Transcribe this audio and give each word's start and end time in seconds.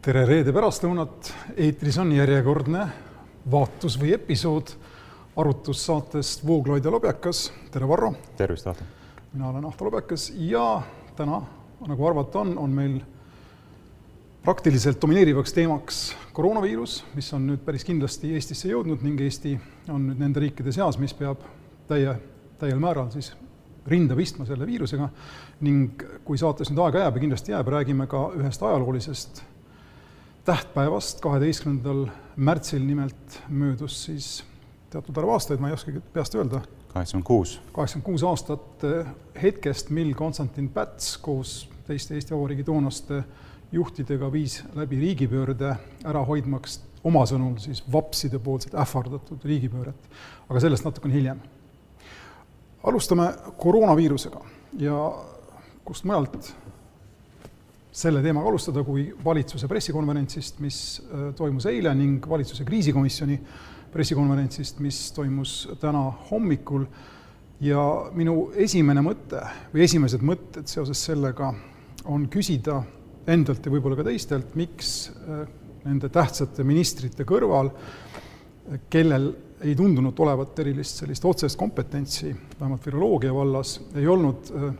tere 0.00 0.22
reede 0.24 0.52
pärastlõunat, 0.56 1.28
eetris 1.60 1.98
on 2.00 2.08
järjekordne 2.16 2.86
vaatus 3.52 3.98
või 4.00 4.14
episood 4.16 4.70
arutlussaatest 5.36 6.40
Vooglaid 6.46 6.86
ja 6.88 6.92
Lobjakas. 6.94 7.50
tere, 7.70 7.88
Varro! 7.88 8.14
tervist, 8.36 8.66
Ahto! 8.66 8.84
mina 9.34 9.50
olen 9.50 9.66
Ahto 9.68 9.84
Lobjakas 9.84 10.30
ja 10.36 10.80
täna, 11.16 11.42
nagu 11.84 12.06
arvata 12.08 12.40
on, 12.40 12.54
on 12.58 12.72
meil 12.72 12.94
praktiliselt 14.42 15.02
domineerivaks 15.02 15.52
teemaks 15.52 16.00
koroonaviirus, 16.32 17.02
mis 17.14 17.28
on 17.36 17.50
nüüd 17.50 17.60
päris 17.68 17.84
kindlasti 17.84 18.32
Eestisse 18.32 18.72
jõudnud 18.72 19.04
ning 19.04 19.20
Eesti 19.20 19.58
on 19.92 20.08
nüüd 20.08 20.24
nende 20.24 20.40
riikide 20.40 20.72
seas, 20.72 20.96
mis 20.96 21.12
peab 21.12 21.44
täie, 21.92 22.16
täiel 22.56 22.80
määral 22.80 23.12
siis 23.12 23.34
rinda 23.84 24.16
pistma 24.16 24.48
selle 24.48 24.64
viirusega 24.64 25.12
ning 25.60 26.08
kui 26.24 26.40
saates 26.40 26.72
nüüd 26.72 26.86
aega 26.86 27.04
jääb 27.04 27.20
ja 27.20 27.28
kindlasti 27.28 27.58
jääb, 27.58 27.74
räägime 27.76 28.08
ka 28.08 28.30
ühest 28.40 28.64
ajaloolisest 28.64 29.44
tähtpäevast, 30.44 31.20
kaheteistkümnendal 31.20 32.06
märtsil 32.36 32.84
nimelt 32.84 33.42
möödus 33.48 34.04
siis 34.04 34.44
teatud 34.90 35.16
arv 35.20 35.34
aastaid, 35.34 35.60
ma 35.60 35.68
ei 35.68 35.76
oskagi 35.76 36.00
peast 36.14 36.34
öelda. 36.34 36.62
kaheksakümmend 36.92 37.26
kuus. 37.26 37.60
kaheksakümmend 37.72 38.06
kuus 38.06 38.24
aastat 38.24 38.86
hetkest, 39.42 39.90
mil 39.90 40.14
Konstantin 40.14 40.68
Päts 40.68 41.18
koos 41.18 41.68
teiste 41.86 42.14
Eesti 42.14 42.34
Vabariigi 42.34 42.64
toonaste 42.64 43.24
juhtidega 43.72 44.32
viis 44.32 44.62
läbi 44.74 45.00
riigipöörde, 45.00 45.76
ära 46.04 46.24
hoidmaks 46.24 46.80
oma 47.04 47.26
sõnul 47.26 47.58
siis 47.60 47.84
vapside 47.92 48.38
poolset 48.38 48.74
ähvardatud 48.74 49.44
riigipööret. 49.44 50.08
aga 50.48 50.60
sellest 50.60 50.84
natukene 50.84 51.14
hiljem. 51.14 51.40
alustame 52.82 53.34
koroonaviirusega 53.58 54.40
ja 54.78 54.96
kust 55.84 56.04
mujalt 56.04 56.54
selle 57.92 58.22
teemaga 58.22 58.48
alustada, 58.48 58.84
kui 58.86 59.08
valitsuse 59.24 59.68
pressikonverentsist, 59.70 60.60
mis 60.62 60.78
äh, 61.02 61.30
toimus 61.36 61.66
eile 61.70 61.92
ning 61.98 62.26
valitsuse 62.30 62.64
kriisikomisjoni 62.66 63.38
pressikonverentsist, 63.90 64.78
mis 64.84 65.08
toimus 65.16 65.64
täna 65.80 66.04
hommikul. 66.30 66.86
Ja 67.60 67.82
minu 68.16 68.48
esimene 68.56 69.02
mõte 69.04 69.42
või 69.74 69.84
esimesed 69.84 70.22
mõtted 70.24 70.70
seoses 70.70 71.02
sellega 71.10 71.50
on 72.08 72.24
küsida 72.32 72.78
endalt 73.28 73.66
ja 73.66 73.72
võib-olla 73.72 73.98
ka 73.98 74.06
teistelt, 74.06 74.54
miks 74.56 75.10
äh, 75.10 75.42
nende 75.84 76.08
tähtsate 76.12 76.64
ministrite 76.66 77.26
kõrval, 77.28 77.72
kellel 78.92 79.32
ei 79.66 79.74
tundunud 79.76 80.16
olevat 80.24 80.58
erilist 80.62 81.02
sellist 81.02 81.24
otsest 81.28 81.58
kompetentsi, 81.60 82.30
vähemalt 82.58 82.86
viroloogia 82.86 83.34
vallas, 83.34 83.76
ei 83.98 84.06
olnud 84.08 84.50
äh, 84.54 84.72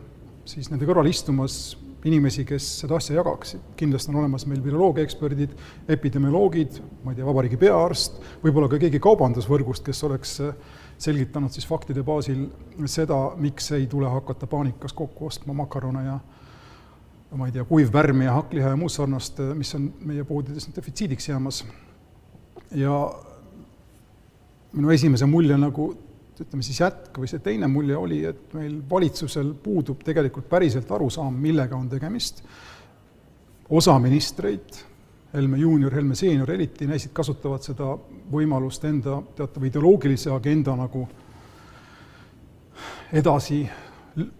siis 0.47 0.71
nende 0.71 0.87
kõrval 0.89 1.11
istumas 1.11 1.75
inimesi, 2.05 2.45
kes 2.45 2.67
seda 2.81 2.97
asja 2.97 3.15
jagaksid. 3.19 3.61
kindlasti 3.77 4.11
on 4.11 4.19
olemas 4.23 4.45
meil 4.49 4.63
viroloogiaeksperdid, 4.63 5.53
epidemioloogid, 5.89 6.79
ma 7.03 7.13
ei 7.13 7.19
tea, 7.19 7.25
vabariigi 7.25 7.59
peaarst, 7.61 8.21
võib-olla 8.43 8.69
ka 8.71 8.79
keegi 8.81 9.01
kaubandusvõrgust, 9.03 9.85
kes 9.85 10.03
oleks 10.07 10.35
äh, 10.41 10.53
selgitanud 11.01 11.53
siis 11.53 11.67
faktide 11.69 12.03
baasil 12.05 12.47
seda, 12.89 13.19
miks 13.41 13.71
ei 13.77 13.87
tule 13.91 14.09
hakata 14.09 14.49
paanikas 14.49 14.93
kokku 14.97 15.29
ostma 15.29 15.53
makarone 15.57 16.05
ja 16.05 16.19
ma 17.37 17.47
ei 17.47 17.55
tea, 17.55 17.65
kuivpärmi 17.65 18.25
ja 18.25 18.37
hakkliha 18.39 18.73
ja 18.73 18.79
muud 18.79 18.93
sarnast, 18.93 19.39
äh, 19.39 19.53
mis 19.57 19.75
on 19.77 19.91
meie 20.05 20.25
poodides 20.27 20.67
nüüd 20.67 20.81
defitsiidiks 20.81 21.29
jäämas. 21.29 21.65
ja 22.71 22.95
minu 24.73 24.89
esimese 24.89 25.25
mulje 25.27 25.57
nagu 25.57 25.91
ütleme 26.39 26.63
siis 26.63 26.79
jätk 26.79 27.17
või 27.19 27.29
see 27.29 27.41
teine 27.43 27.67
mulje 27.69 27.97
oli, 27.97 28.21
et 28.25 28.53
meil 28.57 28.77
valitsusel 28.89 29.53
puudub 29.63 30.03
tegelikult 30.05 30.47
päriselt 30.49 30.91
arusaam, 30.91 31.35
millega 31.35 31.75
on 31.75 31.89
tegemist. 31.89 32.43
osa 33.69 33.99
ministreid, 33.99 34.79
Helme 35.33 35.57
juunior, 35.57 35.93
Helme 35.93 36.15
seenior 36.15 36.49
eriti, 36.51 36.87
näisid, 36.87 37.13
kasutavad 37.13 37.63
seda 37.63 37.93
võimalust 38.31 38.83
enda 38.83 39.21
teatava 39.35 39.65
ideoloogilise 39.65 40.31
agenda 40.31 40.75
nagu 40.75 41.05
edasi 43.13 43.61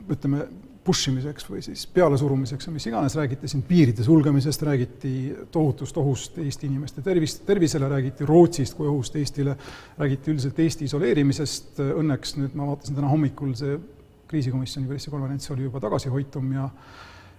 ütleme, 0.10 0.48
push 0.84 1.12
imiseks 1.12 1.46
või 1.50 1.62
siis 1.62 1.84
pealesurumiseks 1.94 2.68
või 2.68 2.78
mis 2.80 2.88
iganes, 2.90 3.16
räägiti 3.20 3.50
siin 3.52 3.62
piiride 3.68 4.04
sulgemisest, 4.04 4.64
räägiti 4.66 5.12
tohutust 5.54 5.98
ohust 6.02 6.40
Eesti 6.42 6.68
inimeste 6.68 7.04
tervist, 7.06 7.44
tervisele, 7.46 7.90
räägiti 7.90 8.26
Rootsist 8.26 8.78
kui 8.78 8.90
ohust 8.90 9.16
Eestile, 9.22 9.56
räägiti 10.00 10.34
üldiselt 10.34 10.60
Eesti 10.60 10.90
isoleerimisest, 10.90 11.84
õnneks 11.86 12.36
nüüd 12.40 12.58
ma 12.58 12.72
vaatasin 12.72 12.98
täna 12.98 13.12
hommikul, 13.14 13.54
see 13.60 13.78
kriisikomisjoni 14.32 14.90
pressikonverents 14.90 15.52
oli 15.54 15.68
juba 15.68 15.82
tagasihoitum 15.84 16.54
ja 16.56 16.70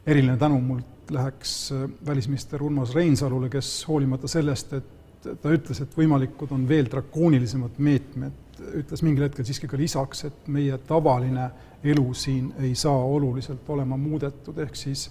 eriline 0.06 0.36
tänu 0.38 0.60
mult 0.60 1.10
läheks 1.10 1.72
välisminister 2.06 2.62
Urmas 2.62 2.94
Reinsalule, 2.94 3.48
kes 3.50 3.74
hoolimata 3.88 4.30
sellest, 4.30 4.72
et 4.78 5.30
ta 5.42 5.54
ütles, 5.54 5.82
et 5.82 5.98
võimalikud 5.98 6.50
on 6.54 6.66
veel 6.68 6.88
drakoonilisemad 6.90 7.78
meetmed, 7.78 8.41
ütles 8.82 9.02
mingil 9.02 9.26
hetkel 9.26 9.46
siiski 9.46 9.68
ka 9.70 9.78
lisaks, 9.80 10.24
et 10.28 10.48
meie 10.52 10.78
tavaline 10.88 11.50
elu 11.84 12.14
siin 12.14 12.52
ei 12.62 12.74
saa 12.78 13.04
oluliselt 13.04 13.68
olema 13.74 13.96
muudetud, 13.96 14.58
ehk 14.62 14.76
siis 14.78 15.08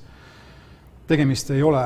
tegemist 1.07 1.51
ei 1.51 1.63
ole 1.63 1.83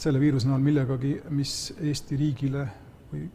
selle 0.00 0.20
viiruse 0.20 0.48
näol 0.48 0.62
millegagi, 0.64 1.16
mis 1.30 1.74
Eesti 1.80 2.16
riigile 2.20 2.66
või 3.12 3.26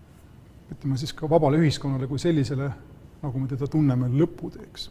ütleme 0.74 0.98
siis 1.02 1.14
ka 1.18 1.30
vabale 1.30 1.60
ühiskonnale 1.62 2.08
kui 2.10 2.22
sellisele, 2.22 2.70
nagu 3.24 3.42
me 3.42 3.50
teda 3.50 3.68
tunneme, 3.68 4.10
lõpu 4.20 4.52
teeks. 4.54 4.90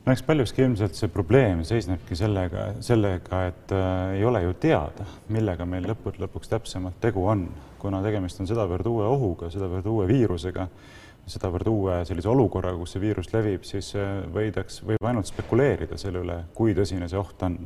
No 0.00 0.14
eks 0.14 0.22
paljuski 0.24 0.64
ilmselt 0.64 0.96
see 0.96 1.10
probleem 1.12 1.60
seisnebki 1.68 2.16
sellega, 2.16 2.70
sellega, 2.84 3.42
et 3.50 3.74
äh, 3.76 4.14
ei 4.16 4.24
ole 4.24 4.40
ju 4.46 4.54
teada, 4.60 5.04
millega 5.28 5.66
meil 5.68 5.84
lõppude 5.90 6.22
lõpuks 6.24 6.48
täpsemalt 6.50 6.96
tegu 7.04 7.26
on, 7.28 7.44
kuna 7.78 8.00
tegemist 8.04 8.40
on 8.40 8.48
sedavõrd 8.48 8.88
uue 8.88 9.04
ohuga, 9.08 9.50
sedavõrd 9.52 9.86
uue 9.92 10.08
viirusega 10.08 10.66
sedavõrd 11.30 11.70
uue 11.70 11.96
sellise 12.08 12.28
olukorraga, 12.30 12.78
kus 12.80 12.94
see 12.94 13.02
viirus 13.04 13.30
levib, 13.32 13.64
siis 13.66 13.92
äh, 13.98 14.20
võidaks, 14.34 14.80
võib 14.86 15.06
ainult 15.06 15.30
spekuleerida 15.30 15.98
selle 16.00 16.24
üle, 16.24 16.38
kui 16.56 16.74
tõsine 16.76 17.08
see 17.10 17.20
oht 17.20 17.42
on. 17.46 17.58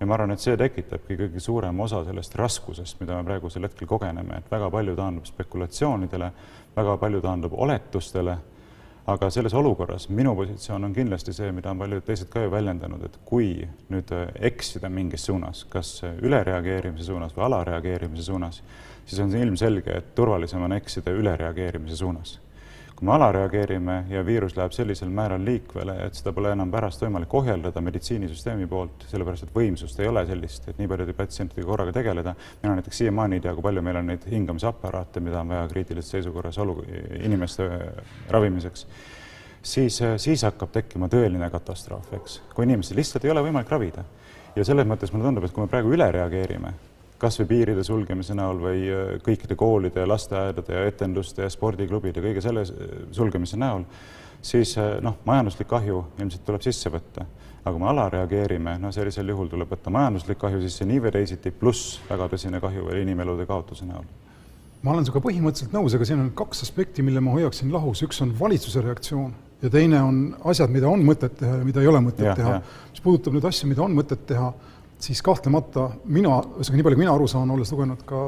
ja 0.00 0.06
ma 0.08 0.16
arvan, 0.16 0.34
et 0.34 0.42
see 0.42 0.56
tekitabki 0.58 1.18
kõige 1.20 1.42
suurem 1.42 1.80
osa 1.84 2.02
sellest 2.06 2.34
raskusest, 2.38 3.00
mida 3.00 3.16
me 3.18 3.26
praegusel 3.28 3.68
hetkel 3.68 3.90
kogeneme, 3.90 4.40
et 4.40 4.50
väga 4.50 4.70
palju 4.70 4.96
taandub 4.98 5.28
spekulatsioonidele, 5.28 6.30
väga 6.76 6.96
palju 6.98 7.20
taandub 7.22 7.54
oletustele, 7.66 8.36
aga 9.12 9.28
selles 9.34 9.54
olukorras 9.58 10.08
minu 10.08 10.34
positsioon 10.38 10.86
on 10.88 10.94
kindlasti 10.94 11.34
see, 11.34 11.50
mida 11.52 11.70
on 11.70 11.82
paljud 11.82 12.04
teised 12.06 12.30
ka 12.30 12.44
ju 12.44 12.52
väljendanud, 12.54 13.02
et 13.06 13.18
kui 13.28 13.50
nüüd 13.92 14.14
äh, 14.16 14.30
eksida 14.50 14.90
mingis 14.90 15.26
suunas, 15.28 15.66
kas 15.70 15.98
ülereageerimise 16.12 17.10
suunas 17.10 17.36
või 17.36 17.48
alareageerimise 17.50 18.30
suunas, 18.30 18.62
siis 19.04 19.20
on 19.20 19.30
see 19.34 19.42
ilmselge, 19.44 19.98
et 19.98 20.14
turvalisem 20.14 20.62
on 20.62 20.78
eksida 20.78 21.14
ülereageerimise 21.18 21.98
suunas 22.00 22.38
kui 23.02 23.08
me 23.08 23.16
alareageerime 23.16 23.94
ja 24.12 24.20
viirus 24.22 24.52
läheb 24.54 24.70
sellisel 24.70 25.08
määral 25.10 25.42
liikvele, 25.42 25.96
et 26.04 26.14
seda 26.14 26.30
pole 26.32 26.52
enam 26.54 26.70
pärast 26.70 27.00
võimalik 27.02 27.32
ohjeldada 27.34 27.80
meditsiinisüsteemi 27.82 28.68
poolt, 28.70 29.08
sellepärast 29.10 29.48
et 29.48 29.56
võimsust 29.56 29.98
ei 29.98 30.06
ole 30.06 30.22
sellist, 30.28 30.68
et 30.70 30.78
nii 30.78 30.86
paljude 30.86 31.16
patsientidega 31.18 31.66
korraga 31.66 31.96
tegeleda. 31.96 32.36
mina 32.62 32.76
näiteks 32.78 33.02
siiamaani 33.02 33.40
ei 33.40 33.42
tea, 33.42 33.54
kui 33.56 33.66
palju 33.66 33.82
meil 33.82 33.98
on 33.98 34.06
neid 34.06 34.28
hingamisaparaate, 34.30 35.20
mida 35.20 35.40
on 35.40 35.50
vaja 35.50 35.66
kriitilises 35.72 36.14
seisukorras 36.14 36.58
olu-, 36.62 36.84
inimeste 37.18 37.66
ravimiseks 38.30 38.86
siis, 39.62 39.98
siis 40.16 40.46
hakkab 40.46 40.70
tekkima 40.70 41.10
tõeline 41.10 41.50
katastroof, 41.50 42.06
eks, 42.20 42.38
kui 42.54 42.70
inimesi 42.70 42.94
lihtsalt 42.94 43.26
ei 43.26 43.34
ole 43.34 43.42
võimalik 43.42 43.70
ravida. 43.70 44.04
ja 44.54 44.64
selles 44.64 44.86
mõttes 44.86 45.10
mulle 45.10 45.26
tundub, 45.26 45.44
et 45.44 45.52
kui 45.52 45.64
me 45.64 45.74
praegu 45.74 45.90
üle 45.90 46.06
reageerime, 46.12 46.74
kas 47.22 47.38
või 47.40 47.50
piiride 47.52 47.84
sulgemise 47.86 48.34
näol 48.38 48.58
või 48.62 48.80
äh, 48.90 49.12
kõikide 49.24 49.56
koolide 49.58 50.02
ja 50.02 50.08
lasteaedade 50.10 50.74
ja 50.74 50.88
etenduste 50.90 51.46
ja 51.46 51.52
spordiklubide, 51.52 52.22
kõige 52.24 52.42
selle 52.44 52.64
sulgemise 53.14 53.60
näol, 53.60 53.86
siis 54.42 54.74
äh, 54.80 54.96
noh, 55.04 55.20
majanduslik 55.28 55.70
kahju 55.70 56.02
ilmselt 56.18 56.44
tuleb 56.48 56.66
sisse 56.66 56.90
võtta. 56.92 57.26
aga 57.62 57.70
kui 57.70 57.80
me 57.80 57.86
alareageerime, 57.92 58.78
no 58.82 58.90
sellisel 58.92 59.28
juhul 59.28 59.48
tuleb 59.48 59.70
võtta 59.70 59.90
majanduslik 59.94 60.38
kahju 60.38 60.60
sisse 60.64 60.84
nii 60.84 61.04
või 61.04 61.12
teisiti, 61.14 61.52
pluss 61.54 62.00
väga 62.08 62.26
tõsine 62.32 62.60
kahju 62.60 62.88
veel 62.88 63.04
inimelude 63.04 63.46
kaotuse 63.46 63.86
näol 63.86 64.04
ma 64.82 64.90
olen 64.90 65.06
sinuga 65.06 65.22
põhimõtteliselt 65.22 65.74
nõus, 65.76 65.94
aga 65.94 66.06
siin 66.08 66.24
on 66.24 66.30
kaks 66.34 66.64
aspekti, 66.66 67.04
mille 67.06 67.22
ma 67.22 67.36
hoiaksin 67.36 67.70
lahus, 67.70 68.02
üks 68.02 68.18
on 68.24 68.32
valitsuse 68.38 68.82
reaktsioon 68.82 69.30
ja 69.62 69.70
teine 69.70 70.00
on 70.02 70.20
asjad, 70.50 70.72
mida 70.74 70.90
on 70.90 71.04
mõtet 71.06 71.36
teha 71.38 71.60
ja 71.60 71.66
mida 71.66 71.82
ei 71.82 71.90
ole 71.90 72.02
mõtet 72.02 72.26
ja, 72.26 72.34
teha. 72.38 72.58
mis 72.90 73.02
puudutab 73.04 73.36
nüüd 73.36 73.46
asju, 73.46 73.68
mida 73.70 73.84
on 73.84 73.94
mõtet 73.94 74.24
teha, 74.26 74.50
siis 75.02 75.22
kahtlemata 75.24 75.88
mina, 76.04 76.38
ühesõnaga 76.56 76.78
nii 76.78 76.86
palju, 76.86 76.98
kui 76.98 77.04
mina 77.04 77.14
aru 77.16 77.28
saan, 77.30 77.50
olles 77.50 77.72
lugenud 77.74 78.02
ka 78.06 78.22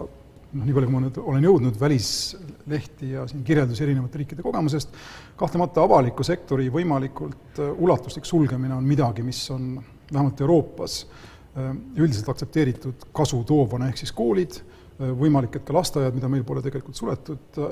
noh, 0.55 0.65
nii 0.65 0.75
palju, 0.75 0.89
kui 0.89 0.95
ma 0.95 1.03
nüüd 1.05 1.21
olen 1.23 1.47
jõudnud 1.49 1.79
välislehti 1.81 3.13
ja 3.15 3.27
siin 3.31 3.45
kirjeldusi 3.47 3.85
erinevate 3.87 4.23
riikide 4.23 4.45
kogemusest, 4.45 4.95
kahtlemata 5.41 5.85
avaliku 5.85 6.27
sektori 6.27 6.71
võimalikult 6.75 7.61
äh, 7.63 7.73
ulatuslik 7.87 8.27
sulgemine 8.29 8.77
on 8.77 8.87
midagi, 8.89 9.27
mis 9.27 9.43
on 9.55 9.75
vähemalt 10.11 10.45
Euroopas 10.45 11.01
äh, 11.05 11.71
üldiselt 11.97 12.31
aktsepteeritud 12.35 13.11
kasu 13.15 13.43
toovana, 13.49 13.91
ehk 13.91 14.03
siis 14.03 14.15
koolid, 14.17 14.59
äh, 14.99 15.13
võimalik, 15.25 15.61
et 15.61 15.69
ka 15.69 15.77
lasteaiad, 15.77 16.17
mida 16.17 16.31
meil 16.33 16.47
pole 16.47 16.65
tegelikult 16.65 16.99
suletud, 16.99 17.63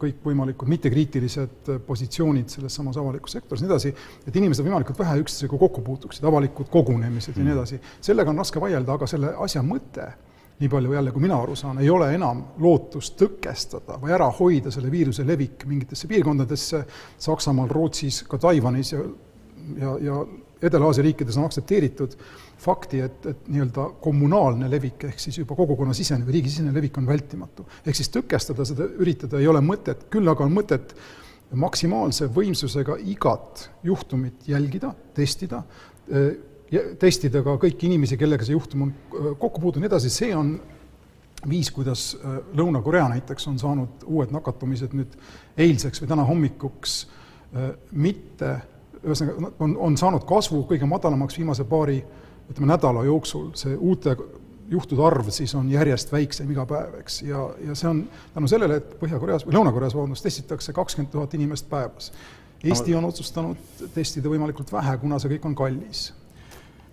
kõikvõimalikud 0.00 0.70
mittekriitilised 0.70 1.72
positsioonid 1.86 2.52
selles 2.52 2.74
samas 2.80 2.96
avalikus 3.00 3.36
sektoris, 3.36 3.64
nii 3.64 3.70
edasi, 3.70 3.92
et 4.26 4.36
inimesed 4.36 4.66
võimalikult 4.66 4.98
vähe 5.00 5.18
üksteisega 5.24 5.60
kokku 5.60 5.84
puutuksid, 5.86 6.24
avalikud 6.28 6.70
kogunemised 6.72 7.34
mm. 7.34 7.40
ja 7.40 7.44
nii 7.44 7.54
mm. 7.54 7.58
edasi. 7.58 7.80
sellega 8.10 8.32
on 8.32 8.42
raske 8.44 8.62
vaielda, 8.62 8.98
aga 8.98 9.10
selle 9.10 9.34
asja 9.44 9.62
mõte 9.66 10.08
nii 10.58 10.68
palju 10.68 10.92
jälle, 10.92 11.12
kui 11.14 11.22
mina 11.22 11.36
aru 11.38 11.54
saan, 11.56 11.78
ei 11.78 11.90
ole 11.90 12.08
enam 12.14 12.42
lootust 12.58 13.14
tõkestada 13.20 13.98
või 14.02 14.14
ära 14.14 14.26
hoida 14.40 14.72
selle 14.74 14.90
viiruse 14.90 15.26
levik 15.26 15.62
mingitesse 15.70 16.10
piirkondadesse, 16.10 16.82
Saksamaal, 17.18 17.70
Rootsis, 17.70 18.24
ka 18.26 18.40
Taiwanis 18.42 18.92
ja, 18.92 19.04
ja, 19.76 19.94
ja 20.02 20.20
Edela-Aasia 20.62 21.04
riikides 21.06 21.36
on 21.38 21.46
aktsepteeritud 21.46 22.16
fakti, 22.58 23.00
et, 23.04 23.26
et 23.30 23.46
nii-öelda 23.52 23.84
kommunaalne 24.02 24.70
levik 24.70 25.04
ehk 25.06 25.20
siis 25.22 25.38
juba 25.38 25.54
kogukonnasisene 25.58 26.26
või 26.26 26.38
riigisisene 26.38 26.72
levik 26.74 26.98
on 26.98 27.06
vältimatu. 27.06 27.66
ehk 27.86 27.96
siis 27.96 28.10
tõkestada 28.14 28.66
seda, 28.66 28.88
üritada 28.98 29.38
ei 29.38 29.46
ole 29.50 29.62
mõtet, 29.62 30.08
küll 30.10 30.28
aga 30.28 30.46
on 30.46 30.56
mõtet 30.56 30.94
maksimaalse 31.54 32.28
võimsusega 32.34 32.98
igat 33.08 33.68
juhtumit 33.86 34.48
jälgida, 34.48 34.90
testida, 35.14 35.62
testida 37.00 37.42
ka 37.46 37.54
kõiki 37.62 37.88
inimesi, 37.88 38.18
kellega 38.20 38.44
see 38.44 38.56
juhtum 38.56 38.88
on 38.88 38.90
äh, 38.92 39.30
kokku 39.38 39.62
puutunud, 39.62 39.86
nii 39.86 39.92
edasi, 39.92 40.10
see 40.12 40.34
on 40.36 40.56
viis, 41.48 41.70
kuidas 41.72 42.10
äh, 42.18 42.40
Lõuna-Korea 42.58 43.06
näiteks 43.14 43.48
on 43.48 43.62
saanud 43.62 44.04
uued 44.10 44.34
nakatumised 44.34 44.96
nüüd 44.98 45.14
eilseks 45.56 46.02
või 46.02 46.10
täna 46.10 46.26
hommikuks 46.28 46.98
mitte, 47.96 48.50
ühesõnaga 49.04 49.52
on, 49.60 49.76
on 49.88 49.96
saanud 50.00 50.24
kasvu 50.28 50.64
kõige 50.70 50.88
madalamaks 50.88 51.38
viimase 51.38 51.64
paari 51.68 51.98
ütleme, 52.50 52.70
nädala 52.72 53.04
jooksul, 53.04 53.50
see 53.58 53.76
uute 53.76 54.16
juhtude 54.68 55.04
arv 55.04 55.30
siis 55.32 55.54
on 55.56 55.70
järjest 55.72 56.12
väiksem 56.12 56.50
iga 56.52 56.66
päev, 56.68 56.98
eks, 57.00 57.22
ja, 57.24 57.46
ja 57.64 57.76
see 57.78 57.88
on 57.88 58.02
tänu 58.34 58.50
sellele, 58.50 58.80
et 58.82 58.96
Põhja-Koreas 59.00 59.46
või 59.46 59.56
Lõuna-Koreas, 59.56 59.96
vabandust, 59.96 60.26
testitakse 60.26 60.74
kakskümmend 60.76 61.12
tuhat 61.12 61.34
inimest 61.38 61.68
päevas. 61.70 62.12
Eesti 62.64 62.94
on 62.98 63.06
otsustanud 63.08 63.84
testida 63.94 64.28
võimalikult 64.28 64.72
vähe, 64.72 64.96
kuna 65.00 65.20
see 65.22 65.36
kõik 65.36 65.46
on 65.48 65.54
kallis 65.56 66.08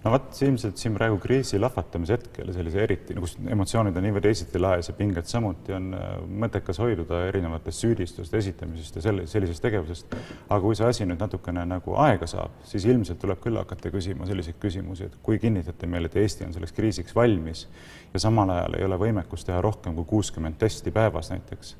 no 0.05 0.11
vot, 0.13 0.27
ilmselt 0.45 0.77
siin 0.77 0.93
praegu 0.95 1.17
kriisi 1.21 1.57
lahvatamise 1.59 2.13
hetkel 2.13 2.51
sellise 2.53 2.81
eriti, 2.83 3.15
kus 3.17 3.35
emotsioonid 3.51 3.95
on 3.97 4.05
nii 4.05 4.15
või 4.17 4.23
teisiti 4.27 4.61
laes 4.61 4.89
ja 4.91 4.95
pinged 4.97 5.25
samuti, 5.29 5.73
on 5.75 5.89
äh, 5.97 6.11
mõttekas 6.43 6.79
hoiduda 6.81 7.23
erinevatest 7.31 7.81
süüdistuste 7.81 8.37
esitamisest 8.37 8.99
ja 8.99 9.05
selle, 9.07 9.25
sellisest 9.29 9.65
tegevusest. 9.65 10.15
aga 10.45 10.59
kui 10.61 10.77
see 10.77 10.89
asi 10.89 11.07
nüüd 11.09 11.21
natukene 11.25 11.65
nagu 11.69 11.97
aega 12.05 12.29
saab, 12.29 12.59
siis 12.69 12.85
ilmselt 12.85 13.19
tuleb 13.23 13.41
küll 13.43 13.57
hakata 13.57 13.91
küsima 13.93 14.29
selliseid 14.29 14.59
küsimusi, 14.61 15.09
et 15.09 15.17
kui 15.25 15.41
kinnitate 15.41 15.89
meile, 15.89 16.11
et 16.11 16.19
Eesti 16.21 16.45
on 16.45 16.53
selleks 16.53 16.75
kriisiks 16.77 17.15
valmis 17.17 17.65
ja 18.13 18.21
samal 18.21 18.53
ajal 18.53 18.77
ei 18.77 18.85
ole 18.85 19.01
võimekust 19.01 19.49
teha 19.49 19.61
rohkem 19.65 19.97
kui 19.97 20.05
kuuskümmend 20.13 20.61
testi 20.61 20.93
päevas 20.93 21.33
näiteks, 21.33 21.75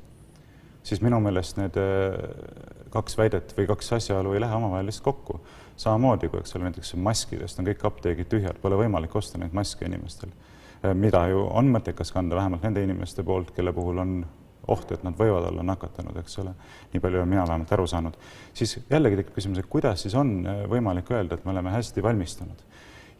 siis 0.86 1.02
minu 1.02 1.18
meelest 1.22 1.58
need 1.58 1.76
äh, 1.80 2.16
kaks 2.94 3.18
väidet 3.18 3.54
või 3.56 3.68
kaks 3.70 3.92
asjaolu 3.98 4.34
ei 4.34 4.42
lähe 4.42 4.56
omavahel 4.56 4.86
lihtsalt 4.88 5.08
kokku. 5.08 5.40
Samamoodi 5.76 6.30
kui, 6.32 6.40
eks 6.40 6.56
ole, 6.56 6.70
näiteks 6.70 6.94
maskidest 7.02 7.58
on 7.60 7.68
kõik 7.68 7.84
apteegid 7.84 8.30
tühjad, 8.32 8.60
pole 8.62 8.78
võimalik 8.80 9.14
osta 9.18 9.40
neid 9.40 9.54
maske 9.56 9.84
inimestel, 9.88 10.32
eh, 10.82 10.94
mida 10.94 11.26
ju 11.28 11.44
on 11.50 11.68
mõttekas 11.74 12.12
kanda 12.14 12.38
vähemalt 12.38 12.64
nende 12.64 12.84
inimeste 12.86 13.24
poolt, 13.26 13.52
kelle 13.56 13.74
puhul 13.76 14.00
on 14.00 14.18
oht, 14.72 14.90
et 14.92 15.04
nad 15.06 15.14
võivad 15.14 15.50
olla 15.50 15.62
nakatunud, 15.62 16.16
eks 16.22 16.40
ole, 16.42 16.54
nii 16.92 17.02
palju 17.02 17.20
olen 17.20 17.28
mina 17.30 17.44
vähemalt 17.46 17.72
aru 17.76 17.86
saanud, 17.86 18.16
siis 18.56 18.78
jällegi 18.90 19.20
tekib 19.20 19.36
küsimus, 19.36 19.60
et 19.62 19.70
kuidas 19.70 20.06
siis 20.06 20.14
on 20.14 20.38
eh, 20.46 20.64
võimalik 20.70 21.10
öelda, 21.12 21.36
et 21.36 21.44
me 21.44 21.52
oleme 21.54 21.74
hästi 21.74 22.02
valmistunud. 22.02 22.64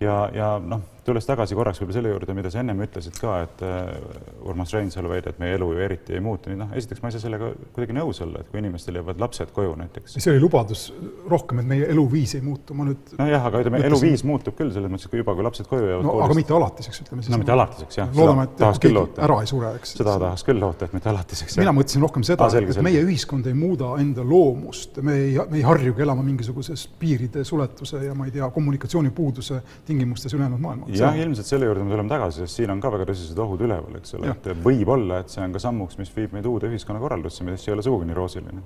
Ja, 0.01 0.17
ja 0.35 0.57
noh, 0.61 0.83
tulles 1.07 1.27
tagasi 1.29 1.57
korraks 1.59 1.81
võib-olla 1.81 1.97
selle 1.99 2.13
juurde, 2.13 2.35
mida 2.37 2.51
sa 2.53 2.61
ennem 2.63 2.83
ütlesid 2.87 3.17
ka, 3.21 3.37
et 3.47 3.63
uh, 3.65 4.49
Urmas 4.49 4.73
Reinsalu 4.75 5.11
väide, 5.13 5.33
et 5.33 5.41
meie 5.43 5.57
elu 5.57 5.69
ju 5.73 5.83
eriti 5.87 6.17
ei 6.17 6.23
muutu, 6.25 6.51
nii 6.51 6.61
noh, 6.61 6.75
esiteks 6.77 7.03
ma 7.03 7.11
ei 7.11 7.17
saa 7.17 7.25
sellega 7.25 7.51
kuidagi 7.77 7.97
nõus 7.97 8.21
olla, 8.25 8.43
et 8.43 8.51
kui 8.51 8.61
inimestel 8.63 9.01
jäävad 9.01 9.23
lapsed 9.23 9.53
koju 9.57 9.75
näiteks. 9.81 10.19
see 10.19 10.33
oli 10.35 10.43
lubadus 10.43 10.87
rohkem, 11.31 11.63
et 11.63 11.71
meie 11.71 11.89
eluviis 11.95 12.37
ei 12.39 12.45
muutu, 12.45 12.77
ma 12.77 12.89
nüüd 12.89 13.15
nojah, 13.21 13.49
aga 13.51 13.63
ütleme, 13.65 13.83
eluviis 13.89 14.25
muutub 14.27 14.59
küll 14.59 14.73
selles 14.75 14.93
mõttes, 14.93 15.09
et 15.09 15.15
kui 15.15 15.23
juba, 15.23 15.37
kui 15.39 15.47
lapsed 15.47 15.71
koju 15.71 15.91
jäävad 15.91 16.07
no 16.07 16.15
koolist. 16.15 16.29
aga 16.29 16.39
mitte 16.41 16.57
alatiseks, 16.59 17.03
ütleme 17.07 17.25
siis. 17.25 17.35
no 17.35 17.41
mitte 17.43 17.57
alatiseks, 17.57 18.01
jah. 18.03 18.13
loodame, 18.17 18.49
et 18.49 18.65
keegi 18.87 19.05
ära 19.29 19.41
ei 19.43 19.51
sure, 19.51 19.73
eks. 19.81 19.97
seda 20.01 20.19
tahaks 20.23 20.47
küll 20.47 20.63
loota, 20.63 20.91
et 20.91 20.97
mitte 20.97 21.13
alatiseks. 21.13 21.59
mina 21.63 21.75
mõtlesin 21.77 22.07
rohkem 22.07 22.27
seda 22.27 22.51
et 22.57 22.83
meie 22.85 23.03
ühiskond 23.05 23.47
ei 23.49 23.57
muuda 23.57 23.93
enda 24.01 24.25
loomust, 24.27 25.01
me 25.07 25.17
ei, 25.21 25.35
me 25.51 25.61
ei 25.61 25.65
harjugi 25.67 26.05
elama 26.05 26.25
mingisuguses 26.27 26.87
piiride 27.01 27.45
suletuse 27.47 28.03
ja 28.05 28.15
ma 28.17 28.27
ei 28.29 28.35
tea, 28.35 28.49
kommunikatsioonipuuduse 28.55 29.61
tingimustes 29.87 30.35
ülejäänud 30.35 30.63
maailma. 30.63 30.91
Jah, 31.01 31.19
ilmselt 31.23 31.49
selle 31.49 31.69
juurde 31.69 31.85
me 31.85 31.95
tuleme 31.95 32.11
tagasi, 32.11 32.45
sest 32.45 32.61
siin 32.61 32.73
on 32.75 32.81
ka 32.83 32.91
väga 32.95 33.09
tõsised 33.11 33.39
ohud 33.43 33.63
üleval, 33.67 33.99
eks 34.01 34.17
ole, 34.19 34.33
et 34.33 34.49
võib-olla, 34.65 35.21
et 35.23 35.33
see 35.33 35.45
on 35.45 35.55
ka 35.55 35.63
sammuks, 35.63 35.99
mis 36.01 36.13
viib 36.17 36.35
meid 36.37 36.49
uude 36.49 36.71
ühiskonnakorraldusse, 36.71 37.47
mis 37.47 37.67
ei 37.69 37.75
ole 37.75 37.85
sugugi 37.87 38.09
nii 38.11 38.19
roosiline. 38.19 38.65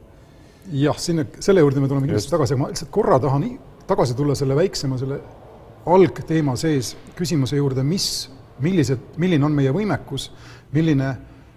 jah, 0.80 0.98
sinna, 1.00 1.26
selle 1.40 1.64
juurde 1.64 1.82
me 1.82 1.90
tuleme 1.90 2.08
kindlasti 2.08 2.34
tagasi, 2.34 2.56
aga 2.56 2.62
ma 2.62 2.72
lihtsalt 2.72 2.92
korra 2.94 3.18
tahan 3.22 3.46
tagasi 3.90 4.14
tulla 4.18 4.36
selle 4.38 4.56
väiksema, 4.58 4.98
selle 5.00 5.20
algteema 5.90 6.54
sees 6.60 6.94
küsimuse 7.18 7.58
juurde, 7.58 7.82
mis, 7.86 8.28
millised, 8.62 9.16
milline 9.18 9.46
on 9.48 9.56
meie 9.56 9.72
võimekus, 9.74 10.28
milline 10.76 11.14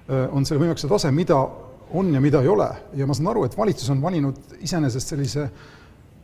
on 0.07 0.47
selle 0.47 0.63
võimekuse 0.63 0.89
tase, 0.91 1.11
mida 1.15 1.37
on 1.93 2.09
ja 2.13 2.21
mida 2.21 2.41
ei 2.41 2.49
ole. 2.49 2.67
Ja 2.97 3.07
ma 3.07 3.15
saan 3.15 3.29
aru, 3.31 3.45
et 3.47 3.57
valitsus 3.57 3.89
on 3.93 4.01
valinud 4.01 4.57
iseenesest 4.63 5.13
sellise 5.13 5.47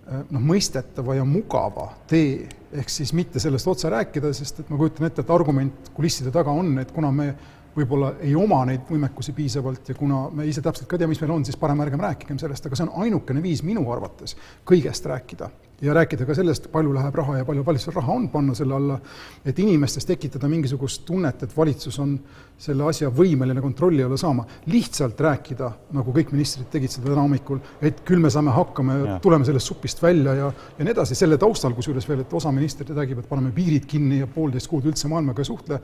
noh, 0.09 0.41
mõistetava 0.41 1.17
ja 1.17 1.25
mugava 1.27 1.89
tee. 2.09 2.47
Ehk 2.69 2.91
siis 2.93 3.11
mitte 3.17 3.41
sellest 3.41 3.67
otse 3.67 3.89
rääkida, 3.89 4.29
sest 4.37 4.61
et 4.61 4.67
ma 4.69 4.77
kujutan 4.77 5.07
ette, 5.07 5.23
et 5.25 5.31
argument 5.33 5.89
kulisside 5.95 6.33
taga 6.33 6.53
on, 6.53 6.75
et 6.81 6.91
kuna 6.93 7.09
me 7.13 7.31
võib-olla 7.75 8.13
ei 8.25 8.35
oma 8.35 8.63
neid 8.69 8.89
võimekusi 8.89 9.33
piisavalt 9.37 9.89
ja 9.91 9.95
kuna 9.97 10.25
me 10.33 10.47
ise 10.49 10.63
täpselt 10.65 10.89
ka 10.89 10.97
ei 10.97 11.03
tea, 11.03 11.11
mis 11.11 11.21
meil 11.23 11.35
on, 11.37 11.47
siis 11.47 11.59
parem 11.59 11.81
ärgem 11.85 12.03
rääkigem 12.03 12.39
sellest, 12.41 12.65
aga 12.65 12.77
see 12.79 12.87
on 12.87 13.05
ainukene 13.05 13.43
viis 13.43 13.63
minu 13.65 13.85
arvates 13.93 14.35
kõigest 14.67 15.07
rääkida 15.09 15.49
ja 15.81 15.93
rääkida 15.93 16.25
ka 16.27 16.35
sellest, 16.35 16.67
palju 16.71 16.91
läheb 16.93 17.15
raha 17.15 17.37
ja 17.39 17.45
palju 17.47 17.63
valitsusel 17.65 17.95
raha 17.95 18.13
on 18.13 18.27
panna 18.29 18.55
selle 18.57 18.75
alla, 18.75 18.97
et 19.45 19.59
inimestes 19.59 20.05
tekitada 20.05 20.49
mingisugust 20.51 21.05
tunnet, 21.07 21.43
et 21.43 21.55
valitsus 21.57 21.99
on 22.03 22.17
selle 22.59 22.83
asja 22.89 23.09
võimeline 23.15 23.61
kontrolli 23.63 24.03
alla 24.03 24.17
saama. 24.17 24.45
lihtsalt 24.65 25.19
rääkida, 25.21 25.71
nagu 25.95 26.13
kõik 26.15 26.33
ministrid 26.35 26.67
tegid 26.71 26.91
seda 26.91 27.09
täna 27.09 27.23
hommikul, 27.23 27.61
et 27.81 28.03
küll 28.05 28.19
me 28.19 28.29
saame 28.29 28.51
hakkama 28.55 28.97
ja, 28.97 29.05
ja. 29.13 29.17
tuleme 29.23 29.47
sellest 29.47 29.71
supist 29.71 30.03
välja 30.03 30.35
ja, 30.35 30.51
ja 30.77 30.85
nii 30.85 30.95
edasi, 30.95 31.15
selle 31.15 31.37
taustal 31.37 31.73
kusjuures 31.77 32.07
veel, 32.09 32.25
et 32.25 32.33
osa 32.33 32.51
ministreid 32.51 32.95
räägib, 32.97 33.23
et 33.23 33.29
paneme 33.29 33.55
piirid 33.55 33.87
kinni 33.87 34.19
ja 34.19 34.27
poolteist 34.27 34.67
kuud 34.67 34.89
üldse 34.91 35.07
maailmaga 35.11 35.45
ei 35.45 35.51
suhtle 35.53 35.81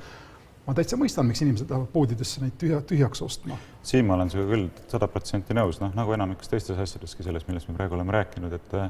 ma 0.65 0.73
täitsa 0.77 0.97
mõistan, 0.99 1.27
miks 1.29 1.43
inimesed 1.45 1.69
lähevad 1.69 1.91
poodidesse 1.93 2.41
neid 2.43 2.55
tühja, 2.61 2.81
tühjaks 2.87 3.21
ostma. 3.25 3.57
siin 3.85 4.05
ma 4.07 4.15
olen 4.17 4.31
sinuga 4.33 4.55
küll 4.55 4.65
sada 4.91 5.09
protsenti 5.11 5.57
nõus, 5.57 5.79
noh 5.81 5.93
nagu 5.97 6.15
enamikus 6.15 6.49
teistes 6.51 6.79
asjadeski, 6.81 7.25
selles, 7.25 7.45
millest 7.49 7.69
me 7.69 7.77
praegu 7.77 7.97
oleme 7.97 8.15
rääkinud, 8.15 8.55
et 8.57 8.75
äh, 8.79 8.89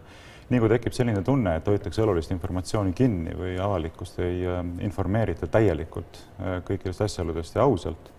nii 0.54 0.62
kui 0.64 0.72
tekib 0.72 0.96
selline 0.96 1.24
tunne, 1.26 1.58
et 1.60 1.68
hoitakse 1.68 2.04
olulist 2.06 2.32
informatsiooni 2.36 2.94
kinni 2.96 3.36
või 3.38 3.56
avalikkust 3.62 4.22
ei 4.24 4.46
äh, 4.48 4.62
informeerita 4.88 5.50
täielikult 5.52 6.22
äh, 6.22 6.60
kõikidest 6.68 7.06
asjaoludest 7.10 7.60
ja 7.60 7.66
ausalt 7.68 8.12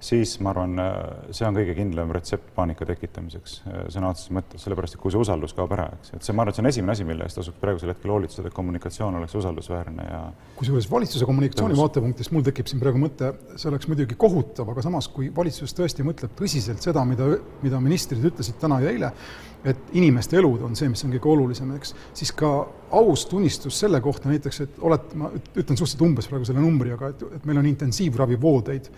siis 0.00 0.38
ma 0.40 0.54
arvan, 0.54 0.78
äh, 0.80 1.32
see 1.36 1.44
on 1.44 1.56
kõige 1.56 1.74
kindlam 1.76 2.12
retsept 2.16 2.54
paanika 2.56 2.86
tekitamiseks 2.88 3.56
äh, 3.68 3.82
sõna 3.92 4.12
otseses 4.14 4.32
mõttes, 4.32 4.64
sellepärast 4.64 4.96
et 4.96 5.02
kui 5.02 5.12
see 5.12 5.20
usaldus 5.20 5.52
kaob 5.56 5.74
ära, 5.76 5.90
eks, 5.98 6.14
et 6.16 6.24
see, 6.24 6.36
ma 6.36 6.44
arvan, 6.44 6.54
et 6.54 6.58
see 6.58 6.64
on 6.64 6.70
esimene 6.70 6.94
asi, 6.96 7.06
mille 7.08 7.26
eest 7.26 7.40
tasub 7.40 7.58
praegusel 7.60 7.92
hetkel 7.92 8.14
hoolitseda, 8.14 8.48
et 8.48 8.56
kommunikatsioon 8.56 9.20
oleks 9.20 9.36
usaldusväärne 9.42 10.08
ja 10.08 10.22
kusjuures 10.56 10.88
valitsuse 10.90 11.28
kommunikatsiooni 11.28 11.76
vaatepunktist 11.78 12.32
mul 12.32 12.46
tekib 12.48 12.72
siin 12.72 12.80
praegu 12.80 13.02
mõte, 13.02 13.34
see 13.60 13.68
oleks 13.72 13.90
muidugi 13.92 14.16
kohutav, 14.20 14.72
aga 14.72 14.86
samas, 14.88 15.10
kui 15.12 15.28
valitsus 15.36 15.76
tõesti 15.76 16.06
mõtleb 16.06 16.34
tõsiselt 16.38 16.80
seda, 16.84 17.04
mida, 17.08 17.28
mida 17.60 17.84
ministrid 17.84 18.24
ütlesid 18.32 18.56
täna 18.62 18.80
ja 18.80 18.94
eile, 18.94 19.14
et 19.68 19.92
inimeste 20.00 20.38
elud 20.40 20.62
on 20.64 20.76
see, 20.78 20.88
mis 20.88 21.02
on 21.04 21.12
kõige 21.12 21.28
olulisem, 21.34 21.72
eks, 21.76 21.92
siis 22.16 22.32
ka 22.32 22.50
aus 22.96 23.26
tunnistus 23.28 23.76
selle 23.82 24.00
kohta 24.00 24.30
näiteks, 24.30 24.60
et 24.64 24.78
oled, 24.80 25.12
ma 25.20 25.28
ütlen 25.36 25.76
suhteliselt 25.76 26.06
umbes 26.06 26.28
praegu 26.30 26.48
selle 26.48 26.62
numbri, 26.64 26.94
aga 26.96 27.12
et, 27.12 27.26
et 27.36 27.48
meil 27.48 27.60
on 27.60 27.68
intensiivravivoodeid 27.68 28.88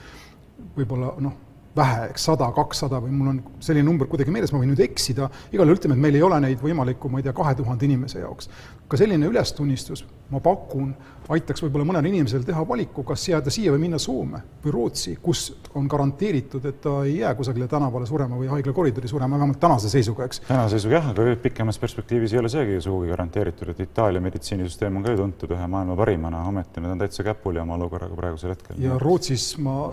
võib-olla 0.76 1.14
noh, 1.22 1.38
vähe, 1.76 2.08
eks 2.10 2.26
sada, 2.28 2.50
kakssada 2.54 3.00
või 3.02 3.14
mul 3.16 3.32
on 3.32 3.40
selline 3.64 3.86
number 3.86 4.08
kuidagi 4.10 4.32
meeles, 4.34 4.52
ma 4.52 4.60
võin 4.60 4.72
nüüd 4.74 4.82
eksida, 4.84 5.28
igal 5.52 5.64
juhul 5.64 5.78
ütleme, 5.78 5.96
et 5.96 6.04
meil 6.04 6.18
ei 6.18 6.24
ole 6.24 6.40
neid 6.44 6.60
võimalikku, 6.60 7.08
ma 7.08 7.20
ei 7.20 7.26
tea, 7.26 7.32
kahe 7.36 7.54
tuhande 7.56 7.88
inimese 7.88 8.20
jaoks. 8.20 8.50
ka 8.92 8.98
selline 9.00 9.24
ülestunnistus, 9.24 10.02
ma 10.28 10.40
pakun, 10.44 10.90
aitaks 11.32 11.62
võib-olla 11.64 11.86
mõnel 11.88 12.10
inimesel 12.10 12.42
teha 12.44 12.60
valiku, 12.68 13.06
kas 13.08 13.22
jääda 13.24 13.48
siia 13.50 13.72
või 13.72 13.86
minna 13.86 13.96
Soome 14.02 14.42
või 14.64 14.74
Rootsi, 14.74 15.14
kus 15.22 15.46
on 15.78 15.86
garanteeritud, 15.88 16.66
et 16.68 16.82
ta 16.84 16.98
ei 17.06 17.14
jää 17.22 17.32
kusagile 17.38 17.70
tänavale 17.72 18.04
surema 18.06 18.36
või 18.36 18.50
haigla 18.52 18.74
koridori 18.76 19.08
surema, 19.08 19.38
vähemalt 19.40 19.60
tänase 19.62 19.88
seisuga, 19.88 20.28
eks. 20.28 20.42
tänase 20.50 20.76
seisuga 20.76 20.98
jah, 20.98 21.08
aga 21.14 21.38
pikemas 21.40 21.80
perspektiivis 21.80 22.36
ei 22.36 22.42
ole 22.42 22.52
seegi 22.52 22.82
sugugi 22.84 23.14
garanteeritud, 23.14 23.72
et 23.72 23.80
Itaalia 23.86 24.20
meditsiinisüsteem 24.20 25.00
on 25.00 25.08
ka 25.08 25.16
ju 25.16 25.22
tuntud 25.22 25.56
ühe 25.56 25.72
maailma 25.72 25.96
parimana, 25.96 26.44
ometi 26.52 26.84
nad 26.84 26.92
on 26.92 27.00
täitsa 27.00 27.24
käpuli 27.24 27.64
oma 27.64 27.80
olukorraga 27.80 28.18
praegusel 28.18 28.52
hetkel. 28.52 28.76
ja 28.82 29.00
Rootsis 29.00 29.54
ma 29.56 29.88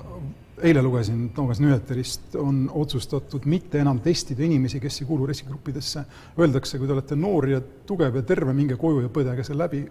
eile 0.64 0.82
lugesin 0.84 1.30
Toomas 1.36 1.60
Nüüeterist, 1.64 2.36
on 2.40 2.70
otsustatud 2.74 3.46
mitte 3.50 3.80
enam 3.80 4.00
testida 4.04 4.44
inimesi, 4.46 4.80
kes 4.80 5.02
ei 5.02 5.08
kuulu 5.08 5.28
riskigruppidesse. 5.30 6.04
Öeldakse, 6.40 6.80
kui 6.80 6.88
te 6.88 6.96
olete 6.96 7.18
noor 7.20 7.48
ja 7.50 7.62
tugev 7.62 8.20
ja 8.20 8.24
terve, 8.28 8.54
minge 8.54 8.78
koju 8.80 9.04
ja 9.06 9.12
põdege 9.14 9.46
see 9.48 9.58
läbi, 9.58 9.84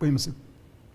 põhimõtteliselt 0.00 0.44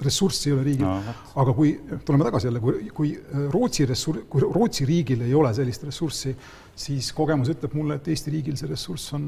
ressurssi 0.02 0.50
ei 0.50 0.56
ole 0.56 0.64
riigil 0.66 0.86
no,. 0.88 1.14
aga 1.44 1.54
kui, 1.54 1.76
tuleme 2.06 2.26
tagasi 2.26 2.48
jälle, 2.48 2.60
kui, 2.60 2.90
kui 2.96 3.12
Rootsi 3.54 3.86
ressur-, 3.86 4.24
kui 4.30 4.42
Rootsi 4.42 4.86
riigil 4.90 5.22
ei 5.28 5.34
ole 5.38 5.54
sellist 5.54 5.86
ressurssi, 5.86 6.34
siis 6.76 7.12
kogemus 7.14 7.52
ütleb 7.54 7.76
mulle, 7.78 8.00
et 8.00 8.10
Eesti 8.10 8.34
riigil 8.34 8.58
see 8.58 8.70
ressurss 8.72 9.14
on 9.18 9.28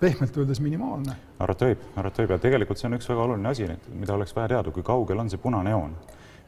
pehmelt 0.00 0.36
öeldes 0.36 0.60
minimaalne. 0.64 1.16
arvata 1.38 1.68
võib, 1.68 1.84
arvata 1.96 2.24
võib 2.24 2.32
ja 2.32 2.40
tegelikult 2.48 2.80
see 2.80 2.88
on 2.88 2.96
üks 2.96 3.08
väga 3.12 3.26
oluline 3.28 3.52
asi, 3.52 3.68
mida 3.92 4.16
oleks 4.16 4.32
vaja 4.36 4.54
teada, 4.56 4.72
kui 4.72 4.84
kaugel 4.86 5.20
on 5.20 5.32
see 5.32 5.40
punane 5.42 5.76
joon 5.76 5.92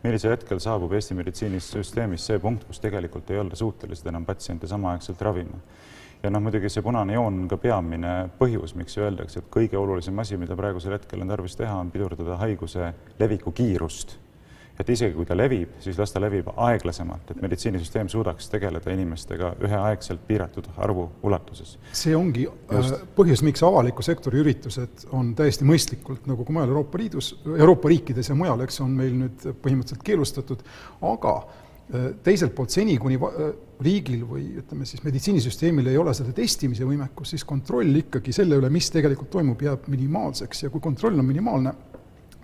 millisel 0.03 0.35
hetkel 0.35 0.61
saabub 0.63 0.93
Eesti 0.95 1.17
meditsiinisüsteemis 1.19 2.27
see 2.31 2.39
punkt, 2.43 2.67
kus 2.69 2.81
tegelikult 2.81 3.31
ei 3.31 3.41
olda 3.43 3.57
suutelised 3.59 4.07
enam 4.07 4.27
patsiente 4.29 4.71
samaaegselt 4.71 5.23
ravima 5.23 5.59
ja 6.23 6.31
noh, 6.31 6.43
muidugi 6.43 6.71
see 6.73 6.83
punane 6.83 7.15
joon 7.15 7.43
on 7.43 7.51
ka 7.51 7.59
peamine 7.63 8.15
põhjus, 8.39 8.75
miks 8.79 8.99
öeldakse, 8.99 9.43
et 9.43 9.51
kõige 9.55 9.79
olulisem 9.79 10.19
asi, 10.19 10.39
mida 10.41 10.57
praegusel 10.59 10.97
hetkel 10.97 11.23
on 11.23 11.31
tarvis 11.31 11.57
teha, 11.59 11.77
on 11.79 11.93
pidurdada 11.95 12.39
haiguse 12.43 12.93
leviku 13.21 13.53
kiirust. 13.55 14.17
Et 14.79 14.91
isegi 14.95 15.15
kui 15.17 15.27
ta 15.27 15.37
levib, 15.37 15.77
siis 15.83 15.99
las 15.99 16.13
ta 16.15 16.23
levib 16.23 16.51
aeglasemalt, 16.55 17.33
et 17.33 17.43
meditsiinisüsteem 17.43 18.11
suudaks 18.13 18.51
tegeleda 18.53 18.95
inimestega 18.95 19.55
üheaegselt 19.67 20.25
piiratud 20.29 20.71
arvu 20.77 21.09
ulatuses. 21.23 21.77
see 21.93 22.17
ongi 22.17 22.47
Just. 22.49 22.95
Äh, 22.95 23.07
põhjus, 23.17 23.43
miks 23.47 23.63
avaliku 23.67 24.05
sektori 24.07 24.43
üritused 24.43 25.09
on 25.13 25.35
täiesti 25.39 25.67
mõistlikult, 25.69 26.27
nagu 26.31 26.45
ka 26.45 26.55
mujal 26.55 26.75
Euroopa 26.75 27.01
Liidus, 27.01 27.33
Euroopa 27.47 27.91
riikides 27.93 28.31
ja 28.31 28.37
mujal, 28.39 28.67
eks, 28.67 28.83
on 28.85 28.95
meil 28.99 29.17
nüüd 29.19 29.49
põhimõtteliselt 29.63 30.05
keelustatud, 30.07 30.63
aga 31.03 31.39
Äh, 31.89 32.11
teiselt 32.21 32.53
poolt 32.53 32.69
seni, 32.69 32.99
kuni 33.01 33.17
äh, 33.17 33.47
riigil 33.81 34.27
või 34.29 34.43
ütleme 34.61 34.85
siis 34.85 35.01
meditsiinisüsteemil 35.07 35.87
ei 35.89 35.97
ole 35.97 36.13
seda 36.13 36.35
testimise 36.37 36.85
võimekust, 36.85 37.33
siis 37.33 37.47
kontroll 37.49 37.97
ikkagi 38.03 38.35
selle 38.37 38.59
üle, 38.61 38.69
mis 38.69 38.91
tegelikult 38.93 39.31
toimub, 39.33 39.63
jääb 39.65 39.87
minimaalseks 39.89 40.67
ja 40.67 40.71
kui 40.75 40.85
kontroll 40.85 41.17
on 41.17 41.25
minimaalne, 41.25 41.73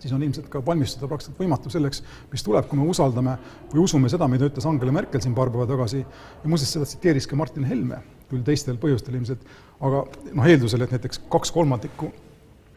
siis 0.04 0.12
on 0.12 0.22
ilmselt 0.22 0.50
ka 0.52 0.60
valmistuda 0.64 1.08
praktiliselt 1.08 1.40
võimatu 1.40 1.72
selleks, 1.72 2.02
mis 2.32 2.44
tuleb, 2.44 2.68
kui 2.68 2.78
me 2.78 2.84
usaldame 2.92 3.38
või 3.72 3.84
usume 3.86 4.10
seda, 4.12 4.28
mida 4.28 4.50
ütles 4.50 4.66
Angela 4.68 4.92
Merkel 4.92 5.22
siin 5.24 5.36
paar 5.36 5.52
päeva 5.52 5.64
tagasi 5.70 6.02
ja 6.02 6.50
muuseas, 6.50 6.74
seda 6.76 6.88
tsiteeris 6.88 7.28
ka 7.30 7.38
Martin 7.40 7.64
Helme, 7.68 8.02
küll 8.28 8.44
teistel 8.44 8.76
põhjustel 8.80 9.16
ilmselt, 9.16 9.46
aga 9.80 10.04
noh, 10.28 10.50
eeldusel, 10.50 10.84
et 10.84 10.92
näiteks 10.92 11.24
kaks 11.32 11.54
kolmandikku 11.54 12.12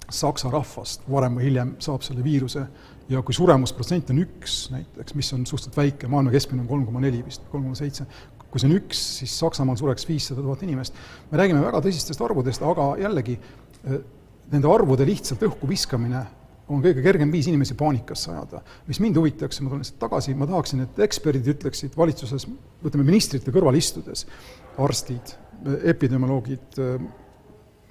Saksa 0.08 0.48
rahvast 0.48 1.04
varem 1.12 1.36
või 1.36 1.50
hiljem 1.50 1.74
saab 1.84 2.06
selle 2.06 2.24
viiruse 2.24 2.62
ja 3.12 3.20
kui 3.28 3.36
suremusprotsent 3.36 4.14
on 4.14 4.22
üks 4.24 4.56
näiteks, 4.72 5.16
mis 5.20 5.34
on 5.36 5.44
suhteliselt 5.44 5.76
väike, 5.76 6.08
maailma 6.12 6.32
keskmine 6.32 6.64
on 6.64 6.70
kolm 6.70 6.86
koma 6.88 7.04
neli 7.04 7.20
vist, 7.26 7.44
kolm 7.52 7.66
koma 7.68 7.76
seitse, 7.76 8.08
kui 8.48 8.62
see 8.64 8.70
on 8.70 8.78
üks, 8.78 9.02
siis 9.20 9.36
Saksamaal 9.36 9.76
sureks 9.80 10.08
viissada 10.08 10.44
tuhat 10.46 10.64
inimest. 10.64 10.96
me 11.32 11.42
räägime 11.42 11.60
väga 11.66 11.84
tõsistest 11.84 12.24
arvudest, 12.24 12.64
aga 12.64 12.94
jällegi 13.04 13.36
eh, 13.36 14.00
nende 14.54 14.72
arvude 14.72 15.08
lihtsalt 15.08 15.44
õhku 15.44 15.68
viskamine 15.68 16.24
on 16.68 16.84
kõige 16.84 17.04
kergem 17.04 17.32
viis 17.32 17.48
inimesi 17.48 17.78
paanikasse 17.80 18.32
ajada. 18.32 18.62
mis 18.88 19.00
mind 19.04 19.20
huvitaks, 19.20 19.62
ma 19.62 19.72
tulen 19.72 19.84
lihtsalt 19.86 20.00
tagasi, 20.02 20.36
ma 20.36 20.48
tahaksin, 20.50 20.84
et 20.84 21.00
eksperdid 21.08 21.48
ütleksid 21.56 21.96
valitsuses, 21.98 22.48
ütleme 22.86 23.08
ministrite 23.08 23.54
kõrval 23.56 23.78
istudes, 23.80 24.26
arstid, 24.84 25.36
epidemioloogid, 25.88 26.82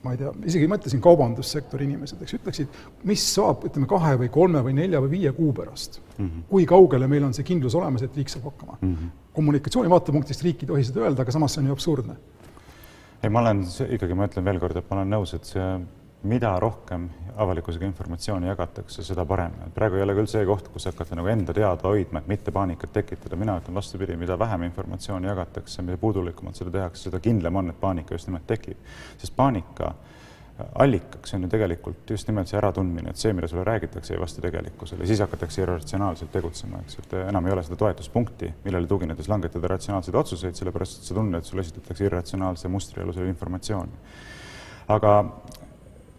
ma 0.06 0.14
ei 0.14 0.20
tea, 0.20 0.30
isegi 0.52 0.68
mõtlesin 0.70 1.02
kaubandussektori 1.02 1.86
inimesed, 1.88 2.20
eks, 2.22 2.36
ütleksid, 2.38 2.78
mis 3.08 3.24
saab, 3.32 3.64
ütleme, 3.66 3.88
kahe 3.90 4.14
või 4.20 4.30
kolme 4.32 4.62
või 4.62 4.76
nelja 4.76 5.00
või 5.02 5.16
viie 5.16 5.32
kuu 5.36 5.50
pärast 5.56 5.98
mm. 5.98 6.26
-hmm. 6.26 6.46
kui 6.52 6.66
kaugele 6.68 7.08
meil 7.10 7.26
on 7.26 7.34
see 7.34 7.46
kindlus 7.48 7.74
olemas, 7.78 8.04
et 8.06 8.16
riik 8.16 8.30
saab 8.30 8.46
hakkama 8.50 8.78
mm. 8.80 8.94
-hmm. 8.94 9.12
kommunikatsiooni 9.38 9.90
vaatepunktist 9.90 10.44
riik 10.46 10.62
ei 10.62 10.70
tohi 10.70 10.84
seda 10.86 11.02
öelda, 11.06 11.24
aga 11.24 11.34
samas 11.34 11.56
see 11.56 11.64
on 11.64 11.72
ju 11.72 11.78
absurdne. 11.78 12.16
ei, 13.22 13.30
ma 13.30 13.40
olen 13.40 13.64
ikkagi, 13.88 14.14
ma 14.14 14.28
ütlen 14.30 14.44
veel 14.44 14.60
kord, 14.62 14.76
et 14.76 14.90
ma 14.90 15.00
olen 15.00 15.16
nõus, 15.16 15.34
et 15.34 15.48
see 15.48 15.70
mida 16.26 16.52
rohkem 16.60 17.08
avalikkusega 17.36 17.84
informatsiooni 17.86 18.48
jagatakse, 18.48 19.04
seda 19.04 19.24
parem. 19.28 19.52
praegu 19.74 19.98
ei 19.98 20.02
ole 20.02 20.14
küll 20.16 20.30
see 20.30 20.44
koht, 20.48 20.68
kus 20.72 20.88
hakata 20.88 21.18
nagu 21.18 21.28
enda 21.28 21.54
teada 21.54 21.88
hoidma, 21.88 22.22
et 22.22 22.28
mitte 22.32 22.52
paanikat 22.52 22.92
tekitada. 22.92 23.36
mina 23.36 23.58
ütlen 23.60 23.74
vastupidi, 23.74 24.16
mida 24.16 24.38
vähem 24.38 24.62
informatsiooni 24.70 25.28
jagatakse, 25.28 25.82
mida 25.82 25.98
puudulikumalt 26.00 26.56
seda 26.56 26.70
tehakse, 26.70 27.08
seda 27.08 27.20
kindlam 27.20 27.56
on, 27.56 27.70
et 27.70 27.80
paanika 27.80 28.14
just 28.14 28.28
nimelt 28.28 28.46
tekib. 28.46 28.76
sest 29.18 29.36
paanika 29.36 29.94
allikaks 30.74 31.34
on 31.34 31.42
ju 31.42 31.48
tegelikult 31.48 32.10
just 32.10 32.28
nimelt 32.28 32.48
see 32.48 32.56
äratundmine, 32.58 33.10
et 33.12 33.20
see, 33.20 33.32
mida 33.36 33.48
sulle 33.48 33.64
räägitakse, 33.64 34.14
ei 34.14 34.20
vasta 34.20 34.40
tegelikkusele, 34.40 35.06
siis 35.06 35.20
hakatakse 35.20 35.62
irratsionaalselt 35.62 36.32
tegutsema, 36.32 36.80
eks, 36.84 36.98
et 37.02 37.12
enam 37.26 37.46
ei 37.46 37.52
ole 37.52 37.64
seda 37.66 37.76
toetuspunkti, 37.82 38.52
millele 38.64 38.88
tuginedes 38.88 39.28
langetada 39.28 39.68
ratsionaalseid 39.74 40.16
otsuseid, 40.16 40.56
sellepärast 40.56 41.02
et 41.02 41.10
sa 41.10 41.18
tunned, 41.18 41.38
et 41.38 41.50
sulle 41.50 41.64
esitatakse 41.66 42.08
irratsionaalse 42.08 42.72
mustri 42.72 43.04
alusel 43.04 43.28
informatsiooni. 43.28 44.00
aga 44.88 45.12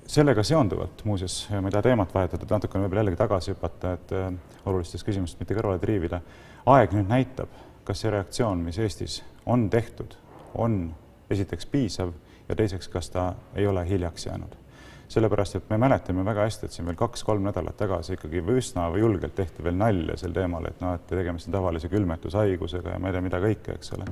sellega 0.07 0.43
seonduvalt 0.43 1.03
muuseas, 1.05 1.47
ma 1.51 1.67
ei 1.67 1.71
taha 1.71 1.83
teemat 1.89 2.13
vahetada, 2.13 2.45
et 2.45 2.53
natukene 2.55 2.85
võib-olla 2.85 3.03
jällegi 3.03 3.19
tagasi 3.19 3.53
hüpata, 3.53 3.93
et 3.97 4.13
äh, 4.15 4.29
olulistest 4.65 5.05
küsimustest 5.07 5.41
mitte 5.41 5.57
kõrvale 5.57 5.81
triivida. 5.83 6.21
aeg 6.67 6.93
nüüd 6.95 7.09
näitab, 7.11 7.51
kas 7.87 8.03
see 8.03 8.11
reaktsioon, 8.11 8.63
mis 8.63 8.79
Eestis 8.79 9.21
on 9.45 9.69
tehtud, 9.69 10.15
on 10.55 10.95
esiteks 11.29 11.67
piisav 11.71 12.13
ja 12.47 12.55
teiseks, 12.55 12.87
kas 12.87 13.09
ta 13.11 13.33
ei 13.55 13.67
ole 13.67 13.83
hiljaks 13.89 14.25
jäänud. 14.25 14.55
sellepärast, 15.07 15.55
et 15.55 15.69
me 15.69 15.77
mäletame 15.77 16.25
väga 16.25 16.43
hästi, 16.43 16.65
et 16.65 16.71
siin 16.71 16.85
veel 16.85 16.97
kaks-kolm 16.99 17.43
nädalat 17.47 17.77
tagasi 17.79 18.17
ikkagi 18.17 18.41
üsna 18.51 18.89
julgelt 18.97 19.35
tehti 19.35 19.63
veel 19.63 19.77
nalja 19.79 20.17
sel 20.17 20.33
teemal, 20.35 20.65
et 20.67 20.81
noh, 20.81 20.95
et 20.95 21.05
tegemist 21.07 21.47
on 21.47 21.53
tavalise 21.55 21.87
külmetushaigusega 21.87 22.95
ja 22.95 22.99
ma 22.99 23.07
ei 23.07 23.15
tea, 23.15 23.21
mida 23.23 23.39
kõike, 23.39 23.77
eks 23.79 23.93
ole 23.95 24.07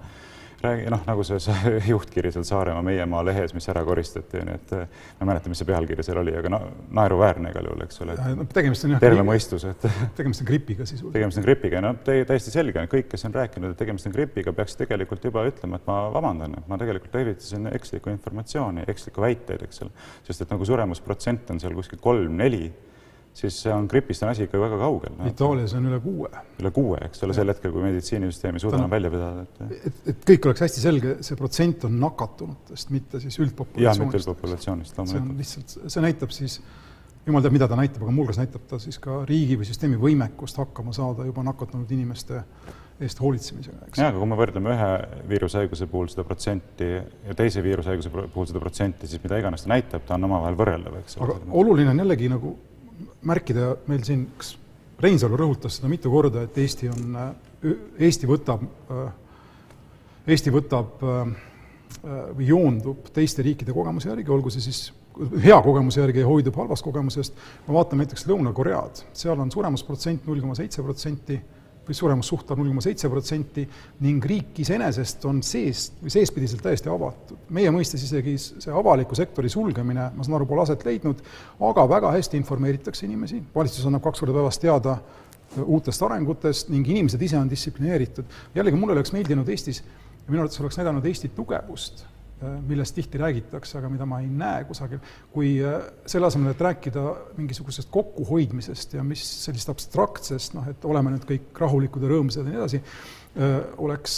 räägi, 0.65 0.85
noh, 0.93 1.01
nagu 1.07 1.23
see, 1.27 1.39
see 1.43 1.73
juhtkiri 1.93 2.31
seal 2.33 2.45
Saaremaa 2.47 2.83
Meie 2.85 3.05
Maa 3.09 3.23
lehes, 3.25 3.53
mis 3.55 3.67
ära 3.71 3.83
koristati, 3.87 4.41
nii 4.45 4.57
et 4.57 4.73
ma 4.75 5.25
ei 5.25 5.29
mäleta, 5.29 5.51
mis 5.51 5.61
see 5.61 5.69
pealkiri 5.69 6.05
seal 6.05 6.19
oli, 6.21 6.33
aga 6.39 6.51
no 6.51 6.61
naeruväärne 6.99 7.51
igal 7.53 7.69
juhul, 7.69 7.83
eks 7.85 8.01
ole. 8.05 8.17
tegemist 8.53 8.87
on 8.87 8.95
jah. 8.95 9.03
terve 9.03 9.25
mõistus, 9.27 9.67
et. 9.69 9.87
tegemist 10.19 10.43
on 10.43 10.49
gripiga 10.49 10.87
sisuliselt. 10.87 11.15
tegemist 11.17 11.41
on 11.41 11.47
gripiga, 11.47 11.83
no 11.85 11.93
täiesti 12.05 12.53
selge, 12.53 12.87
kõik, 12.91 13.09
kes 13.11 13.27
on 13.29 13.37
rääkinud, 13.37 13.75
et 13.75 13.81
tegemist 13.81 14.09
on 14.09 14.15
gripiga, 14.15 14.55
peaks 14.55 14.79
tegelikult 14.79 15.29
juba 15.29 15.45
ütlema, 15.49 15.81
et 15.81 15.89
ma 15.89 15.99
vabandan, 16.15 16.57
et 16.59 16.71
ma 16.71 16.79
tegelikult 16.81 17.15
levitasin 17.19 17.69
ekslikku 17.73 18.13
informatsiooni, 18.13 18.87
ekslikku 18.91 19.23
väiteid, 19.23 19.63
eks 19.67 19.85
ole. 19.85 19.93
sest 20.27 20.45
et 20.45 20.51
nagu 20.53 20.67
suremusprotsent 20.67 21.53
on 21.53 21.63
seal 21.63 21.77
kuskil 21.77 22.01
kolm-neli 22.03 22.67
siis 23.35 23.57
see 23.65 23.73
on 23.73 23.87
gripist 23.91 24.23
on 24.23 24.31
asi 24.31 24.45
ikka 24.47 24.59
väga 24.61 24.77
kaugel 24.79 25.15
no.. 25.17 25.27
Itaalias 25.27 25.73
on 25.75 25.89
üle 25.89 25.99
kuue. 26.03 26.29
üle 26.61 26.71
kuue, 26.75 26.99
eks 27.07 27.25
ole, 27.27 27.35
sel 27.35 27.51
hetkel, 27.51 27.73
kui 27.75 27.83
meditsiinisüsteemi 27.83 28.61
suudame 28.63 28.87
välja 28.91 29.11
pidada, 29.11 29.43
et 29.43 29.91
et, 30.13 30.21
kõik 30.29 30.47
oleks 30.49 30.63
hästi 30.65 30.83
selge, 30.83 31.17
see 31.25 31.39
protsent 31.39 31.83
on 31.89 31.97
nakatunutest, 31.99 32.93
mitte 32.95 33.19
siis 33.23 33.35
üldpopulatsioonist. 33.43 33.99
jaa, 33.99 34.05
mitte 34.05 34.21
üldpopulatsioonist, 34.21 34.97
loomulikult. 34.99 35.19
see 35.19 35.33
on 35.33 35.43
lihtsalt, 35.43 35.91
see 35.95 36.05
näitab 36.05 36.35
siis, 36.35 36.55
jumal 37.27 37.43
teab, 37.43 37.57
mida 37.57 37.67
ta 37.67 37.79
näitab, 37.79 38.05
aga 38.05 38.15
muuhulgas 38.15 38.39
näitab 38.39 38.69
ta 38.69 38.79
siis 38.81 39.01
ka 39.03 39.19
riigi 39.27 39.57
või 39.59 39.67
süsteemi 39.67 39.99
võimekust 39.99 40.61
hakkama 40.61 40.95
saada 40.95 41.25
juba 41.27 41.43
nakatunud 41.43 41.91
inimeste 41.91 42.39
eest 43.03 43.19
hoolitsemisega, 43.19 43.89
eks. 43.89 43.99
jaa, 43.99 44.13
aga 44.13 44.21
kui 44.21 44.29
me 44.31 44.37
võrdleme 44.39 44.71
ühe 44.71 44.91
viirushaiguse 45.27 45.89
puhul 45.91 46.07
seda 46.13 46.23
protsenti 46.23 46.87
ja 46.95 47.35
teise 47.35 47.59
viirushaiguse 47.65 48.13
puhul 48.13 48.47
seda 48.47 48.61
protsenti, 48.63 49.09
siis 49.11 49.19
mida 49.25 49.41
iganes 49.41 49.65
ta 49.65 49.73
näitab, 49.73 50.05
ta 50.07 50.15
on 50.15 50.29
omavahel 50.29 50.55
võrreldav, 50.61 50.95
eks. 51.01 51.17
aga 51.19 51.35
oluline 51.59 51.91
on 51.91 51.99
jällegi 52.05 52.31
nagu 52.31 52.53
märkida 53.25 53.75
meil 53.89 54.03
siin, 54.07 54.27
kas 54.37 54.55
Reinsalu 55.01 55.35
rõhutas 55.35 55.75
seda 55.77 55.89
mitu 55.91 56.11
korda, 56.11 56.45
et 56.45 56.57
Eesti 56.57 56.87
on, 56.87 57.17
Eesti 57.99 58.29
võtab, 58.29 58.61
Eesti 60.25 60.53
võtab 60.55 61.01
või 62.05 62.47
joondub 62.47 63.09
teiste 63.13 63.43
riikide 63.43 63.73
kogemuse 63.75 64.09
järgi, 64.11 64.31
olgu 64.31 64.53
see 64.53 64.63
siis 64.63 64.85
hea 65.43 65.57
kogemuse 65.63 66.01
järgi 66.01 66.23
ja 66.23 66.29
hoidub 66.29 66.55
halvast 66.59 66.83
kogemusest, 66.85 67.35
no 67.67 67.75
vaatame 67.77 68.03
näiteks 68.03 68.25
Lõuna-Koread, 68.29 69.03
seal 69.15 69.39
on 69.39 69.51
suremusprotsent 69.51 70.27
null 70.27 70.43
koma 70.43 70.55
seitse 70.57 70.83
protsenti 70.83 71.39
või 71.87 71.97
suremussuht 71.97 72.51
on 72.51 72.61
null 72.61 72.71
koma 72.73 72.83
seitse 72.83 73.09
protsenti 73.11 73.65
ning 74.05 74.25
riik 74.25 74.61
iseenesest 74.63 75.25
on 75.29 75.41
seest 75.45 75.99
või 76.03 76.13
seespidiselt 76.13 76.63
täiesti 76.65 76.89
avatud. 76.89 77.37
meie 77.49 77.71
mõistes 77.71 78.03
isegi 78.03 78.37
see 78.37 78.73
avaliku 78.73 79.15
sektori 79.15 79.49
sulgemine, 79.49 80.09
ma 80.15 80.23
saan 80.23 80.39
aru, 80.39 80.47
pole 80.49 80.65
aset 80.65 80.85
leidnud, 80.85 81.21
aga 81.69 81.85
väga 81.89 82.11
hästi 82.15 82.37
informeeritakse 82.41 83.05
inimesi, 83.05 83.43
valitsus 83.55 83.85
annab 83.85 84.03
kaks 84.03 84.23
korda 84.23 84.33
päevas 84.33 84.59
teada 84.59 84.97
uutest 85.63 86.01
arengutest 86.01 86.69
ning 86.73 86.87
inimesed 86.87 87.21
ise 87.21 87.37
on 87.37 87.49
distsiplineeritud. 87.49 88.25
jällegi, 88.55 88.77
mulle 88.77 88.97
oleks 88.97 89.13
meeldinud 89.13 89.49
Eestis 89.49 89.83
ja 89.83 90.27
minu 90.31 90.43
arvates 90.43 90.59
oleks 90.59 90.77
näidanud 90.81 91.05
Eesti 91.05 91.29
tugevust 91.35 92.05
millest 92.43 92.95
tihti 92.95 93.17
räägitakse, 93.17 93.77
aga 93.79 93.89
mida 93.89 94.05
ma 94.09 94.19
ei 94.19 94.27
näe 94.27 94.65
kusagil, 94.67 94.99
kui 95.33 95.53
äh, 95.63 95.85
selle 96.09 96.27
asemel, 96.27 96.51
et 96.51 96.61
rääkida 96.61 97.03
mingisugusest 97.37 97.89
kokkuhoidmisest 97.93 98.97
ja 98.97 99.03
mis 99.07 99.23
sellist 99.45 99.71
abstraktsest, 99.71 100.57
noh, 100.57 100.67
et 100.67 100.85
oleme 100.85 101.13
nüüd 101.13 101.23
kõik 101.29 101.61
rahulikud 101.63 102.03
ja 102.03 102.11
rõõmsad 102.11 102.43
ja 102.43 102.49
nii 102.49 102.59
edasi, 102.59 102.81
äh, 103.39 103.57
oleks 103.87 104.17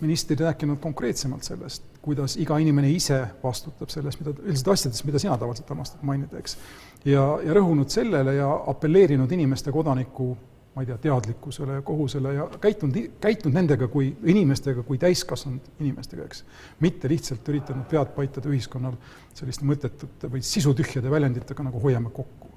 ministrid 0.00 0.40
rääkinud 0.40 0.80
konkreetsemalt 0.80 1.44
sellest, 1.44 1.84
kuidas 2.00 2.38
iga 2.40 2.56
inimene 2.62 2.88
ise 2.94 3.20
vastutab 3.42 3.92
sellest, 3.92 4.22
mida, 4.22 4.32
üldiselt 4.40 4.72
asjadest, 4.72 5.04
mida 5.04 5.20
sina 5.20 5.36
tavaliselt 5.36 5.68
armastad 5.70 6.04
mainida, 6.06 6.40
eks. 6.40 6.56
ja, 7.04 7.26
ja 7.44 7.56
rõhunud 7.56 7.92
sellele 7.92 8.38
ja 8.38 8.48
apelleerinud 8.72 9.32
inimeste 9.36 9.72
kodaniku 9.74 10.32
ma 10.74 10.84
ei 10.84 10.86
tea, 10.86 10.98
teadlikkusele 11.02 11.80
ja 11.80 11.82
kohusele 11.82 12.34
ja 12.34 12.46
käitunud, 12.62 12.98
käitunud 13.20 13.56
nendega 13.58 13.88
kui 13.90 14.12
inimestega, 14.30 14.84
kui 14.86 15.00
täiskasvanud 15.02 15.82
inimestega, 15.82 16.26
eks. 16.28 16.44
mitte 16.84 17.10
lihtsalt 17.10 17.48
üritanud 17.50 17.88
pead 17.90 18.12
paitada 18.14 18.50
ühiskonnal 18.52 18.94
selliste 19.34 19.66
mõttetute 19.66 20.30
või 20.30 20.44
sisutühjade 20.46 21.10
väljenditega 21.10 21.66
nagu 21.66 21.82
hoiame 21.82 22.12
kokku. 22.14 22.52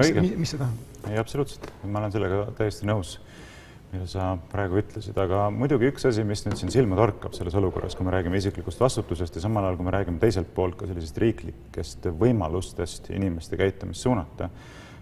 mis, 0.00 0.10
mis 0.34 0.54
see 0.54 0.58
tähendab? 0.58 0.96
ei, 1.06 1.18
absoluutselt, 1.20 1.70
ma 1.86 2.02
olen 2.02 2.16
sellega 2.16 2.40
täiesti 2.58 2.90
nõus, 2.90 3.14
mida 3.92 4.08
sa 4.10 4.32
praegu 4.50 4.82
ütlesid, 4.82 5.16
aga 5.22 5.46
muidugi 5.54 5.92
üks 5.92 6.08
asi, 6.10 6.26
mis 6.26 6.42
nüüd 6.42 6.58
siin 6.58 6.74
silma 6.74 6.98
torkab 6.98 7.38
selles 7.38 7.54
olukorras, 7.60 7.94
kui 7.94 8.08
me 8.08 8.16
räägime 8.16 8.42
isiklikust 8.42 8.82
vastutusest 8.82 9.38
ja 9.38 9.44
samal 9.46 9.68
ajal, 9.68 9.78
kui 9.78 9.86
me 9.86 9.94
räägime 9.94 10.18
teiselt 10.18 10.50
poolt 10.58 10.74
ka 10.80 10.90
sellisest 10.90 11.22
riiklikest 11.22 12.10
võimalustest 12.18 13.12
inimeste 13.14 13.62
käitumist 13.62 14.02
suunata 14.08 14.50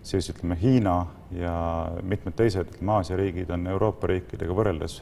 siis 0.06 0.30
ütleme, 0.30 0.56
Hiina 0.60 0.96
ja 1.34 1.56
mitmed 2.02 2.36
teised, 2.38 2.70
ütleme, 2.70 2.98
Aasia 3.00 3.18
riigid 3.18 3.50
on 3.50 3.66
Euroopa 3.66 4.06
riikidega 4.12 4.54
võrreldes 4.54 5.00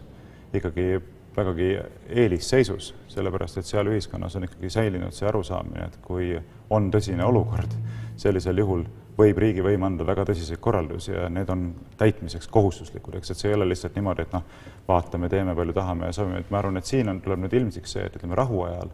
ikkagi 0.55 1.03
vägagi 1.37 1.71
eelisseisus, 2.09 2.93
sellepärast 3.11 3.59
et 3.59 3.69
seal 3.69 3.91
ühiskonnas 3.91 4.37
on 4.39 4.47
ikkagi 4.47 4.71
säilinud 4.71 5.15
see 5.15 5.29
arusaamine, 5.29 5.89
et 5.89 5.97
kui 6.03 6.35
on 6.71 6.91
tõsine 6.95 7.25
olukord, 7.27 7.75
sellisel 8.17 8.63
juhul 8.63 8.85
võib 9.19 9.39
riigivõim 9.39 9.83
anda 9.87 10.07
väga 10.07 10.25
tõsiseid 10.31 10.61
korraldusi 10.63 11.13
ja 11.13 11.29
need 11.31 11.51
on 11.51 11.69
täitmiseks 11.99 12.49
kohustuslikud, 12.55 13.19
eks, 13.19 13.31
et 13.31 13.43
see 13.43 13.51
ei 13.51 13.59
ole 13.59 13.69
lihtsalt 13.69 13.99
niimoodi, 13.99 14.27
et 14.27 14.35
noh, 14.35 14.47
vaatame, 14.89 15.29
teeme 15.31 15.55
palju 15.55 15.75
tahame 15.77 16.11
ja 16.11 16.17
soovime, 16.17 16.43
et 16.43 16.51
ma 16.55 16.63
arvan, 16.63 16.79
et 16.81 16.91
siin 16.91 17.11
on, 17.11 17.21
tuleb 17.23 17.45
nüüd 17.45 17.59
ilmsiks 17.61 17.97
see, 17.97 18.07
et 18.09 18.17
ütleme, 18.19 18.39
rahuajal 18.39 18.91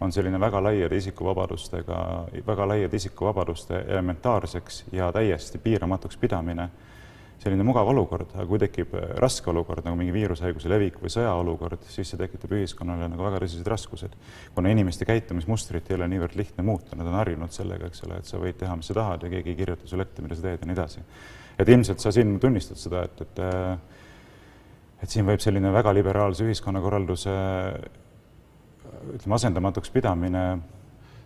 on 0.00 0.12
selline 0.12 0.40
väga 0.40 0.62
laiade 0.64 0.96
isikuvabadustega, 0.96 1.96
väga 2.46 2.68
laiade 2.68 2.96
isikuvabaduste 2.96 3.84
elementaarseks 3.88 4.84
ja 4.92 5.12
täiesti 5.12 5.58
piiramatuks 5.58 6.16
pidamine 6.16 6.70
selline 7.40 7.64
mugav 7.64 7.88
olukord, 7.88 8.34
aga 8.34 8.44
kui 8.48 8.60
tekib 8.60 8.92
äh, 8.98 9.12
raske 9.22 9.48
olukord 9.52 9.86
nagu 9.86 9.96
mingi 9.96 10.12
viirushaiguse 10.12 10.68
levik 10.68 10.98
või 11.00 11.12
sõjaolukord, 11.12 11.86
siis 11.88 12.12
see 12.12 12.20
tekitab 12.20 12.52
ühiskonnale 12.52 13.08
nagu 13.08 13.24
väga 13.24 13.40
tõsised 13.44 13.68
raskused. 13.70 14.16
kuna 14.54 14.72
inimeste 14.72 15.08
käitumismustrit 15.08 15.88
ei 15.88 15.96
ole 15.96 16.08
niivõrd 16.12 16.36
lihtne 16.36 16.64
muuta, 16.66 16.96
nad 17.00 17.08
on 17.08 17.16
harjunud 17.16 17.54
sellega, 17.54 17.88
eks 17.88 18.04
ole, 18.04 18.20
et 18.20 18.28
sa 18.28 18.40
võid 18.42 18.60
teha, 18.60 18.76
mis 18.76 18.92
sa 18.92 18.98
tahad 19.00 19.24
ja 19.24 19.32
keegi 19.32 19.54
ei 19.54 19.60
kirjuta 19.62 19.88
sulle 19.88 20.04
ette, 20.04 20.22
mida 20.22 20.36
sa 20.36 20.44
teed 20.44 20.60
ja 20.60 20.68
nii 20.68 20.76
edasi. 20.76 21.06
et 21.58 21.68
ilmselt 21.68 22.04
sa 22.04 22.12
siin 22.12 22.36
tunnistad 22.40 22.80
seda, 22.80 23.06
et, 23.08 23.24
et 23.24 23.42
äh, 23.46 23.72
et 25.00 25.08
siin 25.08 25.24
võib 25.24 25.40
selline 25.40 25.72
väga 25.72 25.94
liberaalse 25.96 26.44
ühiskonnakorralduse 26.44 27.32
ütleme, 29.14 29.36
asendamatuks 29.36 29.90
pidamine 29.94 30.44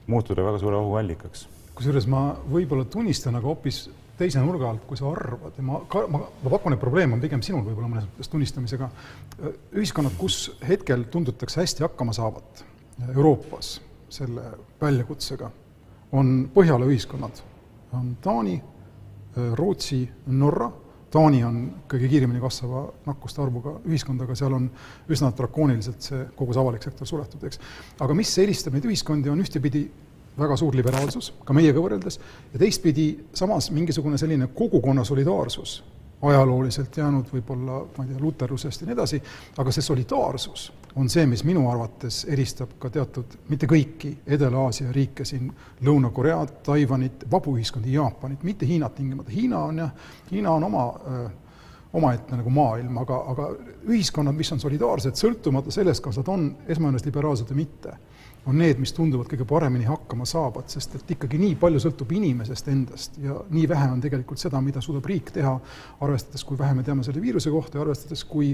muutuda 0.06 0.44
väga 0.44 0.60
suure 0.62 0.76
ohuallikaks. 0.76 1.48
kusjuures 1.74 2.06
ma 2.06 2.26
võib-olla 2.50 2.84
tunnistan, 2.90 3.34
aga 3.34 3.50
hoopis 3.50 3.84
teise 4.18 4.42
nurga 4.42 4.68
alt, 4.70 4.84
kui 4.86 4.98
sa 4.98 5.08
arvad 5.10 5.56
ja 5.58 5.64
ma, 5.66 5.80
ma, 6.10 6.20
ma 6.20 6.52
pakun, 6.52 6.76
et 6.76 6.82
probleem 6.82 7.16
on 7.16 7.22
pigem 7.22 7.42
sinul 7.42 7.64
võib-olla 7.66 7.90
mõnes 7.90 8.06
mõttes 8.10 8.30
tunnistamisega. 8.30 8.90
ühiskonnad, 9.74 10.14
kus 10.18 10.52
hetkel 10.68 11.08
tundutakse 11.10 11.60
hästi 11.62 11.86
hakkama 11.86 12.14
saavat 12.14 12.64
Euroopas 13.08 13.80
selle 14.14 14.44
väljakutsega, 14.80 15.50
on 16.14 16.48
Põhjala 16.54 16.86
ühiskonnad, 16.86 17.40
on 17.92 18.14
Taani, 18.22 18.60
Rootsi, 19.58 20.04
Norra. 20.26 20.70
Taani 21.14 21.44
on 21.46 21.58
kõige 21.90 22.08
kiiremini 22.10 22.40
kasvava 22.42 22.88
nakkuste 23.06 23.42
arvuga 23.44 23.76
ühiskond, 23.86 24.22
aga 24.24 24.34
seal 24.38 24.56
on 24.56 24.66
üsna 25.14 25.30
drakooniliselt 25.38 26.08
see 26.08 26.24
kogu 26.34 26.54
see 26.54 26.62
avalik 26.64 26.82
sektor 26.82 27.06
suletud, 27.06 27.44
eks. 27.46 27.60
aga 28.02 28.16
mis 28.18 28.32
eristab 28.42 28.74
neid 28.74 28.88
ühiskondi, 28.88 29.30
on 29.30 29.42
ühtepidi 29.44 29.84
väga 30.38 30.56
suur 30.58 30.74
liberaalsus, 30.74 31.30
ka 31.46 31.54
meiega 31.54 31.78
võrreldes, 31.78 32.18
ja 32.52 32.58
teistpidi 32.58 33.06
samas 33.36 33.70
mingisugune 33.70 34.18
selline 34.18 34.50
kogukonna 34.58 35.04
solidaarsus, 35.06 35.76
ajalooliselt 36.24 36.96
jäänud 36.98 37.30
võib-olla, 37.30 37.84
ma 37.96 38.06
ei 38.06 38.10
tea, 38.10 38.22
luterlusest 38.22 38.82
ja 38.82 38.88
nii 38.88 38.96
edasi, 38.96 39.20
aga 39.60 39.74
see 39.74 39.86
solidaarsus 39.86 40.70
on 40.96 41.08
see, 41.10 41.26
mis 41.26 41.42
minu 41.44 41.64
arvates 41.70 42.20
eristab 42.30 42.76
ka 42.78 42.90
teatud, 42.94 43.38
mitte 43.50 43.66
kõiki 43.70 44.12
Edela-Aasia 44.36 44.92
riike 44.94 45.26
siin, 45.26 45.48
Lõuna-Koread, 45.84 46.60
Taiwanit, 46.66 47.24
vabu 47.30 47.56
ühiskondi, 47.58 47.96
Jaapanit, 47.96 48.44
mitte 48.46 48.66
Hiinat 48.68 48.94
tingimata, 48.94 49.34
Hiina 49.34 49.64
on 49.70 49.82
jah, 49.82 49.90
Hiina 50.30 50.54
on 50.54 50.68
oma 50.70 50.84
öö, 50.94 51.24
omaette 51.94 52.38
nagu 52.38 52.50
maailm, 52.50 52.98
aga, 53.02 53.20
aga 53.30 53.48
ühiskonnad, 53.90 54.34
mis 54.38 54.50
on 54.54 54.62
solidaarsed, 54.62 55.18
sõltumata 55.18 55.74
sellest, 55.74 56.02
kas 56.02 56.18
nad 56.20 56.30
on 56.30 56.48
esmajoones 56.70 57.06
liberaalsed 57.06 57.50
või 57.52 57.64
mitte 57.64 57.98
on 58.46 58.58
need, 58.60 58.80
mis 58.80 58.92
tunduvad 58.92 59.28
kõige 59.30 59.46
paremini 59.48 59.86
hakkama 59.88 60.26
saavad, 60.28 60.68
sest 60.68 60.98
et 60.98 61.12
ikkagi 61.16 61.38
nii 61.40 61.54
palju 61.60 61.80
sõltub 61.80 62.10
inimesest 62.12 62.68
endast 62.68 63.16
ja 63.22 63.38
nii 63.50 63.64
vähe 63.70 63.88
on 63.94 64.02
tegelikult 64.04 64.42
seda, 64.42 64.60
mida 64.64 64.82
suudab 64.84 65.06
riik 65.08 65.32
teha, 65.32 65.54
arvestades, 66.04 66.44
kui 66.44 66.58
vähe 66.60 66.76
me 66.76 66.84
teame 66.84 67.06
selle 67.06 67.22
viiruse 67.24 67.52
kohta 67.54 67.78
ja 67.78 67.86
arvestades, 67.86 68.24
kui 68.28 68.52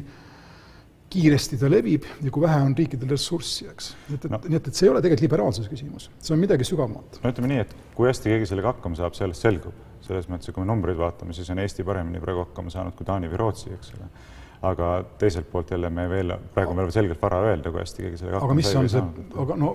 kiiresti 1.10 1.58
ta 1.60 1.70
levib 1.70 2.06
ja 2.22 2.32
kui 2.32 2.44
vähe 2.44 2.60
on 2.64 2.74
riikidel 2.78 3.12
ressurssi, 3.14 3.68
eks. 3.70 3.92
et, 4.08 4.24
et 4.24 4.32
no., 4.32 4.40
nii 4.46 4.58
et, 4.60 4.70
et 4.70 4.76
see 4.76 4.86
ei 4.86 4.92
ole 4.92 5.02
tegelikult 5.02 5.26
liberaalsuse 5.26 5.70
küsimus, 5.72 6.10
see 6.22 6.34
on 6.36 6.42
midagi 6.42 6.66
sügavamat. 6.68 7.20
no 7.22 7.32
ütleme 7.34 7.52
nii, 7.52 7.62
et 7.66 7.76
kui 7.96 8.10
hästi 8.10 8.34
keegi 8.34 8.50
sellega 8.52 8.74
hakkama 8.74 8.98
saab, 8.98 9.16
sellest 9.18 9.46
selgub. 9.46 9.86
selles 10.06 10.28
mõttes, 10.30 10.50
et 10.50 10.56
kui 10.56 10.64
me 10.64 10.70
numbreid 10.70 10.98
vaatame, 10.98 11.36
siis 11.36 11.50
on 11.52 11.60
Eesti 11.62 11.86
paremini 11.86 12.22
praegu 12.22 12.46
hakkama 12.46 12.72
saanud 12.72 12.96
kui 12.98 13.06
Taani 13.06 13.30
või 13.30 13.42
Rootsi, 13.44 13.72
eks 13.76 13.94
ole 13.98 14.10
aga 14.70 14.90
teiselt 15.20 15.46
poolt 15.48 15.70
jälle 15.72 15.88
me 15.90 16.04
veel, 16.08 16.34
praegu 16.54 16.74
on 16.74 16.82
veel 16.82 16.90
selgelt 16.92 17.22
vara 17.22 17.38
öelda, 17.48 17.70
kui 17.72 17.80
hästi 17.80 18.04
keegi 18.04 18.20
sellega 18.20 18.42
aga 18.44 18.56
mis 18.58 18.74
on 18.76 18.90
see, 18.92 19.04
aga 19.40 19.56
no 19.56 19.70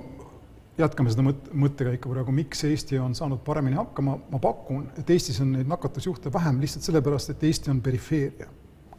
jätkame 0.77 1.13
seda 1.13 1.25
mõt-, 1.25 1.47
mõttekäiku 1.65 2.11
praegu, 2.11 2.35
miks 2.35 2.63
Eesti 2.67 2.99
on 3.01 3.15
saanud 3.17 3.41
paremini 3.45 3.79
hakkama, 3.79 4.17
ma 4.31 4.41
pakun, 4.43 4.85
et 4.99 5.09
Eestis 5.15 5.39
on 5.43 5.53
neid 5.55 5.69
nakatusjuhte 5.71 6.33
vähem 6.33 6.59
lihtsalt 6.63 6.87
sellepärast, 6.87 7.33
et 7.33 7.43
Eesti 7.49 7.71
on 7.73 7.81
perifeeria. 7.85 8.49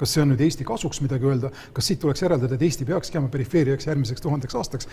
Kas 0.00 0.16
see 0.16 0.24
on 0.24 0.32
nüüd 0.32 0.42
Eesti 0.46 0.66
kasuks 0.68 1.00
midagi 1.04 1.28
öelda, 1.28 1.52
kas 1.76 1.88
siit 1.90 2.02
tuleks 2.02 2.22
järeldada, 2.24 2.56
et 2.56 2.66
Eesti 2.66 2.86
peakski 2.88 3.18
jääma 3.18 3.30
perifeeriaks 3.32 3.88
järgmiseks 3.88 4.24
tuhandeks 4.24 4.58
aastaks, 4.58 4.90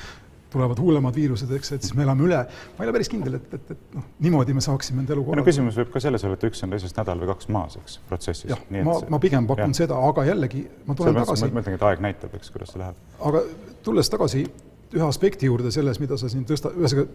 tulevad 0.54 0.80
hullemad 0.80 1.16
viirused, 1.18 1.52
eks, 1.58 1.72
et 1.76 1.86
siis 1.86 1.96
me 1.98 2.06
elame 2.06 2.28
üle. 2.28 2.40
ma 2.78 2.84
ei 2.84 2.90
ole 2.90 2.96
päris 2.96 3.10
kindel, 3.10 3.40
et, 3.40 3.56
et, 3.58 3.72
et 3.74 3.96
noh, 3.98 4.06
niimoodi 4.24 4.54
me 4.54 4.62
saaksime 4.62 5.02
enda 5.02 5.16
elu 5.16 5.24
korraldada. 5.26 5.42
no 5.42 5.50
küsimus 5.50 5.80
võib 5.82 5.94
ka 5.96 6.02
selles 6.04 6.26
olla, 6.28 6.38
et 6.38 6.46
üks 6.50 6.64
on 6.66 6.76
teisest 6.76 7.00
nädal 7.00 7.24
või 7.24 7.32
kaks 7.34 7.50
maas, 7.54 7.78
eks, 7.82 7.98
protsessis. 8.10 8.54
ma, 8.86 8.98
ma 9.16 9.22
pigem 9.24 9.50
pakun 9.50 9.74
ja. 9.74 9.80
seda, 9.84 9.98
aga 10.12 10.28
jällegi 10.30 10.66
ma 10.86 10.98
tulen 11.00 11.16
Selles 11.16 11.32
tagasi. 11.32 11.50
ma 11.50 11.60
mõtlengi, 11.60 11.82
et 11.82 11.88
aeg 11.90 12.06
näitab, 12.06 12.38
eks, 12.38 12.54
kuidas 12.54 12.74
see 12.76 12.84
läheb. 12.84 13.02
aga 13.32 13.44
tulles 13.88 14.14
tagasi 14.14 14.44
ühe 14.94 15.08
aspekti 15.08 15.50
juurde 15.50 15.74
selles, 15.74 16.00
mida 16.04 16.20
sa 16.22 16.30
siin 16.30 16.46
tõsta, 16.50 16.74
ühesõnaga 16.78 17.08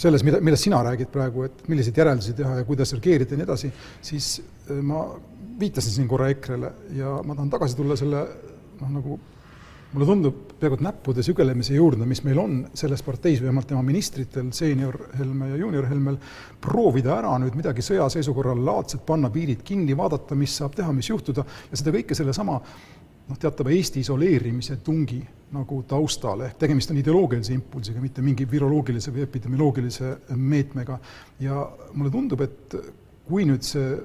selles, 0.00 0.24
mida, 0.26 0.40
millest 0.42 0.66
sina 0.66 0.80
räägid 0.84 1.10
praegu, 1.12 1.44
et 1.46 1.66
milliseid 1.68 1.98
järeldusi 2.00 2.34
teha 2.38 2.60
ja 2.60 2.66
kuidas 2.68 2.94
reageerida 2.96 3.36
ja 3.36 3.40
nii 3.40 3.46
edasi, 3.46 3.70
siis 4.10 4.32
eh, 4.40 4.80
ma 4.82 5.04
viitasin 5.60 5.92
siin 5.92 6.08
korra 6.08 6.30
EKRE-le 6.32 6.72
ja 6.96 7.18
ma 7.24 7.36
tahan 7.36 7.50
tagasi 7.52 7.76
tulla 7.78 7.96
selle 7.98 8.24
noh, 8.80 8.90
nagu 8.96 9.18
mulle 9.90 10.06
tundub 10.06 10.54
peaaegu 10.60 10.78
et 10.78 10.84
näppude 10.86 11.22
sügelemise 11.26 11.74
juurde, 11.74 12.06
mis 12.06 12.22
meil 12.22 12.38
on 12.38 12.60
selles 12.78 13.02
parteis, 13.02 13.40
vähemalt 13.42 13.66
tema 13.70 13.82
ministritel, 13.82 14.52
seenior 14.54 14.96
Helme 15.18 15.50
ja 15.50 15.58
juunior 15.58 15.88
Helmel, 15.90 16.18
proovida 16.62 17.16
ära 17.16 17.32
nüüd 17.42 17.56
midagi 17.58 17.82
sõjaseisukorral 17.82 18.62
laadset, 18.66 19.02
panna 19.06 19.32
piirid 19.34 19.64
kinni, 19.66 19.96
vaadata, 19.98 20.38
mis 20.38 20.54
saab 20.60 20.76
teha, 20.78 20.94
mis 20.94 21.10
juhtuda, 21.10 21.44
ja 21.70 21.80
seda 21.80 21.94
kõike 21.96 22.14
sellesama 22.18 22.60
noh, 22.60 23.38
teatava 23.40 23.74
Eesti 23.74 24.04
isoleerimise 24.04 24.78
tungi 24.86 25.20
nagu 25.54 25.82
taustal, 25.90 26.46
ehk 26.46 26.60
tegemist 26.62 26.94
on 26.94 27.00
ideoloogilise 27.00 27.54
impulsiga, 27.56 28.02
mitte 28.02 28.22
mingi 28.22 28.46
viroloogilise 28.50 29.10
või 29.14 29.26
epidemioloogilise 29.26 30.14
meetmega. 30.38 31.00
ja 31.42 31.66
mulle 31.94 32.14
tundub, 32.14 32.46
et 32.46 32.78
kui 33.26 33.46
nüüd 33.48 33.66
see 33.66 33.96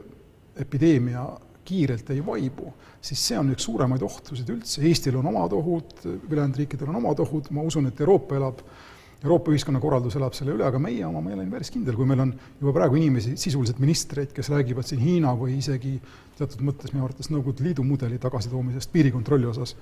epideemia 0.65 1.27
kiirelt 1.65 2.09
ei 2.13 2.21
vaibu, 2.25 2.71
siis 3.03 3.21
see 3.29 3.37
on 3.39 3.51
üks 3.53 3.65
suuremaid 3.67 4.03
ohtusid 4.05 4.49
üldse, 4.53 4.81
Eestil 4.85 5.17
on 5.19 5.29
omad 5.31 5.53
ohud, 5.57 5.95
ülejäänud 6.05 6.59
riikidel 6.61 6.91
on 6.93 6.99
omad 7.01 7.21
ohud, 7.25 7.49
ma 7.55 7.65
usun, 7.65 7.89
et 7.89 8.01
Euroopa 8.01 8.37
elab, 8.39 8.61
Euroopa 9.25 9.53
ühiskonnakorraldus 9.53 10.17
elab 10.19 10.35
selle 10.37 10.53
üle, 10.53 10.65
aga 10.67 10.79
meie 10.81 11.05
oma, 11.07 11.21
ma 11.23 11.31
ei 11.31 11.37
ole 11.39 11.45
päris 11.49 11.71
kindel, 11.73 11.95
kui 11.97 12.05
meil 12.09 12.21
on 12.21 12.33
juba 12.59 12.75
praegu 12.75 12.99
inimesi, 12.99 13.33
sisuliselt 13.41 13.79
ministreid, 13.81 14.33
kes 14.35 14.51
räägivad 14.53 14.85
siin 14.85 15.01
Hiina 15.01 15.31
või 15.39 15.55
isegi 15.57 15.95
teatud 16.37 16.61
mõttes 16.67 16.93
minu 16.93 17.07
arvates 17.07 17.31
Nõukogude 17.33 17.65
Liidu 17.65 17.85
mudeli 17.87 18.19
tagasitoomisest 18.21 18.91
piirikontrolli 18.93 19.49
osas. 19.49 19.73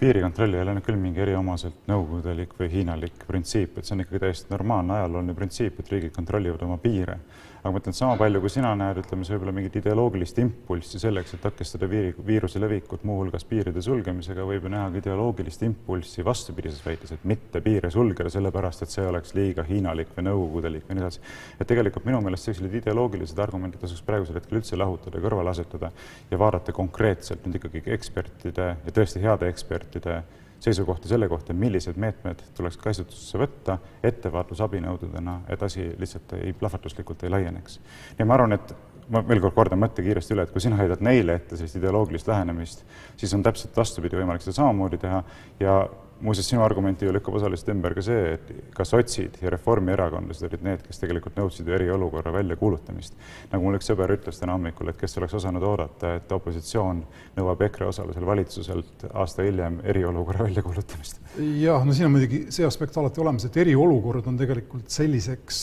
Piirikontroll 0.00 0.56
ei 0.56 0.64
ole 0.64 0.74
nüüd 0.76 0.84
küll 0.86 1.00
mingi 1.00 1.20
eriomaselt 1.20 1.88
nõukogudelik 1.88 2.54
või 2.58 2.68
hiinalik 2.72 3.26
printsiip, 3.28 3.76
et 3.76 3.88
see 3.88 3.96
on 3.96 4.04
ikkagi 4.04 4.22
täiesti 4.22 4.52
normaalne 4.52 4.98
ajalooline 4.98 5.34
printsiip, 5.36 5.80
et 5.80 5.90
riigid 5.92 6.14
kontrollivad 6.16 6.64
oma 6.64 6.78
piire 6.80 7.18
aga 7.62 7.70
ma 7.70 7.78
ütlen, 7.78 7.94
et 7.94 7.98
sama 7.98 8.16
palju, 8.18 8.40
kui 8.42 8.50
sina 8.50 8.72
näed, 8.74 8.98
ütleme, 9.04 9.22
see 9.26 9.36
võib-olla 9.36 9.52
mingit 9.54 9.76
ideoloogilist 9.78 10.38
impulssi 10.42 10.98
selleks, 10.98 11.36
et 11.36 11.42
takistada 11.44 11.86
viiruse 11.86 12.58
levikut, 12.58 13.04
muuhulgas 13.06 13.46
piiride 13.46 13.84
sulgemisega, 13.86 14.42
võib 14.48 14.66
ju 14.66 14.72
näha 14.72 14.88
ka 14.90 14.98
ideoloogilist 14.98 15.62
impulssi 15.68 16.26
vastupidises 16.26 16.82
väites, 16.82 17.14
et 17.14 17.22
mitte 17.28 17.62
piire 17.62 17.90
sulgeda, 17.94 18.32
sellepärast 18.34 18.82
et 18.82 18.94
see 18.94 19.06
oleks 19.06 19.36
liiga 19.38 19.62
hiinalik 19.68 20.10
või 20.16 20.26
nõukogudelik 20.26 20.90
või 20.90 20.98
nii 20.98 21.06
edasi. 21.06 21.22
et 21.60 21.70
tegelikult 21.70 22.10
minu 22.10 22.18
meelest 22.26 22.50
sellised 22.50 22.74
ideoloogilised 22.82 23.38
argumendid 23.46 23.78
tasuks 23.84 24.02
praegusel 24.10 24.40
hetkel 24.40 24.58
üldse 24.58 24.76
lahutada, 24.76 25.22
kõrvale 25.22 25.54
asetada 25.54 25.92
ja 26.30 26.42
vaadata 26.42 26.74
konkreetselt 26.74 27.46
nüüd 27.46 27.60
ikkagi 27.60 27.86
ekspertide 27.94 28.72
ja 28.74 28.98
tõesti 28.98 29.22
heade 29.22 29.46
ekspertide 29.54 30.22
seisukohti 30.62 31.10
selle 31.10 31.28
kohta, 31.28 31.54
millised 31.54 31.98
meetmed 31.98 32.42
tuleks 32.56 32.78
käsutusse 32.78 33.38
võtta 33.40 33.78
ettevaatusabinõududena, 34.06 35.40
et 35.50 35.62
asi 35.62 35.88
lihtsalt 35.98 36.36
ei, 36.38 36.52
plahvatuslikult 36.54 37.24
ei 37.26 37.32
laieneks. 37.34 37.80
ja 38.18 38.26
ma 38.26 38.38
arvan, 38.38 38.54
et 38.58 38.74
ma 39.10 39.22
veel 39.26 39.42
kord 39.42 39.56
kordan 39.56 39.80
mõtte 39.82 40.04
kiiresti 40.04 40.36
üle, 40.36 40.46
et 40.46 40.54
kui 40.54 40.62
sina 40.62 40.78
heidad 40.80 41.02
neile 41.04 41.40
ette 41.40 41.58
sellist 41.58 41.80
ideoloogilist 41.80 42.28
lähenemist, 42.30 42.84
siis 43.16 43.34
on 43.34 43.42
täpselt 43.42 43.76
vastupidi 43.76 44.18
võimalik 44.20 44.44
seda 44.44 44.60
samamoodi 44.60 45.00
teha 45.02 45.22
ja 45.60 45.76
muuseas, 46.22 46.48
sinu 46.48 46.62
argumenti 46.62 47.06
ju 47.06 47.12
lükkab 47.14 47.34
osaliselt 47.38 47.72
ümber 47.74 47.94
ka 47.96 48.04
see, 48.06 48.34
et 48.36 48.50
ka 48.76 48.84
sotsid 48.86 49.38
ja 49.42 49.50
reformierakondlased 49.52 50.46
olid 50.46 50.64
need, 50.66 50.84
kes 50.86 51.02
tegelikult 51.02 51.38
nõudsid 51.38 51.66
ju 51.66 51.74
eriolukorra 51.76 52.32
väljakuulutamist. 52.36 53.16
nagu 53.50 53.64
mul 53.64 53.78
üks 53.78 53.90
sõber 53.90 54.14
ütles 54.14 54.38
täna 54.38 54.54
hommikul, 54.56 54.92
et 54.92 55.00
kes 55.00 55.18
oleks 55.18 55.34
osanud 55.40 55.66
oodata, 55.66 56.14
et 56.20 56.32
opositsioon 56.32 57.02
nõuab 57.38 57.66
EKRE 57.68 57.90
osalusel 57.90 58.26
valitsuselt 58.26 59.06
aasta 59.12 59.46
hiljem 59.46 59.80
eriolukorra 59.82 60.46
väljakuulutamist. 60.46 61.20
jah, 61.58 61.84
no 61.84 61.92
siin 61.92 62.06
on 62.06 62.16
muidugi 62.16 62.44
see 62.54 62.66
aspekt 62.66 62.96
alati 62.96 63.22
olemas, 63.24 63.48
et 63.48 63.56
eriolukord 63.64 64.30
on 64.30 64.38
tegelikult 64.38 64.90
selliseks 64.94 65.58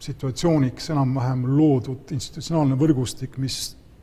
situatsiooniks 0.00 0.90
enam-vähem 0.94 1.44
loodud 1.56 2.14
institutsionaalne 2.16 2.78
võrgustik, 2.80 3.36
mis 3.42 3.60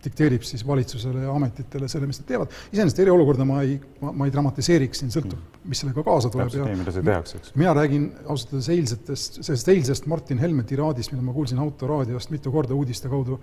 dikteerib 0.08 0.44
siis 0.46 0.62
valitsusele 0.68 1.24
ja 1.26 1.34
ametitele 1.34 1.88
selle, 1.90 2.08
mis 2.08 2.20
nad 2.22 2.28
teevad. 2.30 2.54
iseenesest 2.72 3.00
eriolukorda 3.04 3.46
ma 3.48 3.62
ei, 3.66 3.78
ma, 4.02 4.28
ei 4.28 4.34
dramatiseeriks, 4.34 5.02
siin 5.02 5.14
sõltub, 5.14 5.40
mis 5.68 5.82
sellega 5.82 6.04
kaasa 6.06 6.30
tuleb. 6.34 6.52
täpselt 6.52 6.70
nii, 6.70 6.80
mida 6.82 6.94
see 6.96 7.06
tehakse, 7.08 7.40
eks. 7.42 7.54
mina 7.60 7.74
räägin 7.78 8.06
ausalt 8.26 8.54
öeldes 8.54 8.70
eilsetest, 8.76 9.40
sellest 9.48 9.72
eilsest 9.74 10.10
Martin 10.12 10.42
Helme 10.44 10.66
tiraadist, 10.70 11.14
mida 11.16 11.26
ma 11.26 11.36
kuulsin 11.36 11.62
autoraadiost 11.64 12.34
mitu 12.34 12.54
korda 12.54 12.78
uudiste 12.78 13.12
kaudu, 13.12 13.40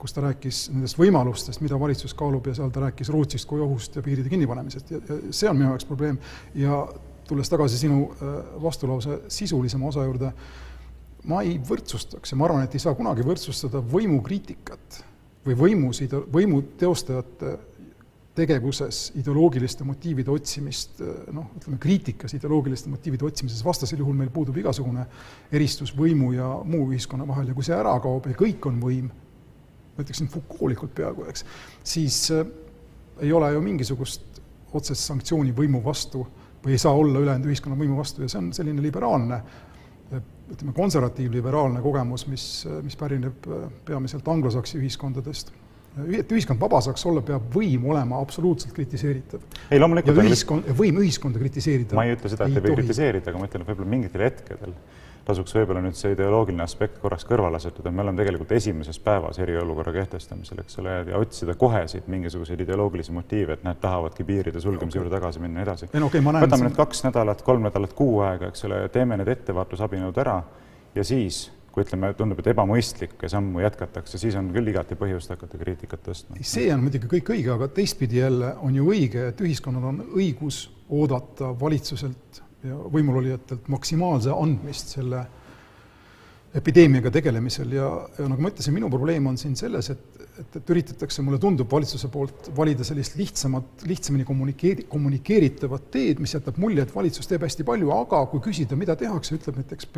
kus 0.00 0.16
ta 0.16 0.24
rääkis 0.24 0.62
nendest 0.72 0.98
võimalustest, 1.00 1.62
mida 1.64 1.78
valitsus 1.80 2.16
kaalub 2.18 2.48
ja 2.48 2.56
seal 2.58 2.72
ta 2.74 2.86
rääkis 2.86 3.12
Rootsist 3.14 3.48
kui 3.50 3.60
ohust 3.64 3.98
ja 3.98 4.04
piiride 4.06 4.32
kinnipanemisest 4.32 4.94
ja, 4.94 5.02
ja 5.10 5.20
see 5.30 5.50
on 5.50 5.60
minu 5.60 5.74
jaoks 5.74 5.86
probleem. 5.88 6.18
ja 6.56 6.86
tulles 7.28 7.52
tagasi 7.52 7.78
sinu 7.78 8.08
äh, 8.08 8.40
vastulause 8.62 9.20
sisulisema 9.28 9.92
osa 9.92 10.06
juurde, 10.08 10.32
ma 11.28 11.42
ei 11.44 11.58
võrdsustaks 11.60 12.32
ja 12.32 12.38
ma 12.38 12.48
arvan, 12.48 12.64
et 12.64 12.74
ei 12.76 12.82
saa 12.82 12.96
kunagi 12.98 13.24
võrdsustada 13.26 13.82
võimukriitikat 13.84 15.02
või 15.46 15.56
võimus, 15.62 16.00
võimu 16.32 16.62
teostajate 16.80 17.56
tegevuses 18.38 19.08
ideoloogiliste 19.18 19.84
motiivide 19.86 20.30
otsimist, 20.30 21.00
noh, 21.34 21.48
ütleme 21.58 21.78
kriitikas 21.82 22.36
ideoloogiliste 22.36 22.90
motiivide 22.92 23.26
otsimises, 23.26 23.64
vastasel 23.66 23.98
juhul 24.02 24.14
meil 24.18 24.30
puudub 24.34 24.56
igasugune 24.60 25.06
eristus 25.54 25.90
võimu 25.96 26.30
ja 26.36 26.52
muu 26.64 26.86
ühiskonna 26.92 27.26
vahel 27.28 27.50
ja 27.50 27.56
kui 27.56 27.66
see 27.66 27.76
ära 27.76 27.96
kaob 28.02 28.28
ja 28.30 28.38
kõik 28.38 28.68
on 28.70 28.78
võim, 28.82 29.10
ma 29.96 30.04
ütleksin 30.04 30.30
Foucaultlikult 30.30 30.94
peaaegu, 30.94 31.26
eks, 31.32 31.44
siis 31.82 32.20
äh, 32.34 32.46
ei 33.26 33.32
ole 33.34 33.50
ju 33.56 33.62
mingisugust 33.64 34.38
otsest 34.78 35.08
sanktsiooni 35.08 35.54
võimu 35.56 35.82
vastu 35.82 36.22
või 36.62 36.76
ei 36.76 36.82
saa 36.82 36.94
olla 36.94 37.18
ülejäänud 37.18 37.48
ühiskonna 37.50 37.78
võimu 37.78 37.98
vastu 37.98 38.22
ja 38.22 38.30
see 38.30 38.42
on 38.42 38.52
selline 38.54 38.82
liberaalne 38.84 39.40
ütleme, 40.16 40.72
konservatiivliberaalne 40.76 41.80
kogemus, 41.84 42.26
mis, 42.30 42.44
mis 42.84 42.96
pärineb 42.98 43.48
äh, 43.48 43.64
peamiselt 43.88 44.28
anglosaksi 44.28 44.78
ühiskondadest. 44.80 45.52
et 46.14 46.30
ühiskond 46.32 46.60
vaba 46.60 46.80
saaks 46.84 47.02
olla, 47.10 47.22
peab 47.26 47.48
võim 47.54 47.88
olema 47.90 48.20
absoluutselt 48.22 48.72
kritiseeritav. 48.76 49.42
ei, 49.70 49.80
loomulikult. 49.80 50.22
ühiskond, 50.24 50.70
võim 50.78 51.02
ühiskonda 51.02 51.42
kritiseerida. 51.42 51.98
ma 51.98 52.06
ei 52.06 52.16
ütle 52.16 52.32
seda, 52.32 52.48
et 52.48 52.60
ei 52.60 52.68
või 52.68 52.78
kritiseerida, 52.80 53.32
aga 53.32 53.42
ma 53.42 53.50
ütlen, 53.50 53.64
et 53.64 53.72
võib-olla 53.72 53.94
mingitel 53.96 54.26
hetkedel 54.28 54.76
tasuks 55.28 55.52
võib-olla 55.58 55.82
nüüd 55.84 55.96
see 55.98 56.14
ideoloogiline 56.14 56.64
aspekt 56.64 56.98
korraks 57.02 57.26
kõrvale 57.28 57.60
asetada, 57.60 57.92
me 57.92 58.02
oleme 58.04 58.22
tegelikult 58.22 58.52
esimeses 58.56 58.98
päevas 59.04 59.40
eriolukorra 59.44 59.92
kehtestamisel, 59.98 60.62
eks 60.64 60.80
ole, 60.82 60.94
ja 61.10 61.20
otsida 61.20 61.56
kohe 61.60 61.84
siit 61.90 62.08
mingisuguseid 62.08 62.64
ideoloogilisi 62.64 63.12
motiive, 63.16 63.58
et 63.58 63.66
nad 63.66 63.80
tahavadki 63.82 64.24
piiride 64.28 64.62
sulgemise 64.64 64.96
okay. 64.96 65.04
juurde 65.04 65.14
tagasi 65.16 65.44
minna 65.44 65.60
ja 65.60 65.68
edasi. 65.68 65.90
Okay, 65.92 66.24
võtame 66.24 66.70
nüüd 66.70 66.78
kaks 66.78 67.04
nädalat, 67.04 67.44
kolm 67.44 67.68
nädalat, 67.68 67.92
kuu 67.98 68.22
aega, 68.24 68.48
eks 68.52 68.64
ole, 68.68 68.80
teeme 68.94 69.20
need 69.20 69.32
ettevaatusabinõud 69.36 70.24
ära 70.24 70.40
ja 70.96 71.04
siis 71.06 71.48
kui 71.78 71.84
ütleme, 71.84 72.10
tundub, 72.16 72.40
et 72.42 72.50
ebamõistlikke 72.54 73.28
sammu 73.30 73.60
jätkatakse, 73.62 74.18
siis 74.18 74.34
on 74.40 74.48
küll 74.54 74.72
igati 74.72 74.96
põhjust 74.98 75.30
hakata 75.34 75.60
kriitikat 75.60 76.02
tõstma. 76.08 76.40
see 76.40 76.72
on 76.74 76.82
muidugi 76.82 77.10
kõik 77.12 77.30
õige, 77.36 77.52
aga 77.54 77.68
teistpidi 77.76 78.22
jälle 78.22 78.54
on 78.64 78.74
ju 78.74 78.88
õige, 78.90 79.28
et 79.30 79.44
ühiskonnal 79.44 79.90
on 79.92 80.02
õigus 80.16 80.64
oodata 80.88 81.52
valitsuselt 81.60 82.42
võimulolijatelt 82.66 83.68
maksimaalse 83.70 84.32
andmist 84.34 84.96
selle 84.96 85.20
epideemiaga 86.58 87.10
tegelemisel 87.12 87.72
ja, 87.76 87.88
ja 88.18 88.26
nagu 88.26 88.42
ma 88.42 88.50
ütlesin, 88.50 88.74
minu 88.74 88.88
probleem 88.90 89.26
on 89.30 89.36
siin 89.38 89.54
selles, 89.58 89.90
et, 89.92 90.24
et, 90.40 90.56
et 90.60 90.72
üritatakse, 90.72 91.22
mulle 91.22 91.38
tundub, 91.42 91.68
valitsuse 91.70 92.08
poolt 92.12 92.50
valida 92.56 92.86
sellist 92.88 93.18
lihtsamat, 93.20 93.84
lihtsamini 93.88 94.26
kommunikeeri-, 94.28 94.88
kommunikeeritavat 94.90 95.90
teed, 95.94 96.22
mis 96.24 96.34
jätab 96.34 96.58
mulje, 96.62 96.86
et 96.86 96.94
valitsus 96.94 97.28
teeb 97.30 97.44
hästi 97.46 97.66
palju, 97.68 97.92
aga 97.94 98.24
kui 98.32 98.42
küsida, 98.48 98.78
mida 98.80 98.96
tehakse, 98.98 99.36
ütleb 99.38 99.60
näiteks 99.60 99.90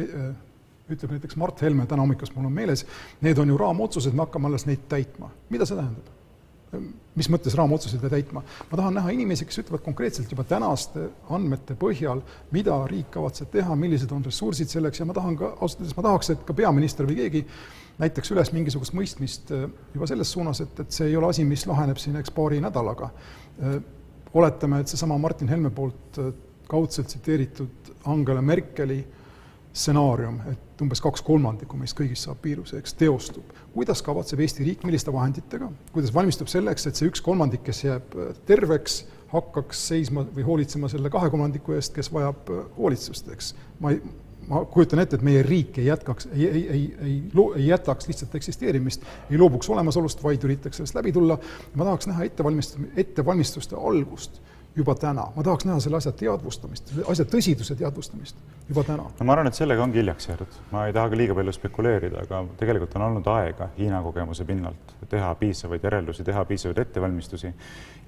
ütleb 0.90 1.12
näiteks 1.14 1.36
Mart 1.38 1.60
Helme 1.62 1.86
täna 1.86 2.02
hommikust, 2.02 2.34
mul 2.34 2.48
on 2.48 2.56
meeles, 2.56 2.82
need 3.22 3.38
on 3.38 3.52
ju 3.52 3.58
raamotsused, 3.60 4.16
me 4.16 4.26
hakkame 4.26 4.50
alles 4.50 4.66
neid 4.66 4.88
täitma. 4.90 5.30
mida 5.54 5.68
see 5.68 5.78
tähendab? 5.78 6.19
Mis 7.18 7.28
mõttes 7.32 7.54
raamotsuseid 7.58 8.04
täitma. 8.12 8.42
ma 8.70 8.78
tahan 8.78 8.94
näha 8.94 9.10
inimesi, 9.10 9.44
kes 9.44 9.58
ütlevad 9.64 9.82
konkreetselt 9.82 10.30
juba 10.30 10.44
tänaste 10.46 11.08
andmete 11.30 11.74
põhjal, 11.78 12.22
mida 12.54 12.76
riik 12.86 13.10
kavatseb 13.10 13.50
teha, 13.50 13.76
millised 13.76 14.12
on 14.14 14.24
ressursid 14.24 14.70
selleks 14.70 15.00
ja 15.00 15.06
ma 15.08 15.16
tahan 15.16 15.36
ka, 15.36 15.54
ausalt 15.58 15.82
öeldes 15.82 15.96
ma 15.98 16.06
tahaks, 16.06 16.30
et 16.30 16.44
ka 16.46 16.54
peaminister 16.54 17.08
või 17.08 17.18
keegi 17.18 17.44
näitaks 18.00 18.30
üles 18.34 18.52
mingisugust 18.54 18.94
mõistmist 18.96 19.50
äh, 19.54 19.66
juba 19.94 20.08
selles 20.10 20.30
suunas, 20.32 20.62
et, 20.62 20.84
et 20.84 20.94
see 20.94 21.10
ei 21.10 21.16
ole 21.18 21.32
asi, 21.32 21.44
mis 21.48 21.66
laheneb 21.66 21.98
siin 22.00 22.20
eks 22.20 22.32
paari 22.36 22.62
nädalaga. 22.62 23.10
Äh, 23.58 23.80
oletame, 24.34 24.80
et 24.80 24.92
seesama 24.92 25.18
Martin 25.18 25.50
Helme 25.50 25.74
poolt 25.74 26.22
äh, 26.22 26.30
kaudselt 26.70 27.10
tsiteeritud 27.10 27.96
Angela 28.06 28.42
Merkeli 28.42 29.02
stsenaarium, 29.72 30.40
et 30.50 30.82
umbes 30.82 31.02
kaks 31.02 31.22
kolmandikku 31.22 31.78
meist 31.78 31.94
kõigist 31.98 32.26
saab 32.26 32.42
viiruse, 32.44 32.80
eks 32.80 32.96
teostub. 32.98 33.52
kuidas 33.74 34.02
kavatseb 34.02 34.40
Eesti 34.42 34.66
riik, 34.66 34.86
milliste 34.86 35.12
vahenditega, 35.14 35.70
kuidas 35.94 36.14
valmistub 36.14 36.50
selleks, 36.50 36.88
et 36.88 36.98
see 36.98 37.10
üks 37.10 37.22
kolmandik, 37.22 37.62
kes 37.66 37.84
jääb 37.84 38.16
äh, 38.16 38.32
terveks, 38.48 39.04
hakkaks 39.30 39.84
seisma 39.92 40.24
või 40.34 40.46
hoolitsema 40.46 40.90
selle 40.90 41.12
kahe 41.12 41.30
kolmandiku 41.30 41.76
eest, 41.76 41.94
kes 41.94 42.10
vajab 42.12 42.50
äh, 42.50 42.66
hoolitsust, 42.78 43.30
eks. 43.30 43.52
ma 43.78 43.94
ei, 43.94 44.02
ma 44.50 44.64
kujutan 44.66 45.04
ette, 45.04 45.20
et 45.20 45.26
meie 45.26 45.44
riik 45.46 45.78
ei 45.78 45.86
jätkaks, 45.86 46.26
ei, 46.32 46.48
ei, 46.48 46.62
ei, 46.66 46.84
ei, 47.06 47.16
ei 47.54 47.66
jätaks 47.68 48.10
lihtsalt 48.10 48.34
eksisteerimist, 48.40 49.06
ei 49.30 49.38
loobuks 49.38 49.70
olemasolust, 49.70 50.24
vaid 50.24 50.42
üritaks 50.48 50.80
sellest 50.80 50.98
läbi 50.98 51.14
tulla. 51.14 51.38
ma 51.74 51.86
tahaks 51.86 52.10
näha 52.10 52.26
ettevalmist-, 52.26 52.80
ettevalmistuste 52.98 53.78
algust 53.78 54.42
juba 54.76 54.94
täna, 54.94 55.26
ma 55.34 55.42
tahaks 55.42 55.66
näha 55.66 55.80
selle 55.82 55.98
asja 55.98 56.12
teadvustamist, 56.16 56.92
asja 57.10 57.26
tõsiduse 57.28 57.74
teadvustamist 57.78 58.38
juba 58.68 58.84
täna. 58.86 59.08
no 59.18 59.26
ma 59.26 59.34
arvan, 59.34 59.50
et 59.50 59.58
sellega 59.58 59.82
ongi 59.82 59.98
hiljaks 59.98 60.28
jäädud, 60.30 60.58
ma 60.70 60.86
ei 60.86 60.94
taha 60.94 61.10
ka 61.10 61.18
liiga 61.18 61.34
palju 61.34 61.54
spekuleerida, 61.56 62.22
aga 62.22 62.44
tegelikult 62.60 62.94
on 62.98 63.06
olnud 63.08 63.30
aega 63.34 63.70
Hiina 63.78 64.02
kogemuse 64.04 64.46
pinnalt 64.46 64.94
teha 65.10 65.34
piisavaid 65.40 65.84
järeldusi, 65.84 66.24
teha 66.24 66.44
piisavaid 66.46 66.78
ettevalmistusi. 66.84 67.52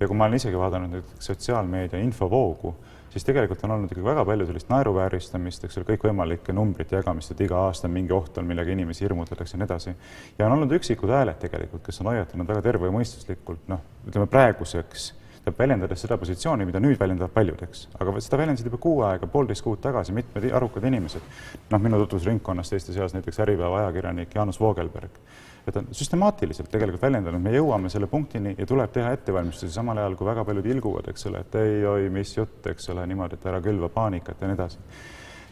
ja 0.00 0.08
kui 0.08 0.16
ma 0.16 0.28
olen 0.28 0.38
isegi 0.38 0.58
vaadanud 0.58 0.94
näiteks 0.94 1.26
sotsiaalmeedia 1.26 1.98
infovoogu, 1.98 2.74
siis 3.10 3.24
tegelikult 3.24 3.64
on 3.64 3.70
olnud 3.70 3.90
ikkagi 3.90 4.04
väga 4.04 4.24
palju 4.24 4.46
sellist 4.46 4.70
naeruvääristamist, 4.70 5.64
eks 5.64 5.80
ole, 5.80 5.86
kõikvõimalike 5.90 6.54
numbrite 6.54 6.96
jagamist, 6.96 7.34
et 7.34 7.42
iga 7.42 7.58
aasta 7.66 7.90
mingi 7.90 8.14
oht 8.14 8.38
on, 8.38 8.46
millega 8.46 8.70
inimesi 8.70 9.04
hirmutatakse 9.04 9.56
ja 9.56 9.62
nii 9.62 9.66
edasi. 9.66 9.96
ja 10.38 10.46
on 10.46 10.52
olnud 10.58 10.78
üksikud 10.78 11.10
hääled 11.10 11.42
tegelikult, 11.42 11.82
kes 11.86 12.00
on 12.00 12.12
hoiatanud 12.12 12.48
väga 12.54 12.62
tervemõistuslikult, 12.70 13.66
noh, 13.72 13.82
ütleme 14.06 14.30
praeguseks 14.30 15.10
peab 15.44 15.58
väljendades 15.58 16.04
seda 16.04 16.16
positsiooni, 16.20 16.66
mida 16.68 16.80
nüüd 16.82 16.98
väljendavad 17.00 17.32
paljud, 17.34 17.62
eks. 17.66 17.86
aga 17.98 18.14
seda 18.22 18.38
väljendasid 18.38 18.68
juba 18.68 18.78
kuu 18.82 19.00
aega, 19.06 19.26
poolteist 19.30 19.64
kuud 19.66 19.80
tagasi 19.82 20.14
mitmed 20.14 20.46
arukad 20.54 20.84
inimesed. 20.86 21.22
noh, 21.70 21.80
minu 21.82 21.98
tutvusringkonnas 22.04 22.70
teiste 22.70 22.94
seas 22.94 23.14
näiteks 23.16 23.40
Äripäeva 23.42 23.80
ajakirjanik 23.80 24.34
Jaanus 24.34 24.60
Voogelberg. 24.60 25.18
et 25.66 25.76
on 25.76 25.88
süstemaatiliselt 25.90 26.70
tegelikult 26.70 27.02
väljendanud, 27.02 27.42
me 27.42 27.54
jõuame 27.54 27.90
selle 27.90 28.06
punktini 28.06 28.54
ja 28.58 28.66
tuleb 28.66 28.92
teha 28.92 29.12
ettevalmistusi, 29.16 29.72
samal 29.72 29.98
ajal 29.98 30.16
kui 30.18 30.26
väga 30.26 30.44
paljud 30.44 30.66
ilguvad, 30.66 31.08
eks 31.10 31.26
ole, 31.26 31.42
et 31.42 31.54
ei, 31.58 31.84
oi, 31.86 32.08
mis 32.10 32.36
jutt, 32.36 32.66
eks 32.66 32.90
ole, 32.94 33.06
niimoodi, 33.06 33.38
et 33.38 33.46
ära 33.46 33.60
külva 33.62 33.88
paanikat 33.88 34.42
ja 34.42 34.50
nii 34.50 34.58
edasi 34.58 34.78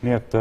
nii 0.00 0.14
et, 0.16 0.34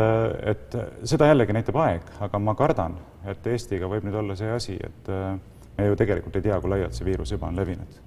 et 0.48 0.78
seda 1.10 1.28
jällegi 1.28 1.54
näitab 1.54 1.78
aeg, 1.84 2.06
aga 2.26 2.40
ma 2.40 2.54
kardan, 2.56 2.96
et 3.28 3.48
Eestiga 3.52 3.90
võib 3.92 4.06
nüüd 4.08 4.16
olla 4.22 4.38
see 4.40 4.52
asi, 4.56 4.78
et 4.80 5.10
me 5.10 5.90
ju 5.90 5.98
tegelikult 6.00 6.38
ei 6.40 6.46
tea, 6.48 6.62
kui 6.62 6.72
laialt 6.72 6.96
see 6.96 7.10
viirus 7.10 7.34
juba 7.36 7.50
on 7.50 7.60
levinud 7.60 8.00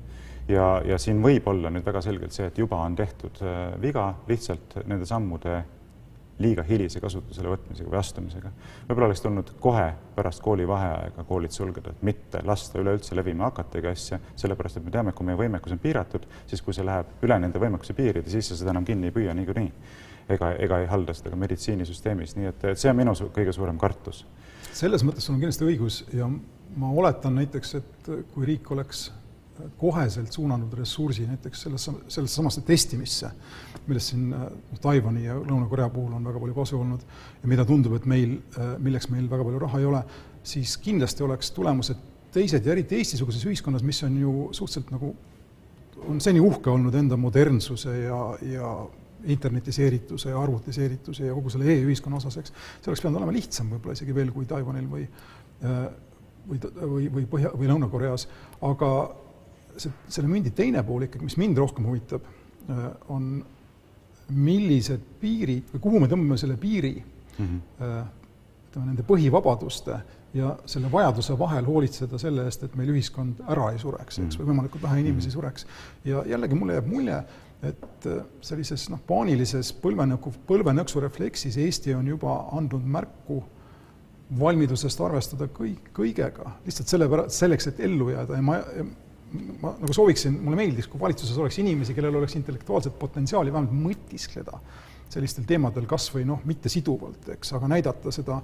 ja, 0.48 0.66
ja 0.87 0.98
siin 0.98 1.22
võib 1.22 1.46
olla 1.48 1.70
nüüd 1.70 1.87
väga 1.87 2.02
selgelt 2.05 2.35
see, 2.35 2.48
et 2.50 2.59
juba 2.59 2.81
on 2.83 2.96
tehtud 2.96 3.42
äh, 3.44 3.62
viga 3.83 4.12
lihtsalt 4.28 4.81
nende 4.87 5.07
sammude 5.09 5.62
liiga 6.42 6.64
hilise 6.66 7.00
kasutusele 7.00 7.50
võtmisega 7.52 7.90
või 7.90 7.98
astumisega. 8.00 8.50
võib-olla 8.88 9.09
oleks 9.11 9.20
tulnud 9.22 9.52
kohe 9.61 9.88
pärast 10.16 10.42
koolivaheaega 10.42 11.24
koolid 11.28 11.55
sulgeda, 11.55 11.92
et 11.92 12.02
mitte 12.09 12.40
lasta 12.44 12.81
üleüldse 12.81 13.16
levima 13.16 13.50
hakatagi 13.50 13.90
asja, 13.90 14.18
sellepärast 14.37 14.81
et 14.81 14.87
me 14.87 14.94
teame, 14.94 15.12
et 15.12 15.18
kui 15.18 15.28
meie 15.28 15.38
võimekus 15.38 15.76
on 15.76 15.83
piiratud, 15.83 16.26
siis 16.50 16.62
kui 16.64 16.74
see 16.74 16.87
läheb 16.87 17.26
üle 17.26 17.38
nende 17.44 17.62
võimekuse 17.62 17.96
piiride, 17.98 18.31
siis 18.33 18.48
sa 18.48 18.59
seda 18.59 18.74
enam 18.74 18.88
kinni 18.88 19.11
ei 19.11 19.14
püüa 19.14 19.37
niikuinii. 19.38 19.72
ega, 20.33 20.52
ega 20.64 20.78
ei 20.81 20.87
halda 20.87 21.14
seda 21.14 21.31
ka 21.31 21.37
meditsiinisüsteemis, 21.37 22.37
nii 22.37 22.48
et, 22.48 22.64
et 22.72 22.78
see 22.78 22.90
on 22.90 22.96
minu 22.96 23.14
su 23.14 23.28
kõige 23.35 23.52
suurem 23.52 23.78
kartus. 23.78 24.24
selles 24.72 25.05
mõttes 25.05 25.26
sul 25.26 25.35
on 25.35 25.40
kindlasti 25.40 25.68
õigus 25.68 26.05
ja 26.14 26.31
ma 26.76 26.90
oletan 26.90 27.35
näiteks, 27.37 27.74
et 27.74 28.12
kui 28.33 28.46
riik 28.46 28.70
oleks 28.70 29.11
koheselt 29.79 30.33
suunanud 30.33 30.72
ressursi 30.79 31.27
näiteks 31.27 31.66
sellesse, 31.66 31.92
sellesse 32.09 32.38
samasse 32.38 32.62
testimisse, 32.66 33.31
millest 33.87 34.12
siin 34.12 34.29
noh, 34.31 34.79
Taiwan'i 34.83 35.27
ja 35.27 35.37
Lõuna-Korea 35.38 35.88
puhul 35.92 36.14
on 36.16 36.31
väga 36.31 36.42
palju 36.42 36.57
kasu 36.57 36.79
olnud 36.81 37.05
ja 37.42 37.51
mida 37.51 37.66
tundub, 37.68 37.96
et 37.98 38.07
meil, 38.11 38.38
äh, 38.59 38.72
milleks 38.83 39.11
meil 39.12 39.29
väga 39.31 39.46
palju 39.48 39.62
raha 39.64 39.83
ei 39.83 39.90
ole, 39.90 40.03
siis 40.55 40.77
kindlasti 40.83 41.27
oleks 41.27 41.53
tulemused 41.57 42.09
teised 42.33 42.66
ja 42.66 42.72
eriti 42.72 42.98
Eesti-suguses 42.98 43.44
ühiskonnas, 43.51 43.85
mis 43.85 44.03
on 44.07 44.16
ju 44.18 44.35
suhteliselt 44.57 44.92
nagu, 44.94 45.12
on 46.09 46.20
seni 46.25 46.40
uhke 46.42 46.70
olnud 46.72 46.94
enda 46.98 47.18
modernsuse 47.20 47.96
ja, 48.05 48.20
ja 48.48 48.70
internetiseerituse 49.33 50.33
ja 50.33 50.40
arvutiseerituse 50.40 51.29
ja 51.29 51.35
kogu 51.35 51.53
selle 51.53 51.68
e-ühiskonna 51.70 52.18
osas, 52.18 52.40
eks, 52.40 52.55
see 52.81 52.90
oleks 52.90 53.03
pidanud 53.05 53.20
olema 53.20 53.35
lihtsam 53.37 53.68
võib-olla 53.70 53.94
isegi 53.94 54.14
veel 54.16 54.33
kui 54.35 54.48
Taiwanil 54.51 54.88
või 54.90 55.05
äh, 55.07 55.85
või, 56.48 56.59
või, 56.81 57.09
või 57.12 57.27
Põhja- 57.31 57.53
või 57.55 57.68
Lõuna-Koreas, 57.70 58.27
aga 58.66 58.90
see, 59.76 59.92
selle 60.08 60.30
mündi 60.30 60.52
teine 60.56 60.82
pool 60.87 61.06
ikkagi, 61.08 61.24
mis 61.24 61.38
mind 61.40 61.61
rohkem 61.61 61.87
huvitab, 61.88 62.26
äh, 62.68 62.88
on 63.12 63.44
millised 64.32 65.04
piirid 65.20 65.70
või 65.74 65.85
kuhu 65.85 66.00
me 66.02 66.08
tõmbame 66.08 66.38
selle 66.40 66.56
piiri 66.56 66.94
mm 66.96 67.46
-hmm. 67.46 68.11
ütleme, 68.68 68.87
nende 68.87 69.04
põhivabaduste 69.04 69.98
ja 70.35 70.56
selle 70.66 70.92
vajaduse 70.92 71.38
vahel 71.38 71.66
hoolitseda 71.66 72.18
selle 72.18 72.44
eest, 72.48 72.62
et 72.62 72.76
meil 72.78 72.92
ühiskond 72.94 73.42
ära 73.48 73.70
ei 73.72 73.78
sureks, 73.78 74.18
eks, 74.22 74.38
või 74.40 74.52
võimalikult 74.52 74.82
vähe 74.82 75.00
inimesi 75.00 75.30
sureks. 75.30 75.66
ja 76.04 76.22
jällegi 76.26 76.54
mulle 76.54 76.78
jääb 76.78 76.88
mulje, 76.88 77.18
et 77.62 78.06
sellises 78.40 78.88
noh, 78.90 79.00
paanilises 79.06 79.72
põlvenõku, 79.82 80.32
põlvenõksu 80.48 81.00
refleksis 81.00 81.56
Eesti 81.56 81.94
on 81.94 82.08
juba 82.08 82.48
andnud 82.52 82.85
märku 82.85 83.42
valmidusest 84.38 85.00
arvestada 85.00 85.46
kõik, 85.52 85.92
kõigega, 85.94 86.56
lihtsalt 86.66 86.88
sellepärast, 86.88 87.37
selleks, 87.37 87.68
et 87.68 87.80
ellu 87.85 88.11
jääda 88.11 88.38
ja 88.38 88.42
ma, 88.42 88.58
ma 89.62 89.75
nagu 89.81 89.95
sooviksin, 89.97 90.38
mulle 90.45 90.59
meeldiks, 90.59 90.88
kui 90.92 91.01
valitsuses 91.01 91.38
oleks 91.38 91.59
inimesi, 91.62 91.95
kellel 91.95 92.16
oleks 92.21 92.37
intellektuaalset 92.37 92.99
potentsiaali 92.99 93.53
vähemalt 93.53 93.75
mõtiskleda 93.87 94.59
sellistel 95.12 95.45
teemadel 95.49 95.87
kas 95.88 96.09
või 96.14 96.25
noh, 96.29 96.40
mitte 96.49 96.73
siduvalt, 96.73 97.29
eks, 97.35 97.53
aga 97.59 97.68
näidata 97.75 98.12
seda 98.14 98.40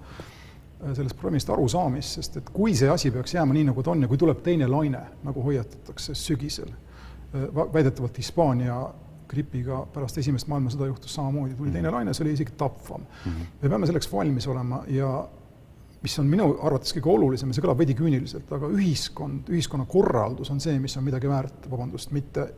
sellest 0.79 1.17
probleemist 1.19 1.51
arusaamist, 1.51 2.19
sest 2.21 2.37
et 2.39 2.51
kui 2.55 2.75
see 2.79 2.91
asi 2.93 3.11
peaks 3.11 3.35
jääma 3.35 3.57
nii, 3.57 3.67
nagu 3.71 3.83
ta 3.83 3.93
on 3.95 4.05
ja 4.05 4.11
kui 4.11 4.21
tuleb 4.21 4.45
teine 4.47 4.69
laine, 4.71 5.01
nagu 5.27 5.43
hoiatatakse 5.43 6.15
sügisel, 6.19 6.71
väidetavalt 7.33 8.19
Hispaania 8.21 8.77
gripiga 9.29 9.83
pärast 9.93 10.21
esimest 10.23 10.49
maailmasõda 10.49 10.87
juhtus 10.89 11.15
samamoodi, 11.19 11.57
tuli 11.59 11.73
teine 11.75 11.91
laine, 11.93 12.15
see 12.17 12.25
oli 12.25 12.37
isegi 12.37 12.55
tapvam 12.57 13.03
mm. 13.03 13.33
-hmm. 13.33 13.51
me 13.63 13.69
peame 13.69 13.89
selleks 13.91 14.13
valmis 14.13 14.47
olema 14.49 14.83
ja 14.89 15.11
mis 16.03 16.19
on 16.23 16.31
minu 16.31 16.49
arvates 16.63 16.95
kõige 16.97 17.11
olulisem 17.15 17.51
ja 17.51 17.57
see 17.59 17.65
kõlab 17.65 17.83
veidi 17.83 17.97
küüniliselt, 17.99 18.51
aga 18.55 18.71
ühiskond, 18.71 19.51
ühiskonnakorraldus 19.51 20.51
on 20.55 20.63
see, 20.63 20.79
mis 20.83 20.97
on 20.97 21.07
midagi 21.07 21.31
väärt, 21.31 21.71
vabandust, 21.71 22.15
mitte 22.15 22.49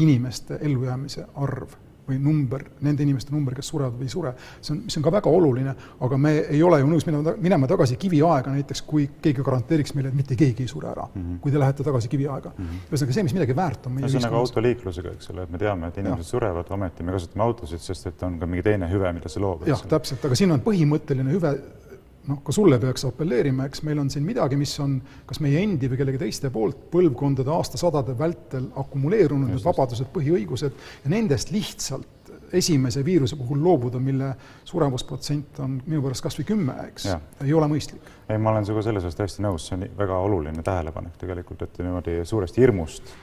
inimeste 0.00 0.60
ellujäämise 0.62 1.26
arv 1.42 1.78
või 2.10 2.18
number, 2.22 2.64
nende 2.84 3.04
inimeste 3.04 3.30
number, 3.34 3.54
kes 3.54 3.68
surevad 3.70 3.94
või 3.98 4.08
ei 4.08 4.12
sure, 4.12 4.32
see 4.58 4.72
on, 4.74 4.80
mis 4.86 4.96
on 4.98 5.04
ka 5.04 5.12
väga 5.14 5.30
oluline, 5.30 5.74
aga 6.06 6.18
me 6.18 6.32
ei 6.40 6.62
ole 6.66 6.80
ju 6.80 6.88
nõus 6.90 7.06
minema, 7.06 7.34
minema 7.42 7.68
tagasi 7.70 7.98
kiviaega 8.00 8.54
näiteks, 8.54 8.82
kui 8.88 9.06
keegi 9.22 9.44
garanteeriks 9.46 9.94
meile, 9.94 10.10
et 10.10 10.18
mitte 10.18 10.38
keegi 10.38 10.66
ei 10.66 10.70
sure 10.70 10.90
ära 10.90 11.06
mm, 11.06 11.20
-hmm. 11.22 11.40
kui 11.44 11.54
te 11.54 11.60
lähete 11.62 11.86
tagasi 11.86 12.08
kiviaega 12.10 12.52
mm. 12.56 12.64
-hmm. 12.64 12.88
ühesõnaga 12.90 13.18
see, 13.18 13.26
mis 13.28 13.36
midagi 13.38 13.56
väärt 13.56 13.86
on 13.86 13.98
see 14.06 14.16
on 14.16 14.26
nagu 14.26 14.40
autoliiklusega, 14.40 15.12
eks 15.18 15.30
ole, 15.30 15.42
et 15.42 15.50
me 15.50 15.58
teame, 15.58 15.88
et 15.88 15.98
inimesed 15.98 16.26
ja. 16.26 16.30
surevad, 16.30 16.70
ometi 16.70 17.02
me 17.02 17.12
kasutame 17.12 17.44
autosid, 17.44 17.78
sest 17.78 18.06
et 18.06 18.22
on 18.22 18.38
ka 18.38 18.46
mingi 18.46 18.62
teine 18.62 18.90
hüve, 18.90 19.12
mida 19.12 19.28
see 19.28 19.42
loob. 19.42 19.66
jah, 19.68 19.86
täpselt, 19.86 20.24
aga 20.24 20.34
siin 20.34 20.50
on 20.56 20.64
põhimõtteline 20.66 21.36
hüve 21.36 21.54
noh, 22.28 22.40
ka 22.44 22.52
sulle 22.52 22.78
peaks 22.82 23.06
apelleerima, 23.08 23.66
eks 23.68 23.84
meil 23.86 24.00
on 24.02 24.10
siin 24.12 24.24
midagi, 24.26 24.58
mis 24.60 24.72
on 24.82 24.98
kas 25.28 25.40
meie 25.44 25.62
endi 25.62 25.88
või 25.90 26.00
kellegi 26.00 26.20
teiste 26.24 26.50
poolt 26.52 26.88
põlvkondade, 26.92 27.52
aastasadade 27.54 28.16
vältel 28.18 28.70
akumuleerunud, 28.80 29.52
need 29.52 29.64
vabadused, 29.64 30.10
põhiõigused, 30.14 30.82
ja 31.04 31.12
nendest 31.12 31.54
lihtsalt 31.54 32.32
esimese 32.56 33.04
viiruse 33.06 33.36
puhul 33.38 33.62
loobuda, 33.62 34.00
mille 34.02 34.32
surevusprotsent 34.66 35.60
on 35.64 35.78
minu 35.86 36.02
pärast 36.02 36.24
kas 36.24 36.38
või 36.40 36.48
kümme, 36.48 36.76
eks, 36.88 37.06
ei 37.44 37.54
ole 37.54 37.68
mõistlik. 37.70 38.12
ei, 38.28 38.38
ma 38.38 38.50
olen 38.54 38.66
sinuga 38.66 38.82
selles 38.86 39.06
osas 39.06 39.18
täiesti 39.18 39.44
nõus, 39.44 39.68
see 39.68 39.78
on 39.78 39.86
väga 39.98 40.18
oluline 40.26 40.64
tähelepanek 40.66 41.18
tegelikult, 41.20 41.62
et 41.66 41.82
niimoodi 41.82 42.20
suurest 42.26 42.58
hirmust 42.58 43.14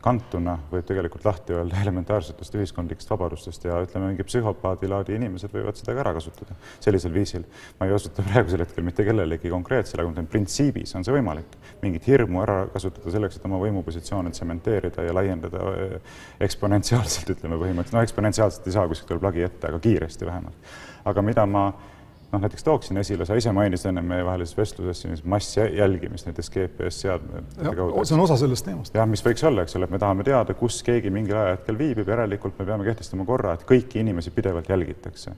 kantuna 0.00 0.54
võib 0.70 0.86
tegelikult 0.88 1.24
lahti 1.28 1.52
öelda 1.52 1.80
elementaarsetest 1.82 2.54
ühiskondlikest 2.56 3.10
vabadustest 3.12 3.66
ja 3.68 3.76
ütleme, 3.84 4.10
mingi 4.12 4.24
psühhopaadi 4.24 4.88
laadi 4.88 5.16
inimesed 5.18 5.52
võivad 5.52 5.76
seda 5.76 5.92
ka 5.92 6.02
ära 6.04 6.14
kasutada 6.16 6.56
sellisel 6.80 7.12
viisil. 7.12 7.44
ma 7.80 7.88
ei 7.88 7.92
osuta 7.96 8.24
praegusel 8.30 8.64
hetkel 8.64 8.86
mitte 8.86 9.04
kellelegi 9.04 9.52
konkreetsele, 9.52 10.02
aga 10.02 10.10
ma 10.10 10.16
ütlen, 10.16 10.30
printsiibis 10.32 10.96
on 10.96 11.04
see 11.04 11.16
võimalik, 11.16 11.58
mingit 11.84 12.08
hirmu 12.08 12.40
ära 12.46 12.62
kasutada 12.72 13.12
selleks, 13.12 13.36
et 13.36 13.46
oma 13.50 13.60
võimupositsioone 13.60 14.32
tsementeerida 14.36 15.04
ja 15.04 15.16
laiendada 15.16 15.68
eh, 15.74 16.18
eksponentsiaalselt, 16.48 17.36
ütleme 17.36 17.60
põhimõtteliselt, 17.60 17.98
no 17.98 18.04
eksponentsiaalselt 18.08 18.68
ei 18.70 18.78
saa, 18.78 18.88
kuskilt 18.88 19.12
tuleb 19.12 19.28
lagi 19.28 19.44
ette, 19.44 19.68
aga 19.68 19.84
kiiresti 19.84 20.28
vähemalt. 20.28 20.76
aga 21.10 21.22
mida 21.24 21.46
ma 21.46 21.70
noh, 22.32 22.40
näiteks 22.40 22.64
tooksin 22.64 23.00
esile, 23.00 23.26
sa 23.26 23.36
ise 23.38 23.52
mainisid 23.54 23.90
enne 23.90 24.02
meievahelises 24.06 24.56
vestluses 24.56 25.02
sellist 25.04 25.24
massjälgimist 25.24 26.28
näiteks 26.28 26.50
GPS-seadmete 26.54 27.74
kaudu. 27.76 28.04
see 28.04 28.18
on 28.18 28.24
osa 28.26 28.36
sellest 28.40 28.66
teemast. 28.66 28.94
jah, 28.94 29.08
mis 29.08 29.24
võiks 29.26 29.46
olla, 29.46 29.64
eks 29.66 29.76
ole, 29.78 29.88
et 29.88 29.94
me 29.94 29.98
tahame 30.02 30.26
teada, 30.26 30.54
kus 30.54 30.82
keegi 30.86 31.10
mingil 31.14 31.38
ajahetkel 31.40 31.78
viibib, 31.78 32.08
järelikult 32.08 32.58
me 32.58 32.68
peame 32.68 32.86
kehtestama 32.86 33.26
korra, 33.28 33.56
et 33.58 33.66
kõiki 33.68 34.04
inimesi 34.04 34.30
pidevalt 34.34 34.70
jälgitakse 34.70 35.34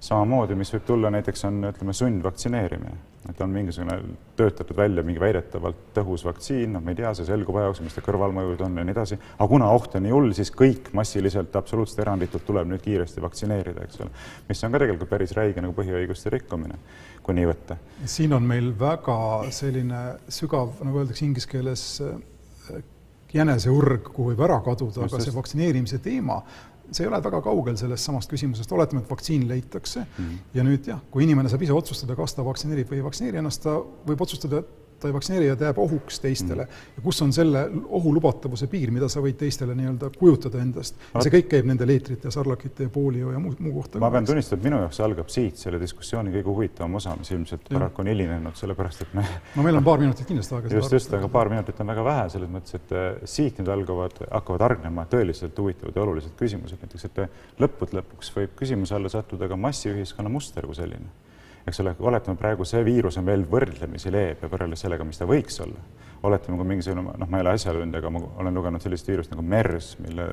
samamoodi, 0.00 0.56
mis 0.56 0.72
võib 0.74 0.84
tulla 0.88 1.10
näiteks 1.12 1.44
on, 1.48 1.60
ütleme, 1.68 1.92
sundvaktsineerimine, 1.96 2.92
et 3.28 3.40
on 3.44 3.50
mingisugune 3.52 3.98
töötatud 4.36 4.78
välja 4.78 5.04
mingi 5.04 5.20
väidetavalt 5.20 5.90
tõhus 5.96 6.24
vaktsiin, 6.24 6.72
noh, 6.72 6.84
me 6.84 6.94
ei 6.94 7.00
tea, 7.02 7.12
see 7.16 7.28
selgub 7.28 7.58
aja 7.60 7.68
jooksul, 7.68 7.86
mis 7.88 7.96
ta 7.98 8.04
kõrvalmõjud 8.06 8.64
on 8.64 8.80
ja 8.80 8.84
nii 8.86 8.94
edasi, 8.96 9.18
aga 9.36 9.48
kuna 9.50 9.68
oht 9.76 9.98
on 9.98 10.06
nii 10.06 10.14
hull, 10.14 10.32
siis 10.36 10.52
kõik 10.56 10.88
massiliselt, 10.96 11.56
absoluutselt 11.60 12.00
eranditult 12.06 12.46
tuleb 12.48 12.70
nüüd 12.72 12.84
kiiresti 12.84 13.24
vaktsineerida, 13.24 13.84
eks 13.84 14.00
ole, 14.00 14.14
mis 14.48 14.64
on 14.64 14.72
ka 14.72 14.82
tegelikult 14.84 15.12
päris 15.12 15.36
räige 15.36 15.64
nagu 15.64 15.76
põhiõiguste 15.76 16.32
rikkumine, 16.32 16.80
kui 17.26 17.36
nii 17.36 17.50
võtta. 17.52 17.76
siin 18.08 18.32
on 18.36 18.48
meil 18.48 18.72
väga 18.80 19.18
selline 19.52 20.06
sügav, 20.32 20.80
nagu 20.80 21.04
öeldakse 21.04 21.28
inglise 21.28 21.52
keeles, 21.52 21.84
jäneseurg, 23.34 24.08
kuhu 24.10 24.32
võib 24.32 24.40
ära 24.48 24.56
kaduda, 24.64 25.04
aga 25.06 25.20
see 25.22 25.34
vaktsineerimise 25.34 26.00
teema 26.02 26.40
see 26.90 27.04
ei 27.04 27.08
ole 27.10 27.20
väga 27.22 27.40
kaugel 27.44 27.76
sellest 27.80 28.08
samast 28.08 28.30
küsimusest, 28.30 28.72
oletame, 28.72 29.02
et 29.04 29.10
vaktsiin 29.10 29.46
leitakse 29.48 30.00
mm 30.00 30.24
-hmm. 30.24 30.38
ja 30.54 30.64
nüüd 30.66 30.86
jah, 30.92 31.00
kui 31.10 31.24
inimene 31.24 31.48
saab 31.48 31.62
ise 31.62 31.72
otsustada, 31.72 32.16
kas 32.16 32.34
ta 32.34 32.44
vaktsineerib 32.44 32.90
või 32.90 33.00
ei 33.00 33.04
vaktsineeri 33.06 33.38
ennast, 33.42 33.62
ta 33.62 33.76
võib 34.06 34.22
otsustada, 34.26 34.62
et 34.64 34.79
ta 35.00 35.08
ei 35.08 35.14
vaktsineeri 35.16 35.48
ja 35.50 35.56
ta 35.56 35.68
jääb 35.68 35.80
ohuks 35.82 36.20
teistele 36.20 36.64
mm. 36.64 36.96
ja 36.96 37.04
kus 37.04 37.22
on 37.24 37.32
selle 37.32 37.64
ohu 37.88 38.12
lubatavuse 38.14 38.68
piir, 38.70 38.92
mida 38.94 39.08
sa 39.12 39.22
võid 39.24 39.38
teistele 39.40 39.74
nii-öelda 39.78 40.10
kujutada 40.18 40.60
endast 40.62 40.98
no.. 41.14 41.22
see 41.24 41.32
kõik 41.34 41.48
käib 41.54 41.68
nende 41.70 41.88
leetrite 41.88 42.28
ja 42.28 42.34
sarlakite 42.34 42.88
ja 42.88 42.92
poolio 42.92 43.32
ja 43.34 43.40
muu, 43.42 43.54
muu 43.58 43.74
kohta. 43.78 44.02
ma 44.02 44.10
pean 44.12 44.28
tunnistama, 44.28 44.60
et 44.60 44.68
minu 44.68 44.82
jaoks 44.84 45.00
algab 45.06 45.32
siit 45.32 45.60
selle 45.60 45.80
diskussiooni 45.82 46.34
kõige 46.34 46.48
huvitavam 46.50 46.98
osa, 47.00 47.14
mis 47.18 47.32
ilmselt 47.34 47.70
paraku 47.70 48.04
on 48.04 48.12
hilinenud, 48.12 48.58
sellepärast 48.60 49.06
et 49.06 49.16
me 49.18 49.24
no 49.56 49.66
meil 49.66 49.80
on 49.80 49.86
paar 49.86 50.02
minutit 50.02 50.28
kindlasti 50.28 50.58
aega. 50.58 50.74
just, 50.80 50.96
just, 50.98 51.16
aga 51.16 51.30
paar 51.32 51.52
minutit 51.52 51.80
on 51.80 51.92
väga 51.92 52.04
vähe 52.06 52.28
selles 52.34 52.52
mõttes, 52.52 52.76
et 52.78 52.94
äh, 52.96 53.08
siit 53.24 53.60
nüüd 53.60 53.72
algavad, 53.72 54.20
hakkavad 54.26 54.66
hargnema 54.68 55.06
tõeliselt 55.10 55.58
huvitavad 55.58 55.96
ja 55.96 56.04
olulised 56.04 56.36
küsimused, 56.38 56.82
näiteks 56.84 57.08
et 57.10 57.24
äh, 57.24 57.40
lõppude 57.62 58.00
lõpuks 58.00 58.34
võib 58.36 58.54
küsimuse 58.58 58.96
alla 58.98 59.12
sattuda 59.12 59.48
ka 59.50 59.58
massiühiskonna 59.68 60.32
muster 60.32 60.68
kui 60.68 60.78
selline 60.78 61.10
eks 61.70 61.80
ole, 61.84 61.94
oletame 62.10 62.38
praegu 62.38 62.66
see 62.66 62.82
viirus 62.86 63.18
on 63.20 63.26
veel 63.28 63.46
võrdlemisi 63.50 64.12
leebe 64.12 64.50
võrreldes 64.50 64.82
sellega, 64.84 65.06
mis 65.06 65.20
ta 65.20 65.28
võiks 65.30 65.60
olla. 65.64 65.80
oletame, 66.22 66.58
kui 66.60 66.68
mingisugune, 66.68 67.14
noh, 67.16 67.28
ma 67.32 67.38
ei 67.38 67.46
ole 67.46 67.54
asjatundja, 67.56 68.02
aga 68.02 68.10
ma 68.12 68.20
olen 68.42 68.58
lugenud 68.58 68.82
sellist 68.84 69.06
viirust 69.08 69.30
nagu 69.32 69.40
MERS, 69.40 69.94
mille 70.04 70.26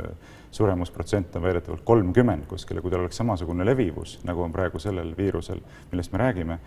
suremusprotsent 0.52 1.38
on 1.40 1.46
väidetavalt 1.46 1.86
kolmkümmend 1.88 2.44
kuskil 2.50 2.80
ja 2.80 2.84
kui 2.84 2.92
tal 2.92 3.06
oleks 3.06 3.16
samasugune 3.22 3.64
levivus, 3.64 4.18
nagu 4.28 4.44
on 4.44 4.52
praegu 4.52 4.82
sellel 4.84 5.14
viirusel, 5.16 5.62
millest 5.92 6.12
me 6.12 6.20
räägime, 6.20 6.60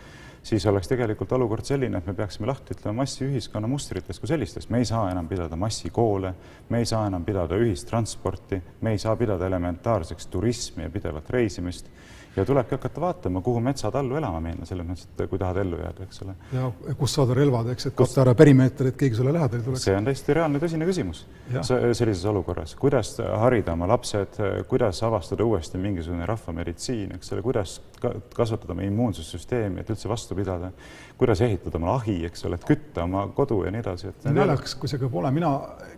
siis 0.42 0.64
oleks 0.66 0.88
tegelikult 0.88 1.32
olukord 1.36 1.68
selline, 1.68 2.00
et 2.00 2.08
me 2.08 2.14
peaksime 2.16 2.48
lahti 2.48 2.72
ütlema 2.76 3.02
massiühiskonna 3.02 3.68
mustritest 3.68 4.22
kui 4.22 4.30
sellistest. 4.30 4.70
me 4.70 4.80
ei 4.80 4.88
saa 4.88 5.10
enam 5.10 5.28
pidada 5.28 5.56
massikoole, 5.56 6.32
me 6.68 6.78
ei 6.80 6.88
saa 6.88 7.06
enam 7.10 7.24
pidada 7.24 7.60
ühistransporti, 7.60 8.62
me 8.80 8.96
ei 8.96 8.98
saa 8.98 9.16
pidada 9.20 9.46
elementaarseks 9.52 10.32
turismi 10.32 10.88
ja 10.88 10.90
pidevat 10.90 11.30
reisimist 11.30 11.92
ja 12.36 12.44
tulebki 12.44 12.74
hakata 12.74 13.00
vaatama, 13.00 13.40
kuhu 13.40 13.60
metsatallu 13.60 14.16
elama 14.16 14.40
minna, 14.40 14.66
selles 14.66 14.86
mõttes, 14.86 15.08
et 15.10 15.30
kui 15.30 15.38
tahad 15.38 15.58
ellu 15.64 15.80
jääda, 15.80 16.06
eks 16.06 16.22
ole. 16.24 16.34
ja 16.54 16.68
kust 16.98 17.18
saada 17.18 17.34
relvad, 17.34 17.72
eks, 17.74 17.88
et 17.90 17.96
katta 17.98 18.22
ära 18.22 18.34
perimeeter, 18.38 18.90
et 18.92 18.98
keegi 19.00 19.18
sulle 19.18 19.32
lähedale 19.34 19.66
tuleks. 19.66 19.84
see 19.88 19.96
on 19.98 20.06
täiesti 20.06 20.36
reaalne 20.38 20.62
tõsine 20.62 20.86
küsimus. 20.88 21.24
Sellises 21.66 22.24
olukorras, 22.30 22.76
kuidas 22.78 23.16
harida 23.18 23.74
oma 23.74 23.88
lapsed, 23.90 24.38
kuidas 24.70 25.02
avastada 25.06 25.44
uuesti 25.44 25.78
mingisugune 25.82 26.26
rahvameditsiin, 26.30 27.16
eks 27.18 27.32
ole, 27.34 27.42
kuidas 27.42 27.80
kasvatada 28.36 28.76
oma 28.76 28.86
immuunsussüsteemi, 28.86 29.82
et 29.82 29.90
üldse 29.90 30.08
vastu 30.08 30.38
pidada, 30.38 30.70
kuidas 31.18 31.42
ehitada 31.44 31.80
oma 31.80 31.96
ahi, 31.98 32.20
eks 32.28 32.46
ole, 32.46 32.60
et 32.60 32.68
kütta 32.68 33.04
oma 33.08 33.26
kodu 33.34 33.64
ja 33.64 33.74
nii 33.74 33.82
edasi. 33.82 34.14
naljakas, 34.30 34.76
kui 34.78 34.88
see 34.88 35.02
ka 35.02 35.10
pole, 35.10 35.32
mina, 35.34 35.50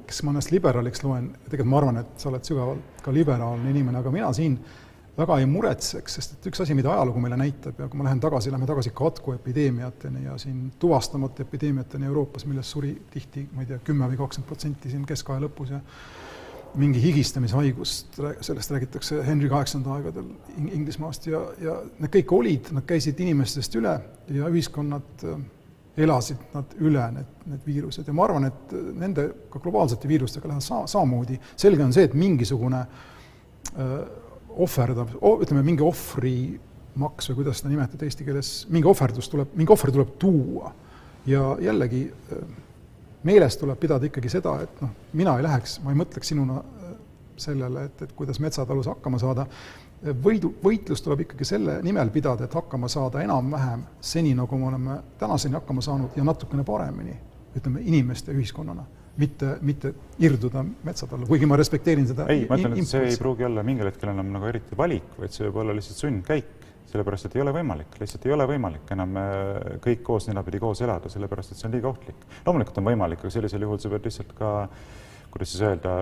kes 0.09 0.23
ma 0.25 0.33
ennast 0.33 0.55
liberaaliks 0.55 1.05
loen, 1.05 1.29
tegelikult 1.45 1.71
ma 1.75 1.83
arvan, 1.83 2.01
et 2.03 2.17
sa 2.17 2.33
oled 2.33 2.49
sügavalt 2.49 3.05
ka 3.05 3.13
liberaalne 3.13 3.71
inimene, 3.71 4.01
aga 4.01 4.11
mina 4.15 4.33
siin 4.33 4.57
väga 5.17 5.37
ei 5.39 5.47
muretseks, 5.47 6.15
sest 6.17 6.35
et 6.37 6.49
üks 6.49 6.63
asi, 6.65 6.75
mida 6.77 6.93
ajalugu 6.95 7.21
meile 7.21 7.37
näitab 7.37 7.81
ja 7.83 7.89
kui 7.91 8.01
ma 8.01 8.07
lähen 8.07 8.21
tagasi, 8.21 8.53
lähme 8.53 8.67
tagasi 8.69 8.95
katkuepideemiateni 8.97 10.25
ja 10.25 10.39
siin 10.41 10.71
tuvastamata 10.81 11.45
epideemiateni 11.45 12.09
Euroopas, 12.09 12.47
millest 12.49 12.73
suri 12.73 12.95
tihti, 13.13 13.45
ma 13.53 13.65
ei 13.65 13.73
tea, 13.73 13.81
kümme 13.85 14.09
või 14.09 14.21
kakskümmend 14.23 14.49
protsenti 14.49 14.93
siin 14.93 15.05
keskaja 15.09 15.45
lõpus 15.45 15.75
ja 15.75 15.83
mingi 16.81 17.03
higistamishaigust, 17.03 18.21
sellest 18.41 18.73
räägitakse 18.73 19.21
Henry 19.27 19.51
kaheksanda 19.53 19.93
aegadel 19.99 20.31
Inglismaast 20.63 21.29
ja, 21.29 21.43
ja 21.61 21.77
need 21.99 22.15
kõik 22.15 22.33
olid, 22.33 22.71
nad 22.73 22.89
käisid 22.89 23.21
inimestest 23.21 23.77
üle 23.77 23.99
ja 24.33 24.49
ühiskonnad 24.49 25.27
äh, 25.29 25.43
elasid 26.07 26.41
nad 26.55 26.73
üle, 26.81 27.05
need, 27.19 27.37
need 27.53 27.69
viirused 27.69 28.09
ja 28.09 28.17
ma 28.17 28.25
arvan, 28.25 28.49
et 28.49 28.73
nende 28.97 29.29
ka 29.53 29.61
globaalsete 29.61 30.09
viirustega 30.09 30.49
läheb 30.49 30.65
sa-, 30.65 30.87
samamoodi. 30.89 31.37
selge 31.53 31.85
on 31.85 31.93
see, 31.93 32.09
et 32.09 32.17
mingisugune 32.17 32.81
äh, 32.81 33.97
ohverdab, 34.57 35.15
ütleme, 35.43 35.63
mingi 35.67 35.85
ohvrimaks 35.87 37.31
või 37.31 37.41
kuidas 37.41 37.63
seda 37.63 37.73
nimetada 37.73 38.07
eesti 38.07 38.27
keeles, 38.27 38.53
mingi 38.73 38.89
ohverdus 38.89 39.31
tuleb, 39.33 39.55
mingi 39.59 39.73
ohver 39.73 39.93
tuleb 39.95 40.17
tuua. 40.19 40.73
ja 41.27 41.57
jällegi 41.61 42.09
meeles 43.23 43.57
tuleb 43.57 43.79
pidada 43.79 44.07
ikkagi 44.07 44.29
seda, 44.29 44.57
et 44.65 44.81
noh, 44.83 44.91
mina 45.13 45.37
ei 45.39 45.45
läheks, 45.47 45.79
ma 45.85 45.93
ei 45.93 45.99
mõtleks 46.01 46.33
sinuna 46.33 46.63
sellele, 47.39 47.85
et, 47.85 48.03
et 48.03 48.13
kuidas 48.19 48.41
metsatalus 48.43 48.89
hakkama 48.91 49.19
saada, 49.23 49.47
võidu, 50.25 50.53
võitlus 50.65 51.03
tuleb 51.03 51.23
ikkagi 51.25 51.47
selle 51.47 51.79
nimel 51.83 52.11
pidada, 52.11 52.45
et 52.45 52.55
hakkama 52.55 52.91
saada 52.91 53.23
enam-vähem 53.23 53.85
seni, 54.01 54.35
nagu 54.35 54.59
me 54.59 54.67
oleme 54.73 54.99
tänaseni 55.19 55.55
hakkama 55.61 55.83
saanud 55.83 56.19
ja 56.19 56.27
natukene 56.27 56.65
paremini, 56.67 57.15
ütleme, 57.57 57.85
inimeste 57.87 58.35
ühiskonnana 58.35 58.85
mitte, 59.21 59.57
mitte 59.61 59.93
irduda 60.23 60.65
metsade 60.85 61.17
alla, 61.17 61.29
kuigi 61.29 61.49
ma 61.49 61.59
respekteerin 61.61 62.07
seda. 62.09 62.27
ei, 62.33 62.47
ma 62.49 62.57
ütlen, 62.61 62.79
et 62.81 62.89
see 62.89 63.11
ei 63.11 63.19
pruugi 63.21 63.45
olla 63.49 63.65
mingil 63.67 63.91
hetkel 63.91 64.13
enam 64.13 64.31
nagu 64.33 64.49
eriti 64.49 64.79
valik, 64.79 65.11
vaid 65.21 65.35
see 65.35 65.45
võib 65.49 65.61
olla 65.65 65.77
lihtsalt 65.77 66.01
sundkäik, 66.01 66.55
sellepärast 66.93 67.29
et 67.29 67.37
ei 67.37 67.45
ole 67.45 67.53
võimalik, 67.57 67.99
lihtsalt 68.01 68.25
ei 68.29 68.35
ole 68.37 68.47
võimalik 68.49 68.95
enam 68.97 69.19
äh, 69.21 69.77
kõik 69.85 70.03
koos 70.07 70.29
ninapidi 70.31 70.63
koos 70.63 70.81
elada, 70.85 71.13
sellepärast 71.13 71.53
et 71.53 71.61
see 71.61 71.69
on 71.69 71.77
liiga 71.77 71.93
ohtlik. 71.93 72.25
loomulikult 72.47 72.81
on 72.81 72.89
võimalik, 72.89 73.21
aga 73.25 73.37
sellisel 73.37 73.69
juhul 73.69 73.81
sa 73.83 73.93
pead 73.93 74.09
lihtsalt 74.09 74.35
ka, 74.39 74.55
kuidas 75.33 75.53
siis 75.53 75.65
öelda 75.69 75.95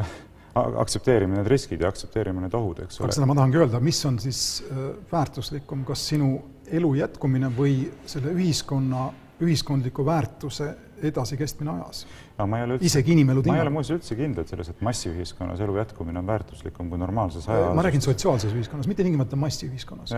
äh,, 0.00 0.16
aktsepteerima 0.58 1.38
need 1.38 1.52
riskid 1.52 1.84
ja 1.84 1.92
aktsepteerima 1.92 2.42
need 2.42 2.56
ohud, 2.56 2.82
eks 2.86 3.00
ole. 3.00 3.08
aga 3.10 3.20
seda 3.20 3.28
ma 3.28 3.36
tahangi 3.36 3.60
öelda, 3.60 3.84
mis 3.84 4.00
on 4.08 4.18
siis 4.22 4.42
äh, 4.64 4.90
väärtuslikum, 5.12 5.84
kas 5.88 6.08
sinu 6.08 6.34
elu 6.72 6.94
jätkumine 7.02 7.52
või 7.52 7.80
selle 8.08 8.32
ühiskonna, 8.36 9.08
ühiskondliku 9.44 10.04
väärtuse 10.04 10.72
edasikestmine 11.02 11.74
ajas 11.76 12.04
no,? 12.38 12.78
Isegi 12.80 13.14
inimelu 13.14 13.42
tingimustes. 13.42 13.52
ma 13.52 13.58
ei 13.58 13.66
ole 13.66 13.74
muuseas 13.74 13.98
üldse 13.98 14.18
kindel 14.18 14.46
selles, 14.48 14.70
et 14.72 14.82
massiühiskonnas 14.84 15.62
elu 15.64 15.78
jätkumine 15.80 16.22
on 16.22 16.28
väärtuslikum 16.28 16.90
kui 16.90 17.00
normaalses 17.00 17.48
ajas. 17.48 17.74
ma 17.76 17.86
räägin 17.86 18.04
sotsiaalses 18.04 18.54
ühiskonnas, 18.54 18.90
mitte 18.90 19.06
tingimata 19.06 19.36
massiühiskonnas. 19.36 20.14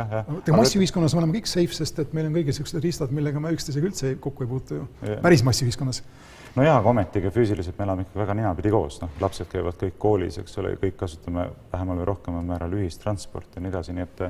massiühiskonnas 0.57 1.15
me 1.17 1.25
oleme 1.25 1.39
kõik 1.39 1.51
safe, 1.51 1.77
sest 1.77 2.03
et 2.05 2.13
meil 2.17 2.31
on 2.31 2.37
kõigil 2.37 2.55
niisugused 2.55 2.85
riistad, 2.85 3.15
millega 3.15 3.41
me 3.41 3.55
üksteisega 3.57 3.91
üldse 3.91 4.17
kokku 4.21 4.47
ei 4.47 4.53
puutu 4.55 4.83
ju. 4.83 4.91
päris 5.23 5.45
massiühiskonnas 5.47 6.05
no 6.57 6.65
jaa, 6.67 6.79
aga 6.81 6.91
ometigi 6.91 7.31
füüsiliselt 7.35 7.79
me 7.79 7.87
elame 7.87 8.07
ikka 8.07 8.21
väga 8.23 8.35
ninapidi 8.39 8.73
koos, 8.75 8.99
noh, 9.03 9.13
lapsed 9.23 9.49
käivad 9.51 9.79
kõik 9.81 9.99
koolis, 10.03 10.39
eks 10.43 10.59
ole, 10.63 10.75
kõik 10.81 10.97
kasutame 11.01 11.47
vähemal 11.73 12.01
või 12.03 12.09
rohkemal 12.11 12.47
määral 12.47 12.75
ühistransporti 12.79 13.59
ja 13.59 13.65
nii 13.65 13.73
edasi, 13.73 13.95
nii 13.97 14.07
et 14.07 14.25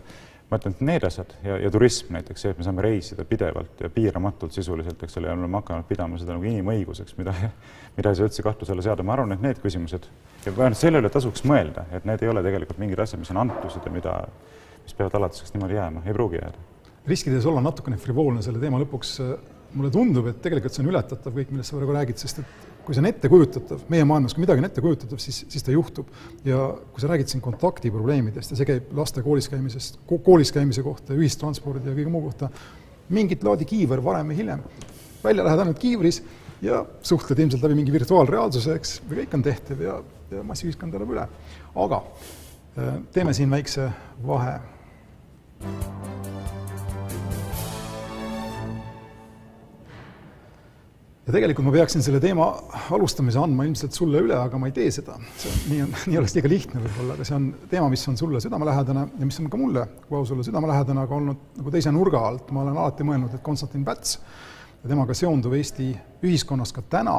ma 0.50 0.58
ütlen, 0.58 0.74
et 0.74 0.80
need 0.82 1.04
asjad 1.06 1.32
ja, 1.46 1.56
ja 1.62 1.70
turism 1.70 2.10
näiteks, 2.16 2.42
see, 2.42 2.52
et 2.54 2.58
me 2.58 2.66
saame 2.66 2.82
reisida 2.84 3.24
pidevalt 3.28 3.82
ja 3.84 3.90
piiramatult 3.94 4.54
sisuliselt, 4.56 5.02
eks 5.06 5.20
ole, 5.20 5.28
ja 5.30 5.36
me 5.36 5.46
oleme 5.46 5.60
hakanud 5.60 5.86
pidama 5.88 6.18
seda 6.18 6.34
nagu 6.34 6.48
inimõiguseks, 6.50 7.14
mida, 7.20 7.34
mida 7.96 8.10
ei 8.10 8.18
saa 8.18 8.26
üldse 8.26 8.44
kahtluse 8.46 8.74
alla 8.74 8.86
seada, 8.86 9.06
ma 9.06 9.14
arvan, 9.14 9.36
et 9.36 9.44
need 9.44 9.60
küsimused 9.62 10.08
ja 10.46 10.54
vähemalt 10.56 10.80
selle 10.80 11.02
üle 11.02 11.12
tasuks 11.12 11.44
mõelda, 11.46 11.86
et 11.94 12.08
need 12.08 12.24
ei 12.24 12.32
ole 12.32 12.42
tegelikult 12.46 12.82
mingid 12.82 13.04
asjad, 13.04 13.22
mis 13.22 13.30
on 13.34 13.42
antused 13.44 13.86
ja 13.86 13.94
mida, 13.94 14.16
mis 14.82 14.98
peavad 14.98 15.20
alatiseks 15.20 15.54
niimoodi 15.54 15.78
jääma, 15.78 16.02
ei 16.06 16.18
pruugi 16.18 16.42
jääda. 16.42 16.66
riskides 17.06 17.46
olla 17.46 17.62
natukene 17.64 17.96
frivoolne 17.96 18.42
selle 18.42 18.58
teema 18.62 18.82
lõpuks 18.82 19.16
mulle 19.74 19.90
tundub, 19.94 20.26
et 20.30 20.42
tegelikult 20.42 20.74
see 20.74 20.82
on 20.82 20.90
ületatav 20.90 21.34
kõik, 21.34 21.54
millest 21.54 21.70
sa 21.70 21.78
praegu 21.78 21.94
räägid, 21.94 22.18
sest 22.18 22.42
et 22.42 22.69
kui 22.90 22.96
see 22.96 23.04
on 23.04 23.06
ettekujutatav, 23.06 23.82
meie 23.92 24.02
maailmas, 24.08 24.34
kui 24.34 24.42
midagi 24.42 24.58
on 24.58 24.66
ettekujutatav, 24.66 25.20
siis, 25.22 25.44
siis 25.52 25.62
ta 25.62 25.70
juhtub. 25.70 26.08
ja 26.44 26.58
kui 26.90 27.02
sa 27.02 27.06
räägid 27.12 27.30
siin 27.30 27.42
kontaktiprobleemidest 27.44 28.50
ja 28.50 28.58
see 28.58 28.66
käib 28.66 28.90
laste 28.98 29.22
koolis 29.22 29.46
käimisest, 29.52 30.00
koolis 30.10 30.50
käimise 30.50 30.82
kohta, 30.82 31.14
ühistranspordi 31.14 31.86
ja 31.86 31.94
kõige 31.94 32.10
muu 32.10 32.24
kohta, 32.26 32.50
mingit 33.14 33.46
laadi 33.46 33.68
kiiver 33.70 34.02
varem 34.02 34.32
või 34.32 34.40
hiljem. 34.42 34.64
välja 35.22 35.44
lähed 35.46 35.62
ainult 35.62 35.78
kiivris 35.78 36.18
ja 36.66 36.82
suhtled 37.06 37.38
ilmselt 37.38 37.62
läbi 37.62 37.78
mingi 37.78 37.94
virtuaalreaalsuse, 37.94 38.74
eks, 38.80 38.96
või 39.06 39.22
kõik 39.22 39.38
on 39.38 39.46
tehtav 39.46 39.86
ja, 39.86 40.00
ja 40.34 40.42
massiühiskond 40.50 40.98
elab 40.98 41.14
üle. 41.14 41.28
aga 41.86 42.02
äh, 42.02 42.98
teeme 43.14 43.36
siin 43.36 43.54
väikse 43.54 43.86
vahe. 44.26 44.58
Ja 51.30 51.36
tegelikult 51.36 51.68
ma 51.68 51.72
peaksin 51.74 52.02
selle 52.02 52.18
teema 52.22 52.48
alustamise 52.90 53.38
andma 53.38 53.64
ilmselt 53.68 53.94
sulle 53.94 54.22
üle, 54.24 54.34
aga 54.34 54.58
ma 54.58 54.66
ei 54.66 54.74
tee 54.74 54.90
seda. 54.94 55.14
see 55.38 55.50
on, 55.52 55.58
nii 55.70 55.82
on, 55.84 55.96
nii 56.10 56.18
oleks 56.18 56.34
liiga 56.34 56.50
lihtne 56.50 56.82
võib-olla, 56.82 57.16
aga 57.16 57.26
see 57.28 57.36
on 57.36 57.48
teema, 57.70 57.90
mis 57.92 58.06
on 58.10 58.18
sulle 58.18 58.42
südamelähedane 58.42 59.04
ja 59.20 59.28
mis 59.28 59.38
on 59.42 59.50
ka 59.52 59.60
mulle, 59.60 59.86
kui 60.08 60.18
aus 60.18 60.32
olla, 60.34 60.46
südamelähedane, 60.46 61.04
aga 61.06 61.18
olnud 61.20 61.60
nagu 61.60 61.74
teise 61.74 61.92
nurga 61.94 62.22
alt. 62.32 62.50
ma 62.50 62.64
olen 62.64 62.80
alati 62.82 63.06
mõelnud, 63.06 63.36
et 63.36 63.44
Konstantin 63.46 63.84
Päts 63.86 64.16
ja 64.82 64.90
temaga 64.90 65.14
seonduv 65.14 65.54
Eesti 65.58 65.92
ühiskonnas 66.26 66.74
ka 66.74 66.82
täna 66.90 67.16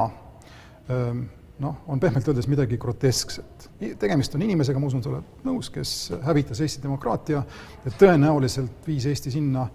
ähm, 0.92 1.24
noh, 1.62 1.78
on 1.88 2.00
pehmelt 2.00 2.28
öeldes 2.28 2.48
midagi 2.50 2.76
groteskset. 2.78 3.70
tegemist 3.98 4.34
on 4.34 4.44
inimesega, 4.44 4.80
ma 4.80 4.90
usun, 4.90 5.02
sa 5.04 5.14
oled 5.14 5.46
nõus, 5.46 5.70
kes 5.72 6.12
hävitas 6.26 6.60
Eesti 6.60 6.84
demokraatia 6.84 7.42
ja 7.84 7.94
tõenäoliselt 7.96 8.84
viis 8.86 9.06
Eesti 9.08 9.32
sinna, 9.32 9.68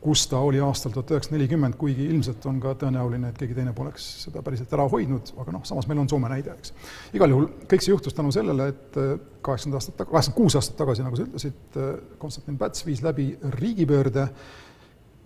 kus 0.00 0.26
ta 0.30 0.38
oli 0.38 0.60
aastal 0.62 0.92
tuhat 0.94 1.10
üheksasada 1.10 1.34
nelikümmend, 1.36 1.74
kuigi 1.78 2.06
ilmselt 2.06 2.44
on 2.46 2.60
ka 2.62 2.74
tõenäoline, 2.78 3.32
et 3.32 3.40
keegi 3.40 3.56
teine 3.56 3.72
poleks 3.74 4.04
seda 4.24 4.42
päriselt 4.46 4.72
ära 4.76 4.86
hoidnud, 4.90 5.32
aga 5.42 5.54
noh, 5.56 5.64
samas 5.66 5.88
meil 5.90 6.02
on 6.04 6.10
Soome 6.10 6.30
näide, 6.30 6.54
eks. 6.54 6.72
igal 7.18 7.34
juhul 7.34 7.48
kõik 7.70 7.84
see 7.84 7.92
juhtus 7.92 8.14
tänu 8.14 8.30
sellele, 8.34 8.68
et 8.74 9.00
äh, 9.00 9.16
kaheksakümmend 9.42 9.80
aastat, 9.80 9.98
kaheksakümmend 10.04 10.38
kuus 10.38 10.58
aastat 10.60 10.78
tagasi, 10.78 11.06
nagu 11.06 11.18
sa 11.18 11.26
ütlesid, 11.26 11.58
äh, 11.74 11.90
Konstantin 12.22 12.60
Päts 12.60 12.86
viis 12.86 13.02
läbi 13.02 13.32
riigipöörde, 13.58 14.28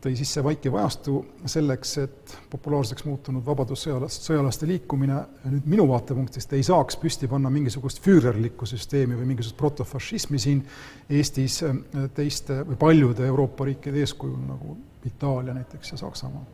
tõi 0.03 0.17
sisse 0.19 0.43
vaikiva 0.45 0.81
ajastu 0.83 1.21
selleks, 1.47 1.93
et 2.03 2.35
populaarseks 2.51 3.05
muutunud 3.07 3.45
vabadussõjalast, 3.47 4.27
sõjalaste 4.27 4.67
liikumine 4.67 5.19
nüüd 5.47 5.69
minu 5.71 5.87
vaatepunktist 5.91 6.55
ei 6.57 6.65
saaks 6.67 6.99
püsti 7.03 7.31
panna 7.31 7.51
mingisugust 7.55 8.03
füürerlikku 8.03 8.67
süsteemi 8.69 9.19
või 9.19 9.33
mingisugust 9.33 9.59
protofašismi 9.61 10.41
siin 10.43 10.65
Eestis 11.11 11.61
äh, 11.67 11.79
teiste 12.15 12.63
või 12.67 12.81
paljude 12.81 13.27
Euroopa 13.29 13.69
riikide 13.69 14.03
eeskujul, 14.03 14.41
nagu 14.49 14.77
Itaalia 15.07 15.55
näiteks 15.55 15.95
ja 15.95 16.01
Saksamaa. 16.03 16.45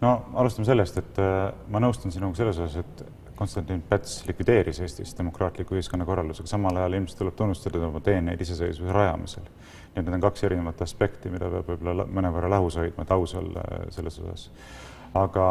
no 0.00 0.12
alustame 0.34 0.66
sellest, 0.66 0.98
et 0.98 1.22
äh, 1.22 1.38
ma 1.70 1.82
nõustun 1.82 2.14
sinuga 2.14 2.42
selles 2.42 2.58
osas, 2.58 2.82
et 2.82 3.06
Konstantin 3.38 3.82
Päts 3.86 4.24
likvideeris 4.26 4.80
Eestis 4.82 5.12
demokraatliku 5.18 5.76
ühiskonnakorraldusega, 5.78 6.50
samal 6.50 6.76
ajal 6.80 6.96
ilmselt 6.98 7.20
tuleb 7.20 7.36
tunnustada 7.38 7.78
tema 7.78 8.00
teeneid 8.02 8.40
iseseisvuse 8.42 8.92
rajamisel. 8.92 9.44
nii 9.44 10.00
et 10.00 10.08
need 10.08 10.16
on 10.16 10.24
kaks 10.24 10.42
erinevat 10.48 10.82
aspekti, 10.82 11.30
mida 11.30 11.50
peab 11.52 11.70
võib-olla 11.70 12.06
mõnevõrra 12.18 12.50
lahus 12.50 12.80
hoidma, 12.80 13.06
et 13.06 13.12
aus 13.14 13.34
olla 13.38 13.62
selles 13.94 14.18
osas. 14.18 14.50
aga 15.14 15.46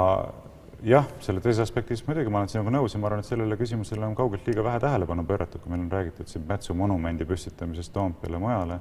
jah, 0.84 1.08
selle 1.24 1.42
teises 1.42 1.64
aspektis 1.64 2.04
muidugi 2.10 2.34
ma 2.34 2.42
olen 2.42 2.52
sinuga 2.52 2.76
nõus 2.76 2.94
ja 2.94 3.00
ma 3.00 3.08
arvan, 3.08 3.24
et 3.24 3.32
sellele 3.32 3.58
küsimusele 3.58 4.06
on 4.06 4.20
kaugelt 4.20 4.52
liiga 4.52 4.68
vähe 4.68 4.84
tähelepanu 4.84 5.24
pööratud, 5.32 5.64
kui 5.64 5.72
meil 5.72 5.86
on 5.86 5.92
räägitud 5.92 6.28
siin 6.28 6.44
Pätsu 6.50 6.76
monumendi 6.76 7.26
püstitamisest 7.26 7.94
Toompeale 7.96 8.36
ja 8.36 8.44
mujale. 8.44 8.80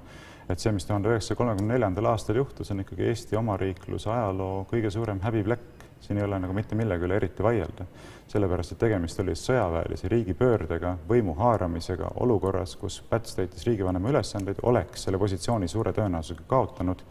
et 0.49 0.59
see, 0.59 0.73
mis 0.73 0.85
tuhande 0.87 1.14
üheksasaja 1.14 1.38
kolmekümne 1.38 1.75
neljandal 1.75 2.11
aastal 2.12 2.37
juhtus, 2.42 2.71
on 2.71 2.83
ikkagi 2.83 3.07
Eesti 3.07 3.37
omariikluse 3.37 4.11
ajaloo 4.11 4.66
kõige 4.71 4.90
suurem 4.90 5.23
häbiplekk 5.23 5.76
siin 6.07 6.19
ei 6.19 6.25
ole 6.25 6.38
nagu 6.38 6.55
mitte 6.55 6.79
millegi 6.79 7.07
üle 7.07 7.16
eriti 7.19 7.42
vaielda, 7.42 7.87
sellepärast 8.31 8.75
et 8.75 8.79
tegemist 8.79 9.21
oli 9.23 9.35
sõjaväelise 9.38 10.11
riigipöördega, 10.12 10.97
võimu 11.09 11.35
haaramisega 11.38 12.12
olukorras, 12.23 12.77
kus 12.81 13.01
Päts 13.11 13.35
täitis 13.38 13.66
riigivanema 13.66 14.12
ülesandeid, 14.12 14.62
oleks 14.62 15.07
selle 15.07 15.19
positsiooni 15.19 15.69
suure 15.69 15.92
tõenäosusega 15.97 16.47
kaotanud 16.47 17.03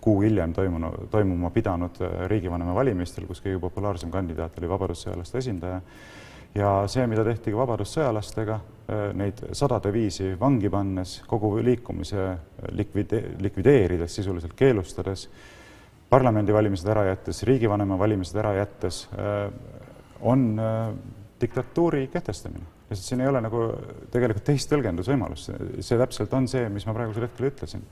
kuu 0.00 0.20
hiljem 0.22 0.52
toimunud, 0.52 1.06
toimuma 1.10 1.50
pidanud 1.50 2.00
äh, 2.00 2.26
riigivanema 2.30 2.74
valimistel, 2.74 3.26
kus 3.26 3.42
kõige 3.42 3.60
populaarsem 3.60 4.10
kandidaat 4.10 4.58
oli 4.58 4.68
vabadussõjalaste 4.70 5.38
esindaja. 5.38 5.80
ja 6.54 6.70
see, 6.86 7.06
mida 7.08 7.24
tehti 7.24 7.50
ka 7.50 7.58
vabadussõjalastega, 7.62 8.54
äh, 8.54 9.02
neid 9.18 9.42
sadade 9.52 9.92
viisi 9.92 10.34
vangi 10.40 10.70
pannes, 10.70 11.20
kogu 11.26 11.56
liikumise 11.64 12.28
likvide-, 12.78 13.24
likvideerides, 13.42 14.14
sisuliselt 14.14 14.54
keelustades 14.56 15.28
parlamendivalimised 16.12 16.88
ära 16.92 17.06
jättes, 17.08 17.40
riigivanema 17.48 17.96
valimised 17.98 18.36
ära 18.36 18.52
jättes, 18.58 19.06
äh, 19.16 19.46
on 20.20 20.58
äh, 20.60 20.90
diktatuuri 21.40 22.06
kehtestamine. 22.12 22.64
lihtsalt 22.90 23.08
siin 23.08 23.20
ei 23.24 23.28
ole 23.30 23.40
nagu 23.40 23.62
tegelikult 24.12 24.44
teist 24.44 24.68
tõlgendusvõimalust, 24.68 25.54
see 25.80 25.96
täpselt 25.96 26.34
on 26.36 26.48
see, 26.50 26.66
mis 26.68 26.84
ma 26.84 26.92
praegusel 26.92 27.24
hetkel 27.24 27.48
ütlesin. 27.48 27.86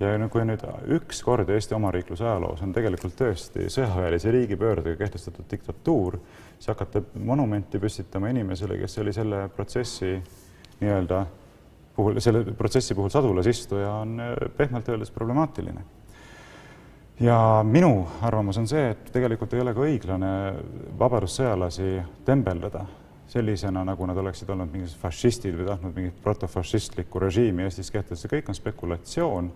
ja 0.00 0.14
no 0.16 0.30
kui 0.32 0.46
nüüd 0.48 0.64
üks 0.96 1.20
kord 1.22 1.50
Eesti 1.52 1.76
omariikluse 1.76 2.24
ajaloos 2.24 2.62
on 2.64 2.72
tegelikult 2.72 3.18
tõesti 3.18 3.68
sõjaväelise 3.68 4.32
riigipöördega 4.32 4.96
kehtestatud 5.04 5.44
diktatuur, 5.50 6.16
siis 6.56 6.72
hakata 6.72 7.04
monumenti 7.20 7.78
püstitama 7.78 8.32
inimesele, 8.32 8.80
kes 8.80 8.98
oli 9.04 9.12
selle 9.12 9.44
protsessi 9.52 10.14
nii-öelda 10.80 11.24
puhul, 11.96 12.24
selle 12.24 12.46
protsessi 12.56 12.96
puhul 12.96 13.12
sadulas 13.12 13.52
istuja, 13.52 13.92
on 14.00 14.16
äh, 14.24 14.36
pehmelt 14.56 14.88
öeldes 14.88 15.12
problemaatiline 15.12 15.99
ja 17.20 17.64
minu 17.66 18.08
arvamus 18.22 18.58
on 18.58 18.68
see, 18.68 18.90
et 18.94 19.12
tegelikult 19.12 19.52
ei 19.54 19.60
ole 19.60 19.74
ka 19.76 19.84
õiglane 19.84 20.32
vabadussõjalasi 20.98 21.90
tembeldada 22.24 22.86
sellisena, 23.30 23.84
nagu 23.86 24.06
nad 24.08 24.18
oleksid 24.18 24.48
olnud 24.50 24.72
mingisugused 24.72 25.02
fašistid 25.02 25.58
või 25.58 25.68
tahtnud 25.68 25.94
mingit 25.94 26.22
protofašistlikku 26.24 27.20
režiimi 27.22 27.66
Eestis 27.66 27.92
kehtestada, 27.94 28.32
kõik 28.34 28.48
on 28.50 28.58
spekulatsioon 28.58 29.50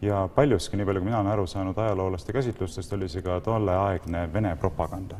ja 0.00 0.22
paljuski, 0.34 0.78
nii 0.78 0.86
palju 0.88 1.02
kui 1.02 1.10
mina 1.10 1.20
olen 1.20 1.32
aru 1.32 1.46
saanud 1.50 1.78
ajaloolaste 1.78 2.32
käsitlustest, 2.32 2.94
oli 2.96 3.08
see 3.12 3.24
ka 3.26 3.40
tolleaegne 3.44 4.28
Vene 4.32 4.54
propaganda. 4.56 5.18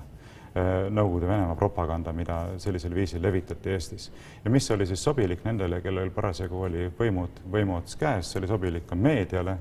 Äh, 0.56 0.86
Nõukogude 0.88 1.28
Venemaa 1.28 1.56
propaganda, 1.58 2.14
mida 2.16 2.38
sellisel 2.62 2.94
viisil 2.96 3.22
levitati 3.22 3.74
Eestis. 3.74 4.10
ja 4.44 4.50
mis 4.50 4.70
oli 4.70 4.86
siis 4.86 5.02
sobilik 5.04 5.44
nendele, 5.44 5.82
kellel 5.84 6.10
parasjagu 6.10 6.62
oli 6.70 6.88
võimud, 6.98 7.42
võimuots 7.52 7.98
käes, 7.98 8.30
see 8.30 8.40
oli 8.40 8.48
sobilik 8.48 8.86
ka 8.86 8.96
meediale 8.96 9.58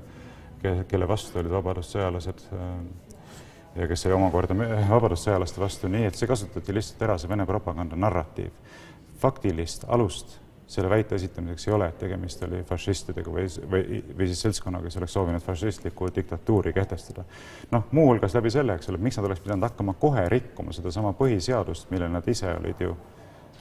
kelle 0.62 1.08
vastu 1.08 1.38
olid 1.38 1.52
vabadussõjalased 1.52 2.42
äh, 2.56 2.66
ja 3.78 3.88
kes 3.88 4.06
oli 4.06 4.16
omakorda 4.16 4.56
vabadussõjalaste 4.88 5.60
vastu, 5.62 5.88
nii 5.92 6.08
et 6.08 6.18
see 6.18 6.28
kasutati 6.30 6.74
lihtsalt 6.74 7.06
ära, 7.06 7.18
see 7.18 7.30
Vene 7.30 7.46
propaganda 7.46 7.96
narratiiv. 7.96 8.52
faktilist 9.18 9.84
alust 9.88 10.38
selle 10.68 10.90
väite 10.90 11.16
esitamiseks 11.16 11.68
ei 11.68 11.72
ole, 11.72 11.86
et 11.88 11.98
tegemist 11.98 12.42
oli 12.44 12.60
fašistidega 12.68 13.32
või, 13.32 13.46
või, 13.72 14.00
või 14.18 14.26
siis 14.28 14.42
seltskonnaga, 14.44 14.84
kes 14.84 14.98
oleks 15.00 15.14
soovinud 15.16 15.42
fašistlikku 15.42 16.10
diktatuuri 16.14 16.72
kehtestada. 16.76 17.24
noh, 17.70 17.86
muuhulgas 17.92 18.34
läbi 18.36 18.52
selle, 18.52 18.76
eks 18.76 18.90
ole, 18.92 19.00
miks 19.00 19.16
nad 19.16 19.30
oleks 19.30 19.40
pidanud 19.40 19.64
hakkama 19.64 19.94
kohe 20.00 20.26
rikkuma 20.28 20.76
sedasama 20.76 21.14
põhiseadust, 21.16 21.88
mille 21.90 22.08
nad 22.12 22.28
ise 22.28 22.52
olid 22.52 22.84
ju 22.84 22.96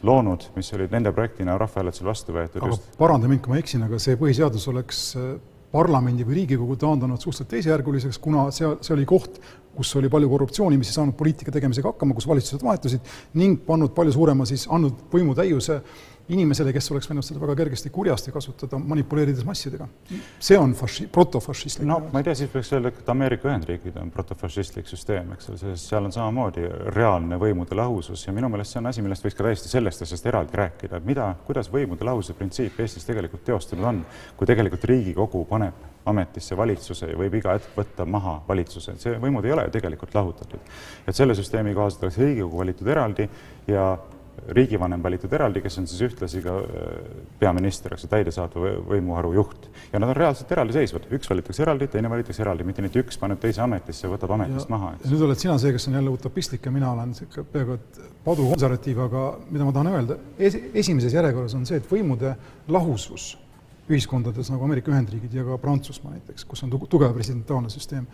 loonud, 0.04 0.50
mis 0.56 0.74
olid 0.76 0.92
nende 0.92 1.12
projektina 1.16 1.56
rahvahääletusel 1.58 2.10
vastu 2.12 2.36
võetud. 2.36 2.60
aga 2.62 2.76
just... 2.76 2.92
paranda 3.00 3.32
mind, 3.32 3.42
kui 3.46 3.56
ma 3.56 3.62
eksin, 3.64 3.88
aga 3.88 4.00
see 4.04 4.20
põhiseadus 4.20 4.68
oleks 4.68 5.04
äh, 5.16 5.38
parlamendi 5.78 6.26
või 6.26 6.42
Riigikogu 6.42 6.78
taandanud 6.82 7.22
suhteliselt 7.22 7.54
teisejärguliseks, 7.54 8.20
kuna 8.24 8.50
seal, 8.56 8.78
see 8.82 8.96
oli 8.96 9.06
koht, 9.10 9.40
kus 9.78 9.94
oli 10.00 10.10
palju 10.10 10.30
korruptsiooni, 10.32 10.78
mis 10.82 10.90
ei 10.90 10.98
saanud 10.98 11.18
poliitika 11.18 11.54
tegemisega 11.54 11.94
hakkama, 11.94 12.18
kus 12.18 12.28
valitsused 12.30 12.64
vahetusid 12.66 13.12
ning 13.38 13.62
pannud 13.68 13.94
palju 13.98 14.16
suurema 14.16 14.48
siis, 14.50 14.66
andnud 14.74 15.06
võimutäiuse 15.14 15.82
inimesele, 16.34 16.74
kes 16.76 16.90
oleks 16.92 17.08
võinud 17.10 17.26
seda 17.26 17.40
väga 17.42 17.56
kergesti 17.62 17.92
kurjasti 17.94 18.34
kasutada, 18.36 18.80
manipuleerides 18.80 19.46
massidega. 19.48 19.88
see 20.40 20.58
on 20.60 20.74
faši-, 20.76 21.08
protofašistlik. 21.14 21.88
no 21.88 22.00
ma 22.12 22.20
ei 22.22 22.28
tea, 22.28 22.36
siis 22.42 22.52
võiks 22.54 22.72
öelda, 22.76 22.92
et 22.92 23.12
Ameerika 23.14 23.50
Ühendriigid 23.50 24.00
on 24.02 24.12
protofašistlik 24.12 24.90
süsteem, 24.90 25.32
eks 25.36 25.52
ole, 25.52 25.60
sest 25.62 25.92
seal 25.92 26.08
on 26.10 26.16
samamoodi 26.16 26.68
reaalne 26.96 27.40
võimude 27.42 27.78
lahusus 27.78 28.28
ja 28.28 28.36
minu 28.36 28.50
meelest 28.52 28.76
see 28.76 28.82
on 28.82 28.92
asi, 28.92 29.06
millest 29.06 29.26
võiks 29.26 29.38
ka 29.38 29.48
täiesti 29.48 29.72
sellest 29.72 30.04
asjast 30.08 30.28
eraldi 30.28 30.60
rääkida, 30.60 31.00
et 31.00 31.08
mida, 31.08 31.30
kuidas 31.48 31.72
võimude 31.72 32.08
lahususe 32.08 32.36
printsiip 32.38 32.80
Eestis 32.84 33.08
tegelikult 33.08 33.46
teostunud 33.48 33.88
on, 33.88 34.04
kui 34.38 34.50
tegelikult 34.50 34.84
Riigikogu 34.92 35.46
paneb 35.48 35.86
ametisse 36.08 36.56
valitsuse 36.58 37.12
ja 37.12 37.18
võib 37.20 37.34
iga 37.40 37.56
hetk 37.58 37.74
võtta 37.76 38.06
maha 38.08 38.38
valitsuse, 38.48 38.96
et 38.96 39.04
see 39.04 39.18
võimud 39.22 39.46
ei 39.48 39.56
ole 39.56 39.68
ju 39.68 39.74
tegelikult 39.76 40.16
lahutatud. 40.16 40.60
et 41.08 41.16
selle 41.16 41.36
süsteemi 41.36 41.74
kohaselt 41.76 42.08
oleks 42.08 42.20
Riigikogu 42.22 42.64
valitud 42.64 42.88
eraldi 42.88 43.28
ja 43.68 43.90
riigivanem 44.58 45.04
valitud 45.04 45.34
eraldi, 45.34 45.62
kes 45.64 45.80
on 45.82 45.88
siis 45.90 46.02
ühtlasi 46.08 46.42
ka 46.44 46.58
äh, 46.62 47.08
peaminister, 47.40 47.94
eks 47.96 48.06
ju, 48.06 48.12
täidesaatva 48.12 48.74
võimuharu 48.88 49.34
juht. 49.36 49.68
ja 49.92 50.00
nad 50.00 50.12
on 50.12 50.18
reaalselt 50.18 50.52
eraldiseisvad, 50.56 51.08
üks 51.18 51.32
valitakse 51.32 51.66
eraldi, 51.66 51.90
teine 51.92 52.12
valitakse 52.12 52.44
eraldi, 52.46 52.68
mitte 52.68 52.86
nii, 52.86 52.94
et 52.94 53.02
üks 53.04 53.20
paneb 53.22 53.42
teise 53.44 53.64
ametisse 53.66 54.08
ja 54.08 54.14
võtab 54.14 54.36
ametist 54.38 54.70
ja, 54.70 54.76
maha. 54.76 54.94
nüüd 55.08 55.26
oled 55.30 55.42
sina 55.42 55.58
see, 55.62 55.74
kes 55.76 55.90
on 55.90 55.98
jälle 56.00 56.14
utopistlik 56.14 56.66
ja 56.66 56.76
mina 56.76 56.92
olen 56.94 57.12
niisugune 57.14 57.50
peaaegu 57.54 57.80
et 57.80 58.00
padukonservatiiv, 58.28 59.04
aga 59.08 59.26
mida 59.50 59.68
ma 59.68 59.76
tahan 59.76 59.92
öelda 59.94 60.22
es, 60.38 60.58
esimeses 60.74 61.18
järjekorras 61.18 61.58
on 61.58 61.68
see, 61.70 61.82
et 61.82 61.92
võimude 61.92 62.36
lahusus 62.72 63.34
ühiskondades 63.88 64.52
nagu 64.52 64.66
Ameerika 64.68 64.92
Ühendriigid 64.92 65.34
ja 65.34 65.46
ka 65.48 65.58
Prantsusmaa 65.62 66.14
näiteks, 66.16 66.46
kus 66.46 66.64
on 66.66 66.74
tugev 66.90 67.14
presidentaalne 67.16 67.70
süsteem, 67.72 68.08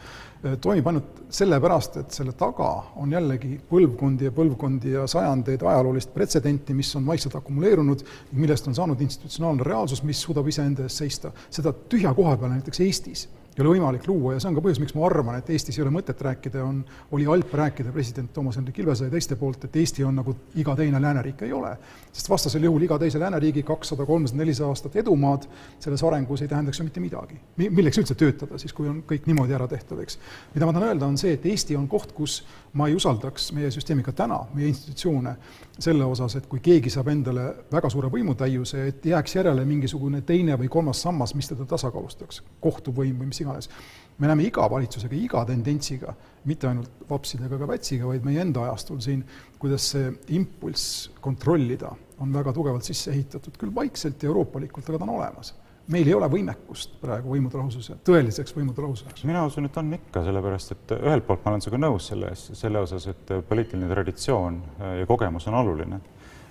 eh, 0.44 0.58
toimib 0.62 0.88
ainult 0.88 1.24
sellepärast, 1.34 1.98
et 2.04 2.18
selle 2.18 2.36
taga 2.38 2.70
on 3.02 3.12
jällegi 3.12 3.58
põlvkondi 3.70 4.30
ja 4.30 4.34
põlvkondi 4.36 4.96
ja 4.98 5.08
sajandeid 5.10 5.66
ajaloolist 5.66 6.14
pretsedenti, 6.14 6.74
mis 6.74 6.96
on 6.96 7.06
vaikselt 7.06 7.36
akumuleerunud, 7.42 8.04
millest 8.32 8.68
on 8.68 8.76
saanud 8.76 9.02
institutsionaalne 9.02 9.64
reaalsus, 9.66 10.04
mis 10.04 10.22
suudab 10.22 10.48
iseenda 10.48 10.84
eest 10.84 11.04
seista. 11.04 11.32
seda 11.50 11.74
tühja 11.74 12.14
koha 12.14 12.38
peal 12.38 12.54
näiteks 12.54 12.80
Eestis 12.80 13.28
ei 13.58 13.64
ole 13.64 13.76
võimalik 13.76 14.08
luua 14.08 14.34
ja 14.34 14.42
see 14.42 14.50
on 14.50 14.56
ka 14.58 14.64
põhjus, 14.66 14.80
miks 14.82 14.96
ma 14.98 15.06
arvan, 15.06 15.36
et 15.38 15.50
Eestis 15.54 15.78
ei 15.78 15.84
ole 15.84 15.92
mõtet 15.94 16.22
rääkida, 16.26 16.64
on, 16.66 16.80
oli 17.14 17.28
halb 17.30 17.54
rääkida 17.54 17.92
president 17.94 18.32
Toomas 18.34 18.58
Hendrik 18.58 18.80
Ilvese 18.82 19.06
ja 19.10 19.14
teiste 19.14 19.38
poolt, 19.38 19.68
et 19.68 19.76
Eesti 19.78 20.06
on 20.08 20.18
nagu 20.18 20.34
iga 20.60 20.74
teine 20.80 21.02
lääneriik, 21.02 21.44
ei 21.46 21.54
ole. 21.54 21.76
sest 22.12 22.30
vastasel 22.30 22.66
juhul 22.66 22.82
iga 22.88 22.98
teise 23.02 23.22
lääneriigi 23.22 23.64
kakssada, 23.68 24.06
kolmsada, 24.10 24.40
nelisada 24.42 24.72
aastat 24.74 24.96
edumaad 25.04 25.46
selles 25.80 26.04
arengus 26.04 26.42
ei 26.42 26.48
tähendaks 26.48 26.80
ju 26.80 26.88
mitte 26.88 27.04
midagi. 27.04 27.40
milleks 27.58 28.02
üldse 28.02 28.16
töötada 28.18 28.58
siis, 28.58 28.74
kui 28.74 28.90
on 28.90 29.04
kõik 29.08 29.30
niimoodi 29.30 29.54
ära 29.54 29.68
tehtud, 29.68 30.02
eks. 30.02 30.18
mida 30.56 30.66
ma 30.66 30.74
tahan 30.74 30.90
öelda, 30.90 31.06
on 31.06 31.18
see, 31.22 31.34
et 31.38 31.46
Eesti 31.46 31.78
on 31.78 31.88
koht, 31.88 32.12
kus 32.18 32.42
ma 32.74 32.88
ei 32.90 32.96
usaldaks 32.98 33.52
meie 33.54 33.70
süsteemi 33.72 34.04
ka 34.04 34.16
täna, 34.18 34.40
meie 34.54 34.72
institutsioone, 34.72 35.36
selle 35.80 36.06
osas, 36.10 36.36
et 36.40 36.48
kui 36.50 36.62
keegi 36.64 36.90
saab 36.94 37.12
endale 37.14 37.46
väga 37.72 37.90
suure 37.90 38.10
võimutäiuse, 38.14 38.88
et 38.90 39.06
jääks 39.06 39.36
järele 39.36 39.66
mingisugune 39.66 40.22
teine 40.26 40.58
või 40.58 40.70
kolmas 40.74 41.02
sammas, 41.06 41.36
mis 41.38 41.50
teda 41.50 41.66
tasakaalustaks, 41.70 42.42
kohtuvõim 42.62 43.20
või 43.22 43.30
mis 43.30 43.43
iganes. 43.44 43.70
me 44.18 44.30
näeme 44.30 44.46
iga 44.46 44.68
valitsusega, 44.70 45.16
iga 45.18 45.42
tendentsiga, 45.50 46.14
mitte 46.46 46.68
ainult 46.70 47.04
vapsidega 47.10 47.58
ega 47.58 47.68
Pätsiga, 47.68 48.06
vaid 48.08 48.26
meie 48.26 48.42
enda 48.44 48.68
ajastul 48.68 49.00
siin, 49.02 49.24
kuidas 49.60 49.90
see 49.96 50.12
impulss 50.38 51.10
kontrollida 51.22 51.92
on 52.22 52.34
väga 52.34 52.54
tugevalt 52.54 52.86
sisse 52.86 53.12
ehitatud, 53.12 53.58
küll 53.60 53.74
vaikselt 53.76 54.24
ja 54.24 54.30
euroopalikult, 54.30 54.90
aga 54.90 55.02
ta 55.02 55.10
on 55.10 55.16
olemas 55.18 55.54
meil 55.92 56.08
ei 56.08 56.16
ole 56.16 56.28
võimekust 56.32 56.96
praegu 57.02 57.34
võimude 57.34 57.60
lahususe, 57.60 57.98
tõeliseks 58.08 58.56
võimude 58.56 58.84
lahususeks. 58.86 59.26
mina 59.28 59.44
usun, 59.48 59.68
et 59.68 59.78
on 59.78 59.92
ikka, 59.98 60.24
sellepärast 60.24 60.76
et 60.76 60.94
ühelt 60.96 61.26
poolt 61.28 61.44
ma 61.44 61.52
olen 61.52 61.64
sinuga 61.66 61.82
nõus 61.84 62.08
selles, 62.12 62.46
selle 62.56 62.80
osas, 62.80 63.08
et 63.12 63.34
poliitiline 63.50 63.90
traditsioon 63.92 64.62
ja 65.02 65.08
kogemus 65.10 65.48
on 65.52 65.60
oluline 65.60 66.00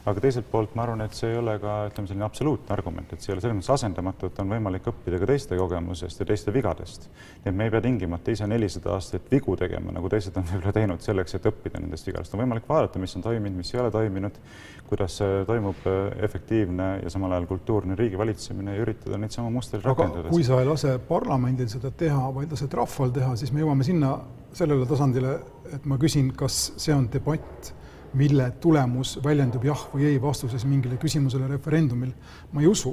aga 0.03 0.23
teiselt 0.23 0.49
poolt 0.51 0.73
ma 0.75 0.83
arvan, 0.83 1.05
et 1.05 1.15
see 1.15 1.31
ei 1.31 1.37
ole 1.39 1.55
ka 1.63 1.77
ütleme, 1.87 2.09
selline 2.11 2.27
absoluutne 2.27 2.75
argument, 2.75 3.13
et 3.15 3.23
see 3.23 3.31
ei 3.31 3.37
ole 3.37 3.45
selles 3.45 3.55
mõttes 3.59 3.71
asendamatu, 3.77 4.31
et 4.31 4.39
on 4.43 4.51
võimalik 4.51 4.89
õppida 4.91 5.21
ka 5.23 5.29
teiste 5.31 5.59
kogemusest 5.59 6.23
ja 6.23 6.27
teiste 6.27 6.55
vigadest. 6.55 7.07
nii 7.45 7.51
et 7.53 7.59
me 7.59 7.69
ei 7.69 7.75
pea 7.75 7.85
tingimata 7.85 8.35
ise 8.35 8.49
nelisada 8.51 8.97
aastat 8.97 9.29
vigu 9.31 9.55
tegema, 9.59 9.95
nagu 9.95 10.11
teised 10.11 10.37
on 10.41 10.47
võib-olla 10.49 10.73
teinud 10.75 11.05
selleks, 11.07 11.37
et 11.39 11.47
õppida 11.53 11.83
nendest 11.83 12.09
vigadest. 12.09 12.35
on 12.35 12.43
võimalik 12.43 12.67
vaadata, 12.69 12.99
mis 13.03 13.15
on 13.17 13.23
toiminud, 13.23 13.59
mis 13.63 13.71
ei 13.75 13.81
ole 13.81 13.93
toiminud, 13.95 14.41
kuidas 14.89 15.21
toimub 15.47 15.87
äh, 15.87 16.01
efektiivne 16.27 16.89
ja 17.05 17.13
samal 17.13 17.37
ajal 17.37 17.47
kultuurne 17.53 17.95
riigi 17.99 18.19
valitsemine 18.19 18.75
ja 18.75 18.83
üritada 18.83 19.21
neid 19.21 19.35
samu 19.35 19.53
mustreid 19.55 19.87
rakendada. 19.87 20.33
kui 20.35 20.43
sa 20.45 20.59
ei 20.61 20.67
lase 20.67 20.97
parlamendil 21.09 21.71
seda 21.71 21.93
teha, 21.95 22.27
vaid 22.35 22.51
lased 22.51 22.75
rahval 22.75 23.15
teha, 23.15 23.37
siis 23.39 23.55
me 23.55 23.63
jõuame 23.63 23.87
sinna, 23.87 24.17
sellele 24.53 24.89
tasandile, 24.91 25.39
et 25.73 25.87
ma 25.87 25.97
küsin, 25.97 26.35
kas 26.37 26.73
see 26.77 26.95
on 26.95 27.07
debatt 27.13 27.71
mille 28.19 28.51
tulemus 28.61 29.17
väljendub 29.25 29.65
jah 29.65 29.87
või 29.93 30.11
ei 30.11 30.21
vastuses 30.23 30.65
mingile 30.69 30.99
küsimusele 31.01 31.49
referendumil, 31.51 32.13
ma 32.53 32.61
ei 32.61 32.69
usu, 32.69 32.93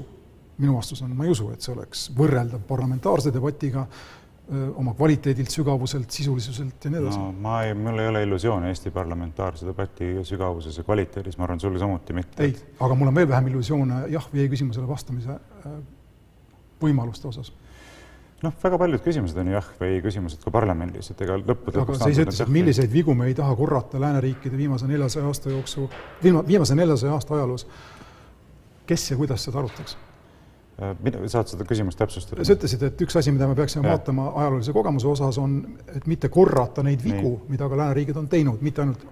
minu 0.59 0.77
vastus 0.77 1.01
on, 1.03 1.11
ma 1.15 1.27
ei 1.27 1.33
usu, 1.33 1.49
et 1.53 1.63
see 1.63 1.73
oleks 1.73 2.07
võrreldav 2.15 2.63
parlamentaarse 2.67 3.33
debatiga, 3.35 3.85
oma 4.49 4.95
kvaliteedilt, 4.97 5.51
sügavuselt, 5.53 6.09
sisulisuselt 6.09 6.85
ja 6.85 6.89
nii 6.89 6.99
edasi. 7.03 7.19
no 7.21 7.33
ma 7.37 7.59
ei, 7.67 7.75
mul 7.77 8.01
ei 8.01 8.07
ole 8.09 8.23
illusioone 8.25 8.71
Eesti 8.71 8.89
parlamentaarse 8.89 9.67
debati 9.67 10.07
sügavuses 10.25 10.79
ja 10.79 10.83
kvaliteedis, 10.87 11.37
ma 11.37 11.45
arvan, 11.45 11.61
sul 11.61 11.77
samuti 11.77 12.15
mitte. 12.17 12.43
ei, 12.43 12.55
aga 12.79 12.97
mul 12.97 13.11
on 13.11 13.19
veel 13.19 13.29
vähem 13.29 13.51
illusioone 13.51 13.99
jah 14.09 14.25
või 14.33 14.41
ei 14.41 14.49
küsimusele 14.49 14.89
vastamise 14.89 15.37
võimaluste 16.81 17.29
osas 17.29 17.53
noh, 18.43 18.55
väga 18.63 18.79
paljud 18.81 19.03
küsimused 19.03 19.39
on 19.41 19.51
jah 19.53 19.69
või 19.79 19.95
ei 19.97 20.03
küsimused 20.03 20.43
ka 20.43 20.51
parlamendis, 20.53 21.11
et 21.13 21.23
ega 21.25 21.37
lõppude 21.39 21.81
lõpuks. 21.81 21.99
aga 21.99 22.03
sa 22.05 22.11
ise 22.13 22.25
ütlesid, 22.25 22.45
et 22.45 22.53
milliseid 22.55 22.91
vigu 22.93 23.15
me 23.17 23.29
ei 23.29 23.37
taha 23.37 23.55
korrata 23.59 24.01
lääneriikide 24.01 24.57
viimase 24.57 24.87
neljasaja 24.87 25.25
aasta 25.27 25.53
jooksul, 25.53 25.89
viimase 26.23 26.77
neljasaja 26.79 27.13
aasta 27.17 27.35
ajaloos. 27.35 27.67
kes 28.89 29.11
ja 29.11 29.17
kuidas 29.17 29.43
seda 29.45 29.59
arutaks? 29.59 29.97
Äh, 30.81 30.95
mida, 31.03 31.19
saad 31.27 31.51
seda 31.51 31.65
küsimust 31.67 31.99
täpsustada? 31.99 32.45
sa 32.47 32.55
ütlesid, 32.55 32.83
et 32.87 33.01
üks 33.03 33.17
asi, 33.19 33.31
mida 33.35 33.47
me 33.47 33.55
peaksime 33.55 33.87
ja. 33.87 33.97
vaatama 33.97 34.31
ajaloolise 34.31 34.73
kogemuse 34.73 35.07
osas, 35.07 35.37
on, 35.37 35.61
et 35.95 36.07
mitte 36.07 36.29
korrata 36.31 36.83
neid 36.83 37.03
vigu, 37.03 37.41
mida 37.49 37.67
ka 37.69 37.77
lääneriigid 37.83 38.17
on 38.17 38.29
teinud, 38.31 38.61
mitte 38.63 38.85
ainult 38.85 39.03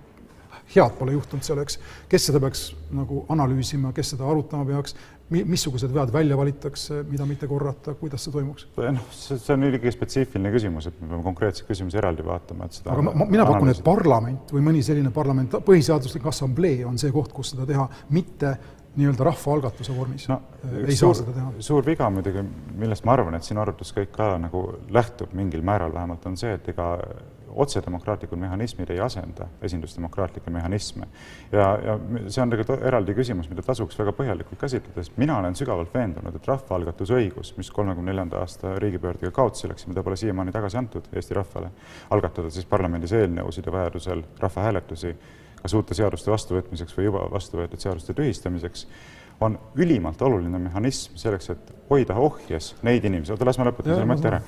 head 0.76 0.98
pole 1.00 1.14
juhtunud 1.16 1.46
seal, 1.46 1.62
eks, 1.64 1.80
kes 2.12 2.30
seda 2.30 2.42
peaks 2.44 2.72
nagu 2.96 3.24
analüüsima, 3.34 3.94
kes 3.96 4.14
seda 4.16 4.28
arutama 4.28 4.66
peaks, 4.68 4.96
missugused 5.30 5.92
vead 5.92 6.12
välja 6.14 6.38
valitakse, 6.40 7.02
mida 7.10 7.26
mitte 7.28 7.50
korrata, 7.52 7.94
kuidas 8.00 8.24
see 8.24 8.32
toimuks? 8.32 8.68
noh, 8.78 9.10
see 9.12 9.54
on 9.54 9.64
muidugi 9.66 9.92
spetsiifiline 9.92 10.52
küsimus, 10.54 10.88
et 10.88 11.02
me 11.02 11.10
peame 11.12 11.26
konkreetseid 11.26 11.68
küsimusi 11.68 12.00
eraldi 12.00 12.24
vaatama, 12.28 12.68
et 12.68 12.80
seda 12.80 12.96
aga 12.96 13.04
ma, 13.10 13.28
mina 13.28 13.48
pakun, 13.48 13.74
et 13.74 13.84
parlament 13.84 14.56
või 14.56 14.64
mõni 14.70 14.84
selline 14.88 15.12
parlament, 15.16 15.60
põhiseaduslik 15.68 16.28
assamblee 16.32 16.86
on 16.88 17.00
see 17.02 17.12
koht, 17.16 17.36
kus 17.36 17.52
seda 17.56 17.68
teha, 17.68 17.90
mitte 18.16 18.56
nii-öelda 18.98 19.30
rahvaalgatuse 19.30 19.96
vormis 19.96 20.28
no, 20.32 20.42
ei 20.82 20.96
suur, 20.96 21.16
saa 21.16 21.24
seda 21.24 21.36
teha. 21.38 21.54
suur 21.70 21.86
viga 21.86 22.10
muidugi, 22.14 22.44
millest 22.82 23.06
ma 23.08 23.14
arvan, 23.18 23.38
et 23.38 23.48
sinu 23.48 23.62
arvates 23.62 23.94
kõik 23.96 24.14
ka 24.16 24.34
nagu 24.42 24.64
lähtub 24.94 25.34
mingil 25.38 25.66
määral 25.66 25.94
vähemalt, 25.94 26.26
on 26.30 26.38
see, 26.40 26.56
et 26.58 26.70
ega 26.74 26.96
otsedemokraatlikud 27.58 28.38
mehhanismid 28.38 28.90
ei 28.94 29.00
asenda 29.02 29.48
esindusdemokraatlikke 29.62 30.52
mehhanisme. 30.52 31.08
ja, 31.52 31.68
ja 31.86 31.96
see 32.28 32.42
on 32.44 32.52
tegelikult 32.54 32.84
eraldi 32.86 33.16
küsimus, 33.18 33.50
mida 33.50 33.64
tasuks 33.66 33.98
väga 34.00 34.14
põhjalikult 34.18 34.60
käsitleda, 34.62 35.04
sest 35.04 35.18
mina 35.18 35.40
olen 35.40 35.56
sügavalt 35.58 35.94
veendunud, 35.94 36.36
et 36.36 36.52
rahvaalgatusõigus, 36.52 37.56
mis 37.58 37.72
kolmekümne 37.74 38.12
neljanda 38.12 38.44
aasta 38.44 38.76
riigipöördega 38.84 39.32
kaotsi 39.32 39.70
läks 39.72 39.88
mida 39.88 40.04
pole 40.04 40.20
siiamaani 40.20 40.54
tagasi 40.54 40.78
antud 40.78 41.10
Eesti 41.14 41.38
rahvale, 41.38 41.72
algatada 42.14 42.54
siis 42.54 42.66
parlamendis 42.70 43.16
eelnõusid 43.18 43.66
ja 43.66 43.78
vajadusel 43.80 44.24
rahvahääletusi 44.40 45.16
kas 45.62 45.74
uute 45.78 45.96
seaduste 45.98 46.32
vastuvõtmiseks 46.32 46.98
või 46.98 47.08
juba 47.10 47.28
vastu 47.32 47.60
võetud 47.60 47.82
seaduste 47.82 48.14
tühistamiseks 48.18 48.86
on 49.42 49.60
ülimalt 49.76 50.22
oluline 50.22 50.60
mehhanism 50.60 51.16
selleks, 51.16 51.50
et 51.54 51.74
hoida 51.90 52.16
ohjes 52.16 52.74
neid 52.82 53.06
inimesi, 53.06 53.32
oota, 53.34 53.46
las 53.46 53.60
ma 53.60 53.68
lõpetan 53.70 53.94
selle 53.94 54.10
mõtte 54.10 54.32
ära, 54.32 54.40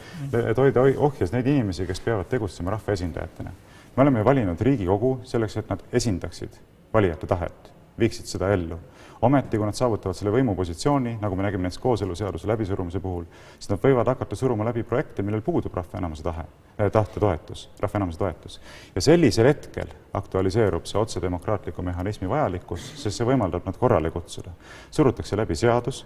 et 0.49 0.57
hoida 0.57 0.85
ohjes 0.97 1.33
neid 1.33 1.47
inimesi, 1.47 1.85
kes 1.89 2.01
peavad 2.05 2.29
tegutsema 2.29 2.73
rahvaesindajatena. 2.73 3.51
me 3.95 4.01
oleme 4.03 4.25
valinud 4.25 4.61
Riigikogu 4.61 5.19
selleks, 5.23 5.57
et 5.57 5.69
nad 5.69 5.83
esindaksid 5.93 6.57
valijate 6.93 7.27
tahet 7.27 7.68
viiksid 7.99 8.29
seda 8.29 8.53
ellu. 8.53 8.79
ometi, 9.21 9.57
kui 9.57 9.67
nad 9.67 9.75
saavutavad 9.75 10.15
selle 10.15 10.31
võimupositsiooni, 10.31 11.17
nagu 11.19 11.35
me 11.35 11.43
nägime 11.43 11.65
näiteks 11.65 11.81
kooseluseaduse 11.83 12.47
läbisurumise 12.47 13.01
puhul, 13.03 13.25
siis 13.57 13.67
nad 13.67 13.81
võivad 13.83 14.07
hakata 14.07 14.35
suruma 14.39 14.63
läbi 14.63 14.83
projekte, 14.87 15.25
millel 15.27 15.41
puudub 15.43 15.75
rahva 15.75 15.99
enamuse 15.99 16.23
tahe 16.23 16.45
eh,, 16.77 16.87
tahte 16.87 17.19
toetus, 17.19 17.65
rahva 17.83 17.99
enamuse 17.99 18.19
toetus. 18.19 18.61
ja 18.95 19.01
sellisel 19.01 19.51
hetkel 19.51 19.91
aktualiseerub 20.13 20.87
see 20.87 21.01
otsedemokraatliku 21.01 21.83
mehhanismi 21.83 22.29
vajalikkus, 22.29 22.85
sest 23.03 23.19
see 23.19 23.27
võimaldab 23.27 23.67
nad 23.67 23.77
korrale 23.77 24.11
kutsuda. 24.11 24.55
surutakse 24.91 25.35
läbi 25.35 25.55
seadus, 25.55 26.05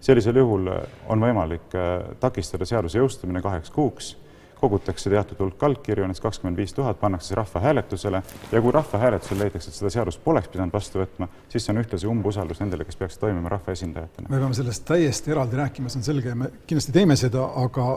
sellisel 0.00 0.36
juhul 0.36 0.68
on 1.08 1.24
võimalik 1.24 1.72
eh, 1.72 2.12
takistada 2.20 2.68
seaduse 2.68 3.00
jõustumine 3.00 3.40
kaheks 3.42 3.72
kuuks 3.72 4.16
kogutakse 4.62 5.10
teatud 5.10 5.40
hulk 5.42 5.62
allkirju, 5.66 6.06
näiteks 6.06 6.22
kakskümmend 6.22 6.60
viis 6.60 6.74
tuhat, 6.76 7.00
pannakse 7.00 7.34
rahvahääletusele 7.34 8.22
ja 8.52 8.60
kui 8.62 8.72
rahvahääletusel 8.72 9.40
leitakse, 9.42 9.72
et 9.72 9.78
seda 9.78 9.90
seadust 9.90 10.22
poleks 10.24 10.52
pidanud 10.52 10.74
vastu 10.74 11.02
võtma, 11.02 11.28
siis 11.50 11.66
see 11.66 11.74
on 11.74 11.82
ühtlasi 11.82 12.10
umbusaldus 12.10 12.62
nendele, 12.62 12.86
kes 12.86 13.00
peaksid 13.00 13.24
toimima 13.24 13.50
rahvaesindajatena. 13.56 14.30
me 14.30 14.38
peame 14.38 14.54
sellest 14.54 14.86
täiesti 14.86 15.34
eraldi 15.34 15.58
rääkima, 15.58 15.90
see 15.90 16.02
on 16.02 16.06
selge 16.06 16.30
ja 16.30 16.38
me 16.38 16.52
kindlasti 16.66 16.94
teeme 16.94 17.18
seda, 17.18 17.48
aga 17.64 17.88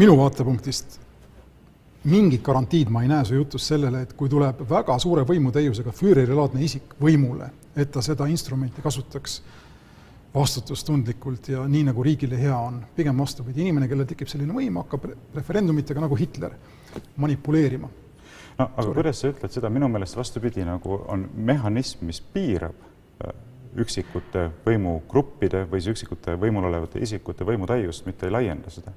minu 0.00 0.16
vaatepunktist 0.22 1.00
mingit 2.08 2.42
garantiid 2.42 2.88
ma 2.88 3.02
ei 3.04 3.10
näe 3.12 3.24
su 3.28 3.36
jutus 3.36 3.66
sellele, 3.68 4.06
et 4.06 4.12
kui 4.16 4.28
tuleb 4.32 4.62
väga 4.68 4.96
suure 4.98 5.26
võimutäiusega 5.28 5.92
Führeri-laadne 5.92 6.64
isik 6.64 6.94
võimule, 7.00 7.50
et 7.76 7.92
ta 7.92 8.00
seda 8.04 8.28
instrumenti 8.32 8.82
kasutaks 8.82 9.42
vastutustundlikult 10.34 11.48
ja 11.48 11.64
nii, 11.68 11.84
nagu 11.90 12.02
riigile 12.06 12.38
hea 12.38 12.56
on. 12.56 12.84
pigem 12.96 13.18
vastupidi, 13.18 13.64
inimene, 13.64 13.88
kellel 13.90 14.06
tekib 14.06 14.30
selline 14.30 14.54
võim, 14.54 14.78
hakkab 14.82 15.08
referendumitega 15.34 16.02
nagu 16.04 16.18
Hitler 16.18 16.54
manipuleerima. 17.16 17.88
no 18.58 18.64
aga 18.64 18.82
Sorry. 18.82 18.94
kuidas 18.94 19.20
sa 19.20 19.32
ütled 19.32 19.56
seda, 19.56 19.70
minu 19.70 19.88
meelest 19.88 20.16
vastupidi, 20.16 20.64
nagu 20.66 21.00
on 21.08 21.26
mehhanism, 21.34 22.06
mis 22.06 22.20
piirab 22.20 22.78
äh, 23.24 23.34
üksikute 23.82 24.50
võimugruppide 24.66 25.64
või 25.70 25.82
siis 25.82 25.96
üksikute 25.96 26.36
võimul 26.38 26.70
olevate 26.70 27.02
isikute 27.02 27.46
võimutäiust, 27.46 28.06
mitte 28.06 28.26
ei 28.26 28.34
laienda 28.34 28.70
seda. 28.70 28.94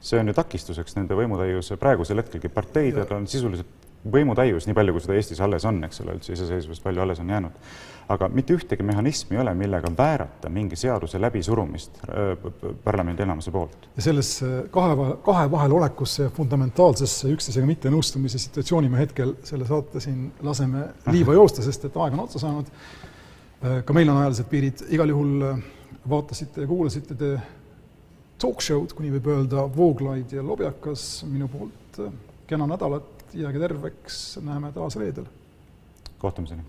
see 0.00 0.20
on 0.20 0.30
ju 0.30 0.34
takistuseks 0.34 0.94
nende 0.94 1.14
võimutäiuse, 1.18 1.76
praegusel 1.76 2.22
hetkelgi 2.22 2.48
parteidel 2.48 3.14
on 3.16 3.26
sisuliselt 3.26 3.77
võimutäius, 4.06 4.66
nii 4.68 4.76
palju 4.76 4.94
kui 4.94 5.02
seda 5.02 5.16
Eestis 5.18 5.40
alles 5.42 5.64
on, 5.68 5.80
eks 5.86 6.02
ole, 6.04 6.14
üldse 6.18 6.34
iseseisvust 6.34 6.84
palju 6.84 7.02
alles 7.02 7.20
on 7.22 7.30
jäänud. 7.30 7.70
aga 8.08 8.28
mitte 8.32 8.54
ühtegi 8.56 8.82
mehhanismi 8.88 9.36
ei 9.36 9.40
ole, 9.42 9.52
millega 9.54 9.90
väärata 9.96 10.48
mingi 10.48 10.76
seaduse 10.80 11.20
läbisurumist 11.20 11.98
äh, 12.08 12.46
parlamendi 12.84 13.22
enamuse 13.22 13.50
poolt. 13.50 13.88
ja 13.96 14.02
sellesse 14.02 14.46
kahe, 14.70 14.94
kahe 15.24 15.50
vahel 15.50 15.74
olekusse 15.80 16.30
fundamentaalsesse 16.36 17.28
üksteisega 17.34 17.66
mittenõustumise 17.66 18.38
situatsiooni 18.38 18.88
me 18.88 19.02
hetkel 19.02 19.34
selle 19.42 19.66
saate 19.66 20.00
siin 20.00 20.30
laseme 20.42 20.86
liiva 21.10 21.34
joosta, 21.34 21.62
sest 21.62 21.84
et 21.90 21.96
aeg 21.96 22.16
on 22.16 22.24
otsa 22.24 22.42
saanud. 22.46 22.72
Äh, 23.64 23.82
ka 23.84 23.92
meil 23.96 24.08
on 24.08 24.22
ajalised 24.22 24.48
piirid, 24.48 24.86
igal 24.94 25.12
juhul 25.12 25.50
äh, 25.50 25.60
vaatasite 26.08 26.64
ja 26.64 26.70
kuulasite 26.70 27.18
te 27.18 27.34
talk 28.38 28.62
show'd, 28.62 28.94
kui 28.94 29.08
nii 29.08 29.18
võib 29.18 29.30
öelda, 29.34 29.66
Vooglaid 29.74 30.32
ja 30.32 30.46
Lobjakas 30.46 31.26
minu 31.26 31.50
poolt 31.50 31.98
kena 32.48 32.66
nädalat 32.70 33.17
jääge 33.34 33.58
terveks, 33.58 34.38
näeme 34.42 34.72
taas 34.72 34.96
reedel. 34.96 35.24
kohtumiseni. 36.18 36.62